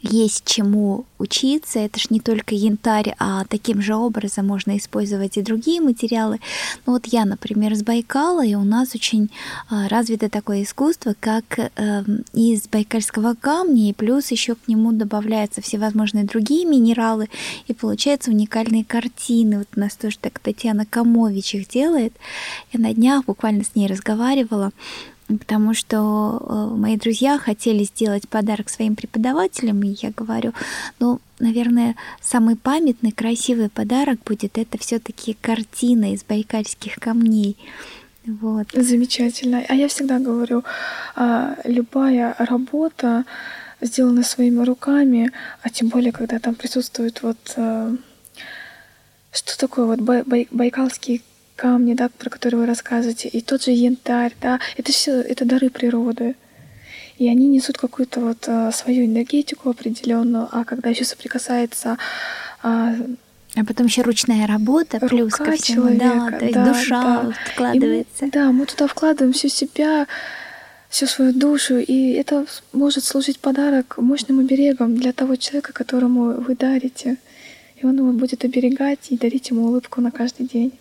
есть 0.03 0.45
чему 0.45 1.07
учиться. 1.19 1.79
Это 1.79 1.99
ж 1.99 2.11
не 2.11 2.21
только 2.21 2.55
янтарь, 2.55 3.15
а 3.19 3.45
таким 3.45 3.81
же 3.81 3.95
образом 3.95 4.47
можно 4.47 4.77
использовать 4.77 5.37
и 5.37 5.43
другие 5.43 5.81
материалы. 5.81 6.41
Ну 6.85 6.95
вот 6.95 7.07
я, 7.07 7.25
например, 7.25 7.75
с 7.75 7.83
Байкала, 7.83 8.45
и 8.45 8.55
у 8.55 8.65
нас 8.65 8.95
очень 8.95 9.31
а, 9.71 9.89
развито 9.89 10.29
такое 10.29 10.65
искусство, 10.65 11.15
как 11.19 11.45
эм, 11.77 12.25
из 12.33 12.69
байкальского 12.69 13.35
камня, 13.35 13.89
и 13.89 13.93
плюс 13.93 14.31
еще 14.33 14.57
к 14.57 14.67
нему 14.67 14.93
добавляются 14.93 15.63
всевозможные 15.63 16.25
другие 16.25 16.67
минералы, 16.67 17.29
и 17.69 17.73
получаются 17.73 18.31
уникальные 18.31 18.85
картины. 18.85 19.59
Вот 19.59 19.69
у 19.77 19.81
нас 19.81 19.95
тоже 19.95 20.19
так 20.21 20.41
Татьяна 20.41 20.85
Камович 20.85 21.55
их 21.55 21.69
делает. 21.69 22.13
Я 22.73 22.81
на 22.81 22.93
днях 22.93 23.25
буквально 23.27 23.65
с 23.65 23.75
ней 23.77 23.87
разговаривала, 23.87 24.73
потому 25.39 25.75
что 25.75 26.41
э, 26.41 26.77
мои 26.77 26.97
друзья 26.97 27.39
хотели 27.39 27.85
сделать 27.85 28.29
подарок 28.29 28.69
своим 28.69 28.97
преподавателям, 28.97 29.83
и 29.83 29.97
я 30.01 30.13
говорю, 30.17 30.53
ну, 30.99 31.21
наверное, 31.39 31.97
самый 32.21 32.57
памятный, 32.57 33.13
красивый 33.13 33.69
подарок 33.69 34.21
будет 34.25 34.59
это 34.59 34.79
все-таки 34.79 35.37
картина 35.41 36.15
из 36.15 36.25
байкальских 36.25 36.97
камней. 36.97 37.57
Вот. 38.27 38.69
Замечательно. 38.73 39.65
А 39.69 39.75
я 39.75 39.89
всегда 39.89 40.19
говорю, 40.19 40.63
а, 41.17 41.57
любая 41.65 42.37
работа, 42.39 43.25
сделанная 43.81 44.23
своими 44.23 44.65
руками, 44.65 45.33
а 45.63 45.71
тем 45.71 45.89
более, 45.89 46.13
когда 46.13 46.39
там 46.39 46.55
присутствует 46.55 47.23
вот 47.23 47.55
э, 47.57 47.97
что 49.33 49.59
такое 49.59 49.87
вот 49.87 50.01
бай 50.01 50.47
байкалские 50.51 51.23
камни, 51.63 51.95
да, 51.95 52.09
про 52.09 52.29
которые 52.29 52.61
вы 52.61 52.67
рассказываете, 52.67 53.29
и 53.29 53.41
тот 53.41 53.63
же 53.63 53.71
янтарь, 53.71 54.35
да, 54.41 54.59
это 54.77 54.91
все, 54.91 55.21
это 55.21 55.45
дары 55.45 55.71
природы. 55.71 56.35
И 57.19 57.29
они 57.29 57.47
несут 57.47 57.79
какую-то 57.79 58.19
вот 58.21 58.49
а, 58.49 58.73
свою 58.73 59.05
энергетику 59.05 59.71
определенную, 59.71 60.49
а 60.51 60.65
когда 60.65 60.91
еще 60.91 61.05
соприкасается 61.05 61.99
а, 62.65 62.95
а 63.55 63.65
потом 63.65 63.87
еще 63.87 64.03
ручная 64.03 64.47
работа, 64.47 64.99
плюс 64.99 65.35
ко 65.35 65.53
всему, 65.53 65.89
человека, 65.89 66.29
да, 66.31 66.39
то 66.39 66.45
есть 66.45 66.55
да, 66.55 66.73
душа 66.73 67.23
да. 67.23 67.33
вкладывается. 67.53 68.25
мы, 68.25 68.31
да, 68.31 68.53
мы 68.53 68.67
туда 68.67 68.87
вкладываем 68.89 69.33
всю 69.33 69.49
себя, 69.49 70.07
всю 70.89 71.07
свою 71.07 71.33
душу, 71.33 71.77
и 71.77 72.13
это 72.13 72.45
может 72.73 73.05
служить 73.05 73.39
подарок 73.39 73.99
мощным 73.99 74.41
оберегом 74.41 74.97
для 74.97 75.13
того 75.13 75.37
человека, 75.37 75.73
которому 75.73 76.41
вы 76.41 76.57
дарите. 76.57 77.19
И 77.77 77.87
он 77.87 77.99
его 77.99 78.13
будет 78.13 78.45
оберегать 78.45 79.11
и 79.11 79.19
дарить 79.19 79.51
ему 79.51 79.67
улыбку 79.67 80.01
на 80.01 80.11
каждый 80.11 80.47
день. 80.47 80.73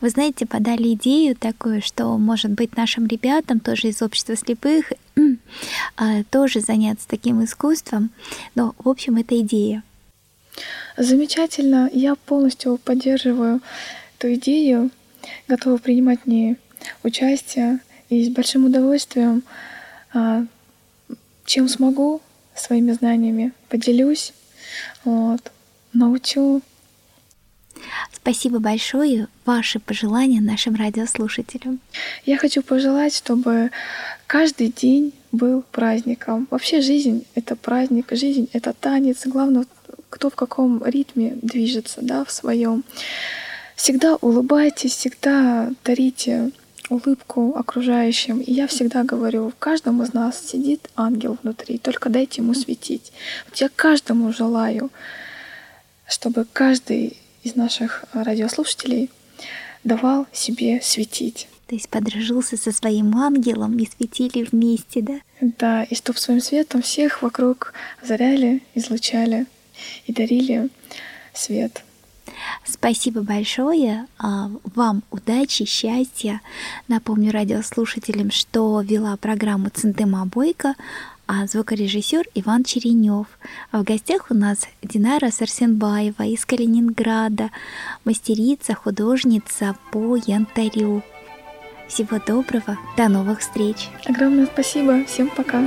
Вы 0.00 0.08
знаете, 0.08 0.46
подали 0.46 0.94
идею 0.94 1.36
такую, 1.36 1.82
что, 1.82 2.16
может 2.16 2.52
быть, 2.52 2.76
нашим 2.76 3.06
ребятам 3.06 3.60
тоже 3.60 3.88
из 3.88 4.00
общества 4.00 4.34
слепых 4.34 4.92
а, 5.96 6.22
тоже 6.30 6.60
заняться 6.60 7.06
таким 7.06 7.44
искусством. 7.44 8.10
Но, 8.54 8.74
в 8.78 8.88
общем, 8.88 9.16
это 9.16 9.38
идея. 9.40 9.82
Замечательно. 10.96 11.90
Я 11.92 12.14
полностью 12.14 12.78
поддерживаю 12.78 13.60
эту 14.18 14.34
идею, 14.34 14.90
готова 15.48 15.76
принимать 15.76 16.20
в 16.24 16.26
ней 16.26 16.56
участие 17.02 17.80
и 18.08 18.24
с 18.24 18.28
большим 18.30 18.64
удовольствием, 18.64 19.42
а, 20.14 20.44
чем 21.44 21.68
смогу, 21.68 22.22
своими 22.54 22.92
знаниями 22.92 23.52
поделюсь, 23.68 24.32
вот, 25.04 25.52
научу 25.92 26.62
Спасибо 28.22 28.58
большое. 28.58 29.28
Ваши 29.46 29.78
пожелания 29.78 30.40
нашим 30.40 30.74
радиослушателям. 30.74 31.80
Я 32.26 32.36
хочу 32.36 32.62
пожелать, 32.62 33.14
чтобы 33.14 33.70
каждый 34.26 34.68
день 34.68 35.14
был 35.32 35.64
праздником. 35.72 36.46
Вообще 36.50 36.82
жизнь— 36.82 37.24
это 37.34 37.56
праздник, 37.56 38.08
жизнь— 38.10 38.48
это 38.52 38.74
танец. 38.74 39.26
Главное, 39.26 39.64
кто 40.10 40.28
в 40.28 40.34
каком 40.34 40.84
ритме 40.84 41.38
движется, 41.40 42.00
да, 42.02 42.24
в 42.24 42.30
своем. 42.30 42.84
Всегда 43.74 44.16
улыбайтесь, 44.16 44.96
всегда 44.96 45.70
дарите 45.82 46.50
улыбку 46.90 47.54
окружающим. 47.56 48.40
И 48.40 48.52
я 48.52 48.66
всегда 48.66 49.02
говорю, 49.02 49.48
в 49.48 49.56
каждом 49.58 50.02
из 50.02 50.12
нас 50.12 50.46
сидит 50.46 50.90
ангел 50.94 51.38
внутри, 51.42 51.78
только 51.78 52.10
дайте 52.10 52.42
ему 52.42 52.52
светить. 52.52 53.12
Вот 53.48 53.56
я 53.56 53.70
каждому 53.74 54.30
желаю, 54.32 54.90
чтобы 56.06 56.44
каждый 56.52 57.16
из 57.42 57.56
наших 57.56 58.04
радиослушателей 58.12 59.10
давал 59.84 60.26
себе 60.32 60.80
светить. 60.82 61.48
То 61.66 61.74
есть 61.76 61.88
подружился 61.88 62.56
со 62.56 62.72
своим 62.72 63.16
ангелом 63.16 63.78
и 63.78 63.86
светили 63.86 64.42
вместе, 64.42 65.02
да? 65.02 65.20
Да, 65.40 65.84
и 65.84 65.94
чтоб 65.94 66.18
своим 66.18 66.40
светом 66.40 66.82
всех 66.82 67.22
вокруг 67.22 67.72
заряли, 68.02 68.62
излучали 68.74 69.46
и 70.06 70.12
дарили 70.12 70.68
свет. 71.32 71.84
Спасибо 72.64 73.22
большое. 73.22 74.06
А, 74.18 74.50
вам 74.74 75.02
удачи, 75.10 75.64
счастья. 75.64 76.40
Напомню 76.88 77.32
радиослушателям, 77.32 78.30
что 78.30 78.80
вела 78.80 79.16
программу 79.16 79.68
Центыма 79.70 80.26
Бойко, 80.26 80.74
звукорежиссер 81.46 82.26
Иван 82.34 82.64
Черенев. 82.64 83.26
А 83.70 83.78
в 83.78 83.84
гостях 83.84 84.30
у 84.30 84.34
нас 84.34 84.68
Динара 84.82 85.30
Сарсенбаева 85.30 86.24
из 86.24 86.44
Калининграда, 86.44 87.50
мастерица, 88.04 88.74
художница 88.74 89.76
по 89.92 90.16
янтарю. 90.16 91.02
Всего 91.88 92.18
доброго, 92.24 92.78
до 92.96 93.08
новых 93.08 93.40
встреч. 93.40 93.88
Огромное 94.06 94.46
спасибо, 94.46 95.04
всем 95.06 95.28
пока. 95.30 95.64